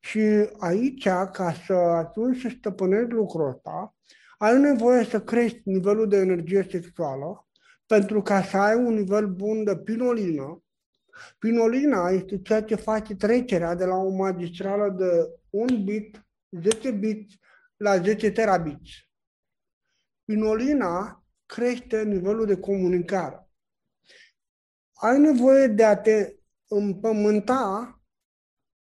Și 0.01 0.21
aici, 0.59 1.09
ca 1.33 1.55
să 1.67 1.73
atunci 1.73 2.41
să 2.41 2.49
stăpânești 2.49 3.13
lucrul 3.13 3.49
ăsta, 3.49 3.97
ai 4.39 4.59
nevoie 4.59 5.05
să 5.05 5.21
crești 5.21 5.61
nivelul 5.65 6.09
de 6.09 6.17
energie 6.17 6.67
sexuală 6.71 7.49
pentru 7.87 8.23
ca 8.23 8.43
să 8.43 8.57
ai 8.57 8.75
un 8.77 8.95
nivel 8.95 9.27
bun 9.27 9.65
de 9.65 9.77
pinolină. 9.77 10.63
Pinolina 11.39 12.09
este 12.09 12.43
ceea 12.43 12.63
ce 12.63 12.75
face 12.75 13.15
trecerea 13.15 13.75
de 13.75 13.85
la 13.85 13.95
o 13.95 14.11
magistrală 14.11 14.91
de 14.91 15.39
1 15.51 15.77
bit, 15.85 16.27
10 16.51 16.91
bit 16.91 17.31
la 17.77 17.99
10 17.99 18.31
terabit. 18.31 18.81
Pinolina 20.27 21.25
crește 21.47 22.03
nivelul 22.03 22.47
de 22.47 22.57
comunicare. 22.57 23.49
Ai 24.93 25.19
nevoie 25.19 25.67
de 25.67 25.85
a 25.85 25.97
te 25.97 26.37
împământa, 26.69 28.01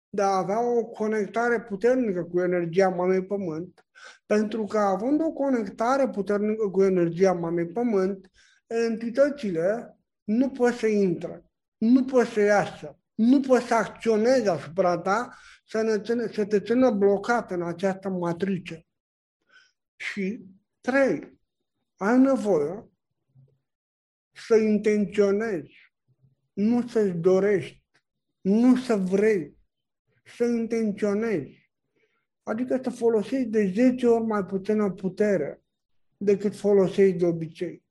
de 0.09 0.21
a 0.21 0.37
avea 0.37 0.61
o 0.61 0.85
conectare 0.85 1.61
puternică 1.61 2.23
cu 2.23 2.39
energia 2.39 2.89
Mamei 2.89 3.25
Pământ, 3.25 3.85
pentru 4.25 4.65
că 4.65 4.77
având 4.77 5.21
o 5.21 5.31
conectare 5.31 6.09
puternică 6.09 6.69
cu 6.69 6.83
energia 6.83 7.33
Mamei 7.33 7.67
Pământ, 7.67 8.31
entitățile 8.67 9.97
nu 10.23 10.49
pot 10.49 10.73
să 10.73 10.87
intre, 10.87 11.45
nu 11.77 12.05
pot 12.05 12.25
să 12.27 12.39
iasă, 12.39 12.99
nu 13.13 13.39
pot 13.39 13.61
să 13.61 13.73
acționeze 13.73 14.49
asupra 14.49 14.97
ta, 14.97 15.37
să, 15.65 15.81
ne 15.81 15.99
ține, 15.99 16.27
să 16.27 16.45
te 16.45 16.59
țină 16.59 16.89
blocat 16.89 17.51
în 17.51 17.61
această 17.61 18.09
matrice. 18.09 18.85
Și 19.95 20.45
trei, 20.81 21.39
ai 21.97 22.19
nevoie 22.19 22.89
să 24.31 24.55
intenționezi, 24.55 25.73
nu 26.53 26.87
să-ți 26.87 27.17
dorești, 27.17 27.85
nu 28.41 28.75
să 28.75 28.95
vrei, 28.95 29.57
să 30.37 30.45
intenționezi. 30.45 31.71
Adică 32.43 32.79
să 32.83 32.89
folosești 32.89 33.49
de 33.49 33.71
10 33.75 34.07
ori 34.07 34.25
mai 34.25 34.45
puțină 34.45 34.91
putere 34.91 35.63
decât 36.17 36.55
folosești 36.55 37.17
de 37.17 37.25
obicei. 37.25 37.83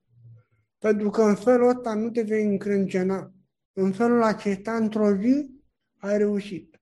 Pentru 0.79 1.11
că 1.11 1.23
în 1.23 1.35
felul 1.35 1.69
ăsta 1.69 1.95
nu 1.95 2.11
te 2.11 2.23
vei 2.23 2.45
încrâncena. 2.45 3.33
În 3.73 3.93
felul 3.93 4.23
acesta, 4.23 4.77
într-o 4.77 5.17
zi, 5.17 5.51
ai 5.97 6.19
reușit. 6.19 6.81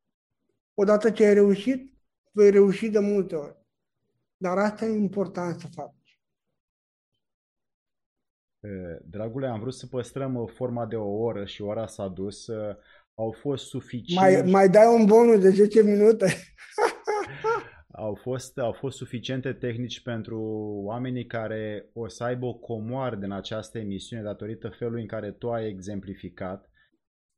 Odată 0.75 1.11
ce 1.11 1.25
ai 1.25 1.35
reușit, 1.35 1.95
vei 2.33 2.51
reuși 2.51 2.89
de 2.89 2.99
multe 2.99 3.35
ori. 3.35 3.57
Dar 4.37 4.59
asta 4.59 4.85
e 4.85 4.97
important 4.97 5.61
să 5.61 5.67
faci. 5.67 5.98
Dragule, 9.05 9.47
am 9.47 9.61
vrut 9.61 9.75
să 9.75 9.87
păstrăm 9.87 10.35
uh, 10.35 10.51
forma 10.55 10.87
de 10.87 10.97
o 10.97 11.09
oră 11.09 11.45
și 11.45 11.63
ora 11.63 11.87
s-a 11.87 12.09
dus. 12.09 12.47
Uh, 12.47 12.77
au 13.15 13.31
fost 13.41 13.67
suficient... 13.67 14.21
Mai, 14.21 14.43
mai 14.51 14.69
dai 14.69 14.95
un 14.99 15.05
bonus 15.05 15.41
de 15.41 15.49
10 15.49 15.83
minute? 15.83 16.27
au 17.91 18.15
fost, 18.15 18.59
au 18.59 18.73
fost 18.73 18.97
suficiente 18.97 19.53
tehnici 19.53 20.03
pentru 20.03 20.41
oamenii 20.85 21.27
care 21.27 21.89
o 21.93 22.09
să 22.09 22.25
aibă 22.25 22.47
o 22.47 22.55
comoară 22.55 23.17
din 23.17 23.31
această 23.31 23.79
emisiune 23.79 24.23
datorită 24.23 24.69
felului 24.69 25.01
în 25.01 25.09
care 25.09 25.31
tu 25.31 25.51
ai 25.51 25.69
exemplificat. 25.69 26.71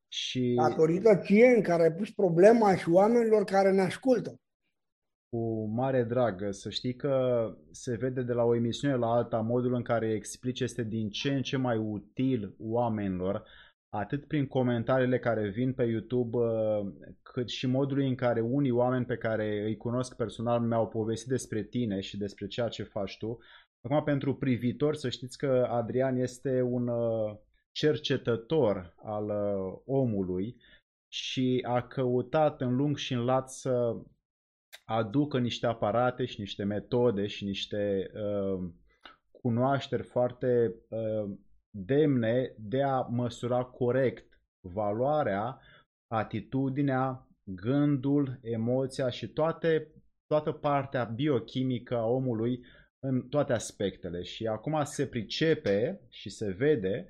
Și... 0.08 0.54
Datorită 0.68 1.16
ție 1.16 1.46
în 1.46 1.62
care 1.62 1.82
ai 1.82 1.92
pus 1.92 2.10
problema 2.10 2.76
și 2.76 2.88
oamenilor 2.88 3.44
care 3.44 3.70
ne 3.70 3.80
ascultă. 3.80 4.40
Cu 5.30 5.64
mare 5.64 6.02
drag. 6.02 6.46
Să 6.50 6.70
știi 6.70 6.94
că 6.94 7.44
se 7.70 7.96
vede 7.96 8.22
de 8.22 8.32
la 8.32 8.42
o 8.42 8.54
emisiune 8.54 8.94
la 8.94 9.06
alta 9.06 9.40
modul 9.40 9.74
în 9.74 9.82
care 9.82 10.12
explici 10.12 10.60
este 10.60 10.82
din 10.82 11.10
ce 11.10 11.34
în 11.34 11.42
ce 11.42 11.56
mai 11.56 11.76
util 11.76 12.54
oamenilor, 12.58 13.44
atât 13.88 14.26
prin 14.26 14.46
comentariile 14.46 15.18
care 15.18 15.48
vin 15.48 15.72
pe 15.72 15.84
YouTube, 15.84 16.36
uh, 16.36 16.92
cât 17.22 17.48
și 17.48 17.66
modul 17.66 17.98
în 17.98 18.14
care 18.14 18.40
unii 18.40 18.70
oameni 18.70 19.04
pe 19.04 19.16
care 19.16 19.64
îi 19.64 19.76
cunosc 19.76 20.16
personal 20.16 20.60
mi-au 20.60 20.88
povestit 20.88 21.28
despre 21.28 21.62
tine 21.62 22.00
și 22.00 22.16
despre 22.16 22.46
ceea 22.46 22.68
ce 22.68 22.82
faci 22.82 23.18
tu. 23.18 23.38
Acum, 23.80 24.02
pentru 24.04 24.34
privitor, 24.34 24.94
să 24.94 25.08
știți 25.08 25.38
că 25.38 25.66
Adrian 25.70 26.16
este 26.16 26.62
un 26.62 26.88
uh, 26.88 27.36
cercetător 27.72 28.94
al 28.96 29.24
uh, 29.24 29.80
omului 29.84 30.56
și 31.08 31.64
a 31.66 31.82
căutat 31.82 32.60
în 32.60 32.76
lung 32.76 32.96
și 32.96 33.12
în 33.12 33.24
lat 33.24 33.50
să 33.50 33.96
aducă 34.90 35.38
niște 35.38 35.66
aparate 35.66 36.24
și 36.24 36.40
niște 36.40 36.64
metode 36.64 37.26
și 37.26 37.44
niște 37.44 38.10
uh, 38.14 38.70
cunoașteri 39.30 40.02
foarte 40.02 40.74
uh, 40.88 41.30
demne 41.70 42.54
de 42.58 42.82
a 42.82 43.00
măsura 43.00 43.64
corect 43.64 44.40
valoarea, 44.68 45.60
atitudinea, 46.12 47.28
gândul, 47.50 48.38
emoția 48.42 49.10
și 49.10 49.28
toate, 49.28 49.92
toată 50.26 50.52
partea 50.52 51.04
biochimică 51.04 51.96
a 51.96 52.06
omului 52.06 52.64
în 53.06 53.28
toate 53.28 53.52
aspectele. 53.52 54.22
Și 54.22 54.46
acum 54.46 54.84
se 54.84 55.06
pricepe 55.06 56.00
și 56.08 56.30
se 56.30 56.50
vede 56.50 57.08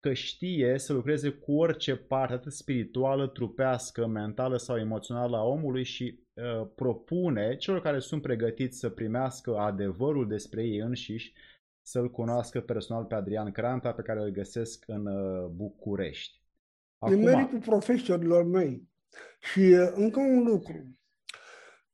că 0.00 0.12
știe 0.12 0.78
să 0.78 0.92
lucreze 0.92 1.30
cu 1.30 1.52
orice 1.58 1.96
parte, 1.96 2.32
atât 2.32 2.52
spirituală, 2.52 3.28
trupească, 3.28 4.06
mentală 4.06 4.56
sau 4.56 4.78
emoțională 4.78 5.36
a 5.36 5.44
omului 5.44 5.84
și 5.84 6.23
uh, 6.34 6.68
propune 6.74 7.56
celor 7.56 7.80
care 7.80 7.98
sunt 7.98 8.22
pregătiți 8.22 8.78
să 8.78 8.90
primească 8.90 9.56
adevărul 9.56 10.28
despre 10.28 10.62
ei 10.62 10.78
înșiși 10.78 11.32
să-l 11.86 12.10
cunoască 12.10 12.60
personal 12.60 13.04
pe 13.04 13.14
Adrian 13.14 13.52
Cranta, 13.52 13.92
pe 13.92 14.02
care 14.02 14.20
îl 14.20 14.28
găsesc 14.28 14.84
în 14.86 15.06
uh, 15.06 15.48
București. 15.48 16.42
Acum... 16.98 17.26
E 17.26 17.32
meritul 17.32 17.60
profesorilor 17.60 18.44
mei. 18.44 18.88
Și 19.40 19.60
uh, 19.60 19.92
încă 19.94 20.20
un 20.20 20.44
lucru. 20.44 20.98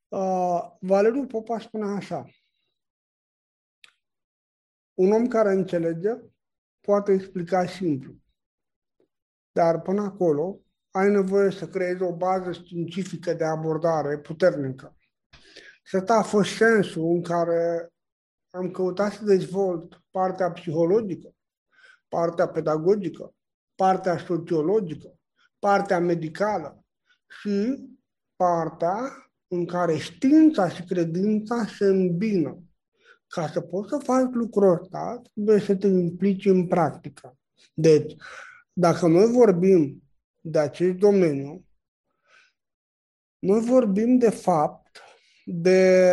Uh, 0.08 0.76
Valeriu 0.80 1.26
Popa 1.26 1.58
spune 1.58 1.96
așa. 1.96 2.30
Un 4.94 5.12
om 5.12 5.26
care 5.26 5.52
înțelege 5.52 6.10
poate 6.80 7.12
explica 7.12 7.66
simplu. 7.66 8.14
Dar 9.52 9.80
până 9.80 10.02
acolo 10.02 10.60
ai 10.90 11.10
nevoie 11.10 11.50
să 11.50 11.68
creezi 11.68 12.02
o 12.02 12.16
bază 12.16 12.52
științifică 12.52 13.32
de 13.32 13.44
abordare 13.44 14.18
puternică. 14.18 14.96
Să 15.84 16.04
a 16.06 16.22
fost 16.22 16.56
sensul 16.56 17.14
în 17.14 17.22
care 17.22 17.92
am 18.50 18.70
căutat 18.70 19.12
să 19.12 19.24
dezvolt 19.24 20.02
partea 20.10 20.50
psihologică, 20.50 21.34
partea 22.08 22.48
pedagogică, 22.48 23.34
partea 23.74 24.18
sociologică, 24.18 25.18
partea 25.58 25.98
medicală 25.98 26.84
și 27.40 27.88
partea 28.36 28.98
în 29.48 29.66
care 29.66 29.96
știința 29.96 30.68
și 30.68 30.84
credința 30.84 31.66
se 31.66 31.84
îmbină. 31.84 32.62
Ca 33.26 33.48
să 33.48 33.60
poți 33.60 33.88
să 33.88 33.98
faci 33.98 34.32
lucrul 34.32 34.80
ăsta, 34.80 35.22
trebuie 35.32 35.60
să 35.60 35.76
te 35.76 35.86
implici 35.86 36.44
în 36.44 36.66
practică. 36.66 37.38
Deci, 37.74 38.16
dacă 38.72 39.06
noi 39.06 39.26
vorbim 39.26 40.02
de 40.40 40.58
acest 40.58 40.94
domeniu, 40.94 41.64
noi 43.38 43.60
vorbim 43.60 44.18
de 44.18 44.30
fapt 44.30 45.00
de 45.44 46.10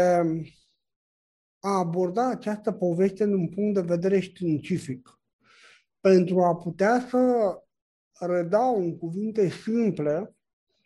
a 1.60 1.78
aborda 1.78 2.30
această 2.30 2.72
poveste 2.72 3.26
din 3.26 3.34
un 3.34 3.50
punct 3.50 3.74
de 3.74 3.82
vedere 3.82 4.20
științific. 4.20 5.20
Pentru 6.00 6.44
a 6.44 6.56
putea 6.56 7.08
să 7.10 7.54
redau 8.20 8.82
în 8.82 8.98
cuvinte 8.98 9.50
simple, 9.50 10.36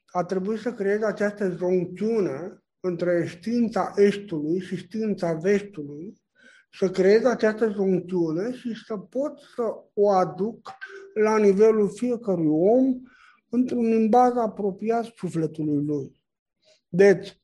a 0.06 0.24
trebuit 0.24 0.60
să 0.60 0.74
creez 0.74 1.02
această 1.02 1.50
joncțiune 1.50 2.64
între 2.80 3.26
știința 3.26 3.94
Estului 3.96 4.60
și 4.60 4.76
știința 4.76 5.34
Vestului, 5.34 6.22
să 6.72 6.90
creez 6.90 7.26
această 7.26 7.70
joncțiune 7.70 8.54
și 8.54 8.76
să 8.86 8.98
pot 8.98 9.40
să 9.56 9.64
o 9.94 10.10
aduc 10.10 10.72
la 11.14 11.38
nivelul 11.38 11.90
fiecărui 11.90 12.48
om 12.48 13.02
într-un 13.52 13.84
limbaj 13.84 14.36
apropiat 14.36 15.06
sufletului 15.06 15.86
lui. 15.86 16.22
Deci, 16.88 17.42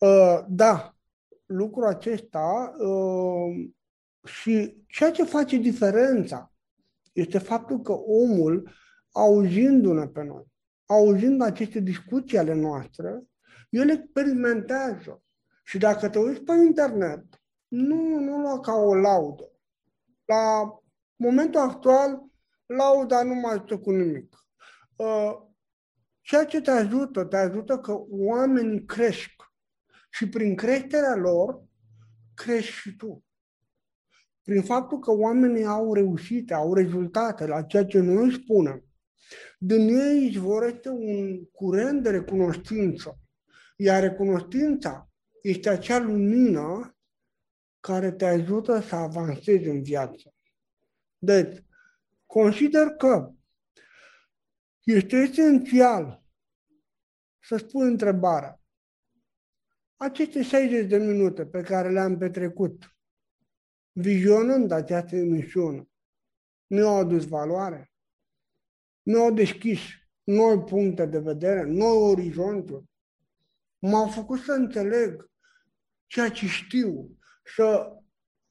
ă, 0.00 0.46
da, 0.48 0.96
lucrul 1.46 1.84
acesta 1.84 2.74
uh, 2.78 3.70
și 4.24 4.84
ceea 4.86 5.10
ce 5.10 5.24
face 5.24 5.56
diferența 5.56 6.52
este 7.12 7.38
faptul 7.38 7.80
că 7.80 7.92
omul, 7.92 8.70
auzindu-ne 9.10 10.06
pe 10.06 10.22
noi, 10.22 10.44
auzind 10.86 11.42
aceste 11.42 11.80
discuții 11.80 12.38
ale 12.38 12.54
noastre, 12.54 13.22
el 13.70 13.90
experimentează. 13.90 15.22
Și 15.64 15.78
dacă 15.78 16.08
te 16.08 16.18
uiți 16.18 16.40
pe 16.40 16.52
internet, 16.52 17.24
nu, 17.68 18.18
nu 18.18 18.40
lua 18.40 18.60
ca 18.60 18.72
o 18.72 18.94
laudă. 18.94 19.50
La 20.24 20.78
momentul 21.16 21.60
actual, 21.60 22.22
lauda 22.66 23.22
nu 23.22 23.34
mai 23.34 23.52
ajută 23.52 23.78
cu 23.78 23.90
nimic. 23.90 24.47
Uh, 24.98 25.32
ceea 26.20 26.44
ce 26.44 26.60
te 26.60 26.70
ajută, 26.70 27.24
te 27.24 27.36
ajută 27.36 27.78
că 27.78 27.96
oamenii 28.08 28.84
cresc 28.84 29.30
și 30.10 30.28
prin 30.28 30.54
creșterea 30.54 31.14
lor, 31.14 31.62
crești 32.34 32.72
și 32.72 32.96
tu. 32.96 33.24
Prin 34.42 34.62
faptul 34.62 34.98
că 34.98 35.10
oamenii 35.10 35.64
au 35.64 35.94
reușite, 35.94 36.54
au 36.54 36.74
rezultate 36.74 37.46
la 37.46 37.62
ceea 37.62 37.84
ce 37.84 37.98
noi 37.98 38.32
spunem, 38.32 38.84
din 39.58 39.88
ei 39.88 40.26
izvorăște 40.26 40.88
un 40.88 41.44
curent 41.44 42.02
de 42.02 42.10
recunoștință. 42.10 43.18
Iar 43.76 44.02
recunoștința 44.02 45.10
este 45.42 45.68
acea 45.68 45.98
lumină 45.98 46.96
care 47.80 48.12
te 48.12 48.24
ajută 48.24 48.80
să 48.80 48.94
avansezi 48.94 49.68
în 49.68 49.82
viață. 49.82 50.34
Deci, 51.18 51.64
consider 52.26 52.86
că 52.86 53.32
este 54.92 55.16
esențial 55.16 56.24
să 57.38 57.56
spui 57.56 57.86
întrebarea. 57.86 58.60
Aceste 59.96 60.42
60 60.42 60.88
de 60.88 60.96
minute 60.96 61.46
pe 61.46 61.62
care 61.62 61.90
le-am 61.90 62.18
petrecut 62.18 62.96
vizionând 63.92 64.70
această 64.70 65.16
emisiune 65.16 65.88
nu 66.66 66.88
au 66.88 66.98
adus 66.98 67.26
valoare, 67.26 67.92
nu 69.02 69.20
au 69.20 69.32
deschis 69.32 69.80
noi 70.24 70.58
puncte 70.58 71.06
de 71.06 71.18
vedere, 71.18 71.62
noi 71.62 71.96
orizonturi, 71.96 72.84
m-au 73.78 74.08
făcut 74.08 74.40
să 74.40 74.52
înțeleg 74.52 75.30
ceea 76.06 76.30
ce 76.30 76.46
știu, 76.46 77.18
să 77.56 77.92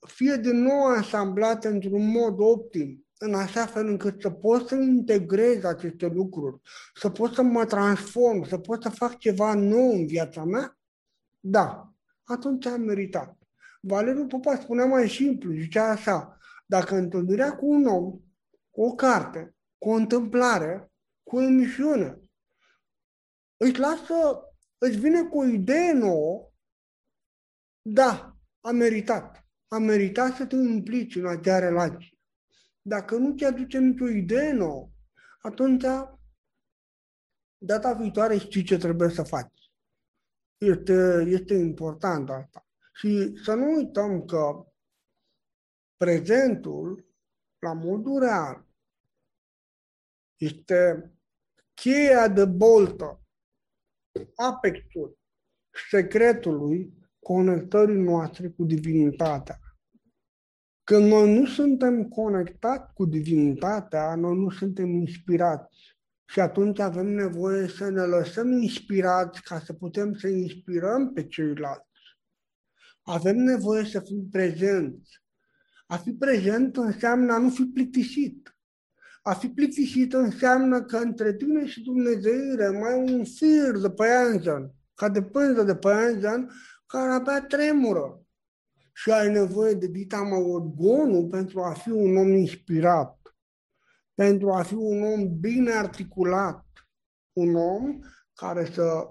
fie 0.07 0.35
din 0.35 0.61
nou 0.61 0.85
asamblat 0.85 1.63
într-un 1.63 2.09
mod 2.09 2.39
optim, 2.39 3.06
în 3.17 3.33
așa 3.33 3.65
fel 3.65 3.87
încât 3.87 4.21
să 4.21 4.29
pot 4.29 4.67
să 4.67 4.75
integrez 4.75 5.63
aceste 5.63 6.07
lucruri, 6.07 6.61
să 6.93 7.09
pot 7.09 7.33
să 7.33 7.41
mă 7.41 7.65
transform, 7.65 8.43
să 8.43 8.57
pot 8.57 8.81
să 8.81 8.89
fac 8.89 9.17
ceva 9.17 9.53
nou 9.53 9.91
în 9.91 10.05
viața 10.05 10.43
mea, 10.43 10.77
da, 11.39 11.91
atunci 12.23 12.65
am 12.65 12.81
meritat. 12.81 13.37
Valeriu 13.81 14.25
Popa 14.25 14.55
spunea 14.55 14.85
mai 14.85 15.09
simplu, 15.09 15.53
zicea 15.53 15.89
așa, 15.89 16.37
dacă 16.65 16.95
întâlnirea 16.95 17.55
cu 17.55 17.65
un 17.65 17.85
om, 17.85 18.19
cu 18.71 18.81
o 18.81 18.95
carte, 18.95 19.55
cu 19.77 19.89
o 19.89 19.93
întâmplare, 19.93 20.91
cu 21.23 21.35
o 21.35 21.41
emisiune, 21.41 22.21
îți 23.57 23.79
lasă, 23.79 24.41
îți 24.77 24.97
vine 24.97 25.23
cu 25.23 25.39
o 25.39 25.45
idee 25.45 25.91
nouă, 25.91 26.51
da, 27.81 28.35
a 28.61 28.71
meritat. 28.71 29.47
A 29.67 29.77
meritat 29.77 30.35
să 30.35 30.45
te 30.45 30.55
implici 30.55 31.15
în 31.15 31.27
acea 31.27 31.59
relație. 31.59 32.16
Dacă 32.87 33.15
nu 33.15 33.35
ți 33.35 33.43
aduce 33.43 33.79
nicio 33.79 34.07
idee 34.07 34.51
nouă, 34.51 34.89
atunci 35.41 35.83
data 37.57 37.93
viitoare 37.93 38.37
știi 38.37 38.63
ce 38.63 38.77
trebuie 38.77 39.09
să 39.09 39.23
faci. 39.23 39.71
Este, 40.57 41.23
este 41.27 41.53
important 41.53 42.29
asta. 42.29 42.67
Și 42.93 43.37
să 43.43 43.53
nu 43.53 43.75
uităm 43.75 44.25
că 44.25 44.71
prezentul, 45.97 47.05
la 47.59 47.73
modul 47.73 48.19
real, 48.19 48.65
este 50.35 51.11
cheia 51.73 52.27
de 52.27 52.45
boltă, 52.45 53.21
apexul 54.35 55.17
secretului 55.89 56.93
conectării 57.19 58.01
noastre 58.01 58.49
cu 58.49 58.63
divinitatea. 58.63 59.59
Când 60.87 61.07
noi 61.07 61.39
nu 61.39 61.45
suntem 61.45 62.03
conectați 62.03 62.93
cu 62.93 63.05
divinitatea, 63.05 64.15
noi 64.15 64.35
nu 64.35 64.49
suntem 64.49 64.93
inspirați. 64.93 65.95
Și 66.25 66.39
atunci 66.39 66.79
avem 66.79 67.05
nevoie 67.05 67.67
să 67.67 67.89
ne 67.89 68.01
lăsăm 68.01 68.51
inspirați 68.51 69.41
ca 69.41 69.59
să 69.59 69.73
putem 69.73 70.13
să 70.13 70.27
inspirăm 70.27 71.13
pe 71.13 71.27
ceilalți. 71.27 72.17
Avem 73.01 73.35
nevoie 73.35 73.85
să 73.85 73.99
fim 73.99 74.27
prezenți. 74.31 75.21
A 75.87 75.97
fi 75.97 76.11
prezent 76.11 76.77
înseamnă 76.77 77.33
a 77.33 77.37
nu 77.37 77.49
fi 77.49 77.63
plictisit. 77.63 78.57
A 79.21 79.33
fi 79.33 79.47
plictisit 79.47 80.13
înseamnă 80.13 80.81
că 80.83 80.97
între 80.97 81.35
tine 81.35 81.65
și 81.65 81.81
Dumnezeu 81.83 82.79
mai 82.79 83.13
un 83.13 83.23
fir 83.23 83.77
de 83.81 83.89
păianjen, 83.89 84.71
ca 84.93 85.09
de 85.09 85.21
pânză 85.21 85.63
de 85.63 85.75
păianjen, 85.75 86.51
care 86.85 87.11
abia 87.11 87.41
tremură. 87.41 88.21
Și 88.97 89.11
ai 89.11 89.31
nevoie 89.31 89.73
de 89.73 89.87
ditama 89.87 90.37
orgonul 90.37 91.27
pentru 91.27 91.61
a 91.61 91.73
fi 91.73 91.89
un 91.89 92.17
om 92.17 92.33
inspirat, 92.33 93.35
pentru 94.13 94.51
a 94.51 94.61
fi 94.63 94.73
un 94.73 95.03
om 95.03 95.39
bine 95.39 95.71
articulat, 95.71 96.65
un 97.33 97.55
om 97.55 97.99
care 98.33 98.65
să 98.65 99.07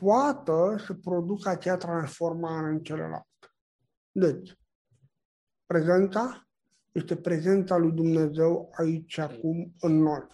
poată 0.00 0.82
să 0.86 0.94
producă 0.94 1.48
acea 1.48 1.76
transformare 1.76 2.68
în 2.68 2.82
celălalt. 2.82 3.26
Deci, 4.12 4.58
prezența 5.66 6.48
este 6.92 7.16
prezența 7.16 7.76
lui 7.76 7.92
Dumnezeu 7.92 8.70
aici, 8.78 9.18
acum, 9.18 9.74
în 9.80 10.02
noi. 10.02 10.26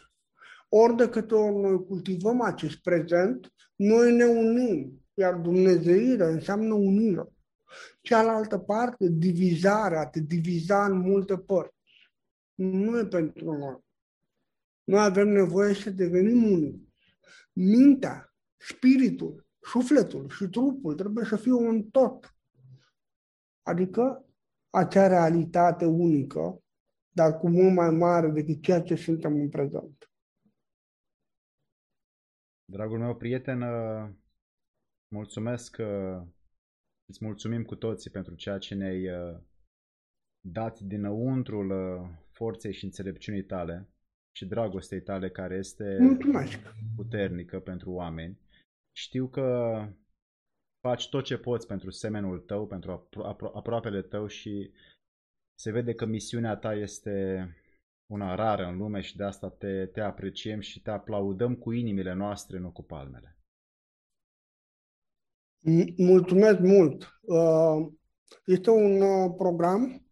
Ori 0.68 0.96
de 0.96 1.08
câte 1.08 1.34
ori 1.34 1.60
noi 1.60 1.84
cultivăm 1.84 2.40
acest 2.40 2.76
prezent, 2.76 3.52
noi 3.76 4.16
ne 4.16 4.24
unim, 4.24 5.04
iar 5.14 5.34
Dumnezeirea 5.34 6.28
înseamnă 6.28 6.74
unire. 6.74 7.32
Cealaltă 8.00 8.58
parte, 8.58 9.08
divizarea, 9.08 10.06
te 10.06 10.20
diviza 10.20 10.84
în 10.84 10.98
multe 10.98 11.38
părți. 11.38 12.10
Nu 12.54 12.98
e 12.98 13.06
pentru 13.06 13.56
noi. 13.56 13.84
Noi 14.84 15.00
avem 15.00 15.28
nevoie 15.28 15.74
să 15.74 15.90
devenim 15.90 16.52
unii. 16.52 16.92
Mintea, 17.52 18.34
spiritul, 18.56 19.46
sufletul 19.60 20.28
și 20.28 20.48
trupul 20.48 20.94
trebuie 20.94 21.24
să 21.24 21.36
fie 21.36 21.52
un 21.52 21.82
tot. 21.82 22.36
Adică 23.62 24.26
acea 24.70 25.06
realitate 25.06 25.84
unică, 25.84 26.62
dar 27.08 27.38
cu 27.38 27.48
mult 27.48 27.74
mai 27.74 27.90
mare 27.90 28.30
decât 28.30 28.62
ceea 28.62 28.82
ce 28.82 28.94
suntem 28.94 29.34
în 29.34 29.48
prezent. 29.48 30.10
Dragul 32.64 32.98
meu 32.98 33.16
prieten, 33.16 33.62
uh, 33.62 34.10
mulțumesc 35.08 35.70
că 35.70 36.18
uh, 36.22 36.28
îți 37.12 37.24
mulțumim 37.24 37.64
cu 37.64 37.74
toții 37.74 38.10
pentru 38.10 38.34
ceea 38.34 38.58
ce 38.58 38.74
ne-ai 38.74 39.08
uh, 39.08 39.38
dat 40.40 40.80
dinăuntrul 40.80 41.70
forței 42.30 42.72
și 42.72 42.84
înțelepciunii 42.84 43.44
tale 43.44 43.88
și 44.36 44.46
dragostei 44.46 45.02
tale 45.02 45.30
care 45.30 45.54
este 45.54 45.98
Mulțumesc. 46.00 46.58
puternică 46.96 47.60
pentru 47.60 47.90
oameni. 47.90 48.38
Știu 48.96 49.28
că 49.28 49.46
faci 50.80 51.08
tot 51.08 51.24
ce 51.24 51.38
poți 51.38 51.66
pentru 51.66 51.90
semenul 51.90 52.38
tău, 52.40 52.66
pentru 52.66 53.08
apro- 53.08 53.52
aproapele 53.54 54.02
tău 54.02 54.26
și 54.26 54.72
se 55.54 55.70
vede 55.70 55.94
că 55.94 56.04
misiunea 56.04 56.56
ta 56.56 56.74
este 56.74 57.46
una 58.12 58.34
rară 58.34 58.64
în 58.64 58.76
lume 58.76 59.00
și 59.00 59.16
de 59.16 59.24
asta 59.24 59.50
te, 59.50 59.86
te 59.86 60.00
apreciem 60.00 60.60
și 60.60 60.82
te 60.82 60.90
aplaudăm 60.90 61.54
cu 61.54 61.72
inimile 61.72 62.12
noastre, 62.12 62.58
nu 62.58 62.70
cu 62.72 62.82
palmele. 62.82 63.36
Mulțumesc 65.96 66.58
mult! 66.58 67.20
Uh, 67.20 67.86
este 68.44 68.70
un 68.70 69.00
uh, 69.00 69.34
program 69.36 70.06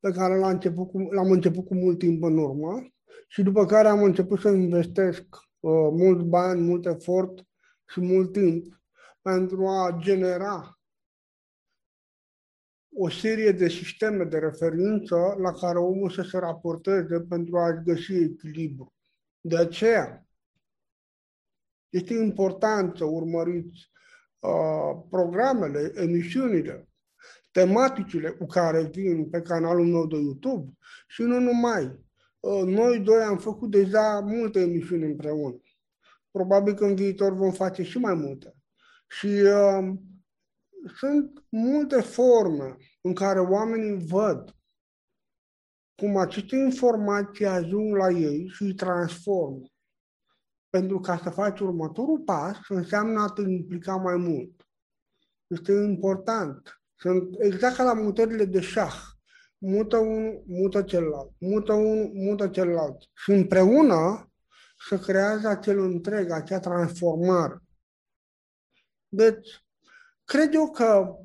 pe 0.00 0.10
care 0.10 0.38
l-am 0.38 0.50
început 0.50 0.90
cu, 0.90 0.98
l-am 0.98 1.30
început 1.30 1.66
cu 1.66 1.74
mult 1.74 1.98
timp 1.98 2.22
în 2.22 2.38
urmă 2.38 2.86
și 3.28 3.42
după 3.42 3.66
care 3.66 3.88
am 3.88 4.02
început 4.02 4.40
să 4.40 4.48
investesc 4.48 5.22
uh, 5.60 5.88
mult 5.90 6.22
bani, 6.22 6.60
mult 6.60 6.86
efort 6.86 7.46
și 7.88 8.00
mult 8.00 8.32
timp 8.32 8.80
pentru 9.22 9.66
a 9.66 9.96
genera 10.00 10.80
o 12.94 13.08
serie 13.08 13.52
de 13.52 13.68
sisteme 13.68 14.24
de 14.24 14.38
referință 14.38 15.16
la 15.38 15.52
care 15.52 15.78
omul 15.78 16.10
să 16.10 16.22
se 16.22 16.38
raporteze 16.38 17.20
pentru 17.20 17.58
a-și 17.58 17.82
găsi 17.84 18.14
echilibru. 18.14 18.94
De 19.40 19.56
aceea, 19.56 20.26
este 21.88 22.14
important 22.14 22.96
să 22.96 23.04
urmăriți 23.04 23.90
uh, 24.46 25.02
programele, 25.10 25.92
emisiunile, 25.94 26.88
tematicile 27.50 28.30
cu 28.30 28.46
care 28.46 28.82
vin 28.82 29.28
pe 29.30 29.40
canalul 29.40 29.86
meu 29.86 30.06
de 30.06 30.16
YouTube 30.16 30.72
și 31.08 31.22
nu 31.22 31.38
numai. 31.38 32.04
Uh, 32.40 32.62
noi 32.64 33.00
doi 33.00 33.22
am 33.22 33.38
făcut 33.38 33.70
deja 33.70 34.20
multe 34.20 34.60
emisiuni 34.60 35.04
împreună. 35.04 35.60
Probabil 36.30 36.74
că 36.74 36.84
în 36.84 36.94
viitor 36.94 37.32
vom 37.32 37.52
face 37.52 37.82
și 37.82 37.98
mai 37.98 38.14
multe. 38.14 38.54
Și 39.08 39.26
uh, 39.26 39.94
sunt 40.96 41.44
multe 41.48 42.00
forme 42.00 42.76
în 43.00 43.14
care 43.14 43.40
oamenii 43.40 44.06
văd 44.06 44.56
cum 45.96 46.16
aceste 46.16 46.56
informații 46.56 47.46
ajung 47.46 47.96
la 47.96 48.08
ei 48.08 48.48
și 48.48 48.62
îi 48.62 48.74
transformă. 48.74 49.64
Pentru 50.76 51.00
ca 51.00 51.16
să 51.22 51.30
faci 51.30 51.60
următorul 51.60 52.18
pas, 52.18 52.58
înseamnă 52.68 53.20
a 53.20 53.28
te 53.28 53.40
implica 53.40 53.96
mai 53.96 54.16
mult. 54.16 54.66
Este 55.46 55.72
important. 55.72 56.80
Sunt 56.94 57.34
exact 57.38 57.76
ca 57.76 57.82
la 57.82 57.92
mutările 57.92 58.44
de 58.44 58.60
șah. 58.60 58.94
Mută 59.58 59.96
unul, 59.96 60.42
mută 60.46 60.82
celălalt. 60.82 61.32
Mută 61.38 61.72
unul, 61.72 62.10
mută 62.14 62.48
celălalt. 62.48 62.96
Și 63.14 63.30
împreună 63.30 64.30
să 64.88 64.98
creează 64.98 65.48
acel 65.48 65.78
întreg, 65.78 66.30
acea 66.30 66.60
transformare. 66.60 67.62
Deci, 69.08 69.64
cred 70.24 70.54
eu 70.54 70.70
că 70.70 71.16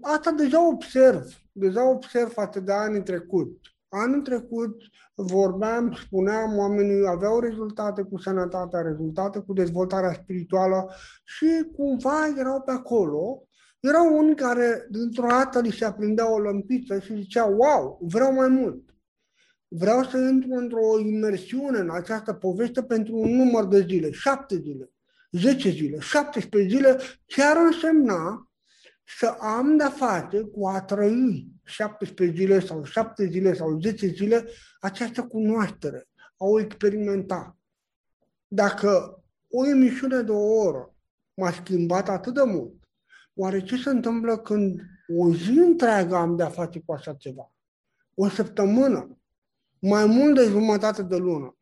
asta 0.00 0.30
deja 0.30 0.68
observ, 0.68 1.40
deja 1.52 1.88
observ 1.88 2.32
față 2.32 2.60
de 2.60 2.72
anii 2.72 3.02
trecut. 3.02 3.60
Anul 3.88 4.22
trecut 4.22 4.82
vorbeam, 5.22 5.92
spuneam, 5.92 6.56
oamenii 6.56 7.06
aveau 7.06 7.40
rezultate 7.40 8.02
cu 8.02 8.18
sănătatea, 8.18 8.80
rezultate 8.80 9.38
cu 9.38 9.52
dezvoltarea 9.52 10.12
spirituală 10.12 10.90
și 11.24 11.70
cumva 11.76 12.34
erau 12.38 12.60
pe 12.60 12.70
acolo. 12.70 13.44
Erau 13.80 14.18
unii 14.18 14.34
care 14.34 14.86
dintr-o 14.90 15.26
dată 15.28 15.60
li 15.60 15.72
se 15.72 15.84
aprindea 15.84 16.32
o 16.32 16.38
lămpiță 16.38 16.98
și 16.98 17.14
ziceau, 17.14 17.56
wow, 17.56 17.98
vreau 18.02 18.32
mai 18.32 18.48
mult. 18.48 18.94
Vreau 19.68 20.04
să 20.04 20.16
intru 20.16 20.50
într-o 20.50 20.98
imersiune 20.98 21.78
în 21.78 21.90
această 21.90 22.32
poveste 22.32 22.82
pentru 22.82 23.16
un 23.16 23.36
număr 23.36 23.66
de 23.66 23.80
zile, 23.88 24.10
șapte 24.10 24.56
zile, 24.56 24.90
10 25.30 25.70
zile, 25.70 25.98
17 25.98 26.76
zile, 26.76 26.98
chiar 27.26 27.56
însemna 27.56 28.50
să 29.18 29.36
am 29.40 29.76
de-a 29.76 29.90
face 29.90 30.40
cu 30.40 30.66
a 30.66 30.80
trăi 30.80 31.59
17 31.70 32.36
zile 32.36 32.60
sau 32.60 32.84
7 32.84 33.26
zile 33.26 33.54
sau 33.54 33.80
10 33.80 34.06
zile 34.06 34.46
această 34.80 35.22
cunoaștere, 35.22 36.08
a 36.36 36.44
o 36.44 36.60
experimenta. 36.60 37.56
Dacă 38.48 39.22
o 39.50 39.66
emisiune 39.66 40.22
de 40.22 40.30
o 40.30 40.64
oră 40.66 40.94
m-a 41.34 41.50
schimbat 41.50 42.08
atât 42.08 42.34
de 42.34 42.42
mult, 42.42 42.74
oare 43.34 43.62
ce 43.62 43.76
se 43.76 43.90
întâmplă 43.90 44.38
când 44.38 44.80
o 45.18 45.34
zi 45.34 45.50
întreagă 45.50 46.16
am 46.16 46.36
de-a 46.36 46.48
face 46.48 46.80
cu 46.80 46.92
așa 46.92 47.14
ceva? 47.14 47.52
O 48.14 48.28
săptămână, 48.28 49.18
mai 49.78 50.06
mult 50.06 50.34
de 50.34 50.44
jumătate 50.44 51.02
de 51.02 51.16
lună. 51.16 51.56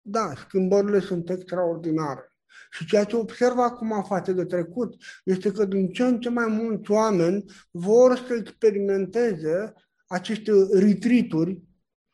Da, 0.00 0.32
schimbările 0.34 1.00
sunt 1.00 1.30
extraordinare. 1.30 2.33
Și 2.70 2.86
ceea 2.86 3.04
ce 3.04 3.16
observ 3.16 3.58
acum 3.58 4.02
față 4.02 4.32
de 4.32 4.44
trecut 4.44 4.94
este 5.24 5.52
că 5.52 5.64
din 5.64 5.92
ce 5.92 6.02
în 6.02 6.20
ce 6.20 6.28
mai 6.28 6.46
mulți 6.46 6.90
oameni 6.90 7.44
vor 7.70 8.16
să 8.26 8.34
experimenteze 8.34 9.72
aceste 10.06 10.52
retrituri 10.72 11.62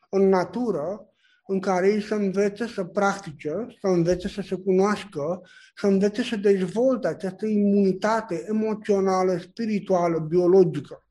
în 0.09 0.29
natură 0.29 1.05
în 1.51 1.59
care 1.59 1.87
ei 1.87 2.01
să 2.01 2.15
învețe 2.15 2.67
să 2.67 2.83
practice, 2.83 3.49
să 3.79 3.87
învețe 3.87 4.27
să 4.27 4.41
se 4.41 4.55
cunoască, 4.55 5.41
să 5.75 5.87
învețe 5.87 6.23
să 6.23 6.35
dezvolte 6.35 7.07
această 7.07 7.45
imunitate 7.45 8.45
emoțională, 8.47 9.37
spirituală, 9.37 10.19
biologică. 10.19 11.05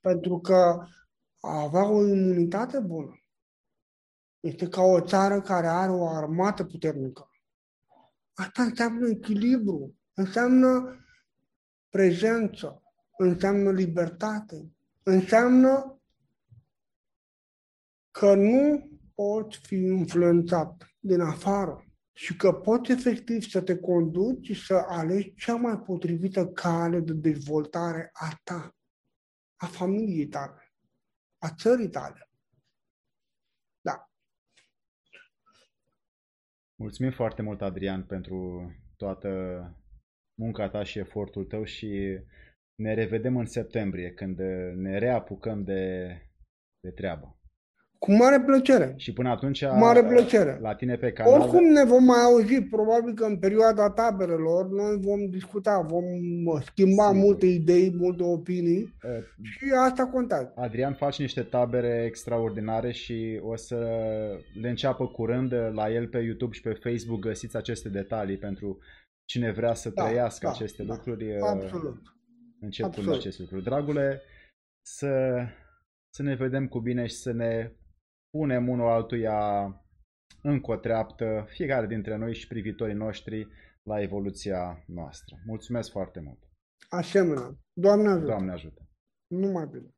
Pentru 0.00 0.38
că 0.38 0.86
a 1.40 1.60
avea 1.62 1.88
o 1.88 2.06
imunitate 2.06 2.78
bună 2.78 3.18
este 4.40 4.68
ca 4.68 4.82
o 4.82 5.00
țară 5.00 5.40
care 5.40 5.66
are 5.66 5.90
o 5.90 6.08
armată 6.08 6.64
puternică. 6.64 7.28
Asta 8.34 8.62
înseamnă 8.62 9.08
echilibru, 9.08 9.96
înseamnă 10.14 10.98
prezență, 11.88 12.82
înseamnă 13.16 13.70
libertate, 13.70 14.72
înseamnă 15.02 16.02
că 18.10 18.34
nu 18.34 18.90
poți 19.14 19.58
fi 19.58 19.74
influențat 19.74 20.88
din 20.98 21.20
afară 21.20 21.84
și 22.12 22.36
că 22.36 22.52
poți 22.52 22.90
efectiv 22.90 23.42
să 23.42 23.62
te 23.62 23.76
conduci 23.76 24.44
și 24.44 24.66
să 24.66 24.74
alegi 24.74 25.34
cea 25.34 25.54
mai 25.54 25.78
potrivită 25.78 26.46
cale 26.46 27.00
de 27.00 27.12
dezvoltare 27.12 28.10
a 28.12 28.40
ta, 28.42 28.76
a 29.56 29.66
familiei 29.66 30.26
tale, 30.26 30.72
a 31.38 31.50
țării 31.50 31.90
tale. 31.90 32.23
Mulțumim 36.84 37.12
foarte 37.12 37.42
mult, 37.42 37.62
Adrian, 37.62 38.02
pentru 38.02 38.70
toată 38.96 39.30
munca 40.40 40.68
ta 40.68 40.82
și 40.82 40.98
efortul 40.98 41.44
tău 41.44 41.64
și 41.64 42.18
ne 42.74 42.94
revedem 42.94 43.36
în 43.36 43.46
septembrie, 43.46 44.10
când 44.10 44.38
ne 44.74 44.98
reapucăm 44.98 45.62
de, 45.62 46.06
de 46.80 46.90
treabă. 46.90 47.38
Cu 48.04 48.12
mare 48.12 48.40
plăcere. 48.40 48.94
Și 48.96 49.12
până 49.12 49.28
atunci, 49.28 49.64
Cu 49.64 49.74
mare 49.74 50.04
plăcere. 50.04 50.58
la 50.60 50.74
tine 50.74 50.96
pe 50.96 51.12
canal... 51.12 51.40
Oricum 51.40 51.64
ne 51.64 51.84
vom 51.84 52.04
mai 52.04 52.18
auzi, 52.24 52.62
probabil 52.62 53.14
că 53.14 53.24
în 53.24 53.36
perioada 53.38 53.90
taberelor 53.90 54.68
noi 54.70 54.98
vom 55.00 55.26
discuta, 55.30 55.80
vom 55.80 56.04
schimba 56.60 57.06
Sigur. 57.08 57.22
multe 57.24 57.46
idei, 57.46 57.94
multe 57.96 58.22
opinii 58.22 58.80
uh, 58.82 59.24
și 59.42 59.64
asta 59.86 60.06
contează. 60.06 60.52
Adrian 60.56 60.94
face 60.94 61.22
niște 61.22 61.42
tabere 61.42 62.04
extraordinare 62.06 62.92
și 62.92 63.40
o 63.42 63.56
să 63.56 63.76
le 64.60 64.68
înceapă 64.68 65.06
curând 65.06 65.52
la 65.72 65.90
el 65.90 66.08
pe 66.08 66.18
YouTube 66.18 66.54
și 66.54 66.60
pe 66.62 66.72
Facebook. 66.82 67.20
Găsiți 67.20 67.56
aceste 67.56 67.88
detalii 67.88 68.36
pentru 68.38 68.78
cine 69.24 69.52
vrea 69.52 69.74
să 69.74 69.90
Da, 69.94 70.04
trăiască 70.04 70.46
da, 70.46 70.52
aceste 70.52 70.82
da. 70.82 70.94
lucruri. 70.94 71.40
Absolut. 71.40 72.02
Încep 72.60 72.84
cu 72.84 72.90
Absolut. 72.96 73.18
aceste 73.18 73.42
lucruri. 73.42 73.64
Dragule, 73.64 74.22
să, 74.86 75.10
să 76.14 76.22
ne 76.22 76.34
vedem 76.34 76.66
cu 76.66 76.80
bine 76.80 77.06
și 77.06 77.14
să 77.14 77.32
ne 77.32 77.70
punem 78.36 78.68
unul 78.68 78.88
altuia 78.88 79.40
încă 80.42 80.70
o 80.70 80.76
treaptă, 80.76 81.44
fiecare 81.48 81.86
dintre 81.86 82.16
noi 82.16 82.34
și 82.34 82.46
privitorii 82.46 82.94
noștri, 82.94 83.48
la 83.82 84.00
evoluția 84.00 84.84
noastră. 84.86 85.36
Mulțumesc 85.46 85.90
foarte 85.90 86.20
mult! 86.20 86.38
Asemenea. 86.88 87.58
Doamne 87.72 88.08
ajută. 88.08 88.26
Doamne 88.26 88.52
ajută! 88.52 88.88
Numai 89.26 89.66
bine. 89.66 89.94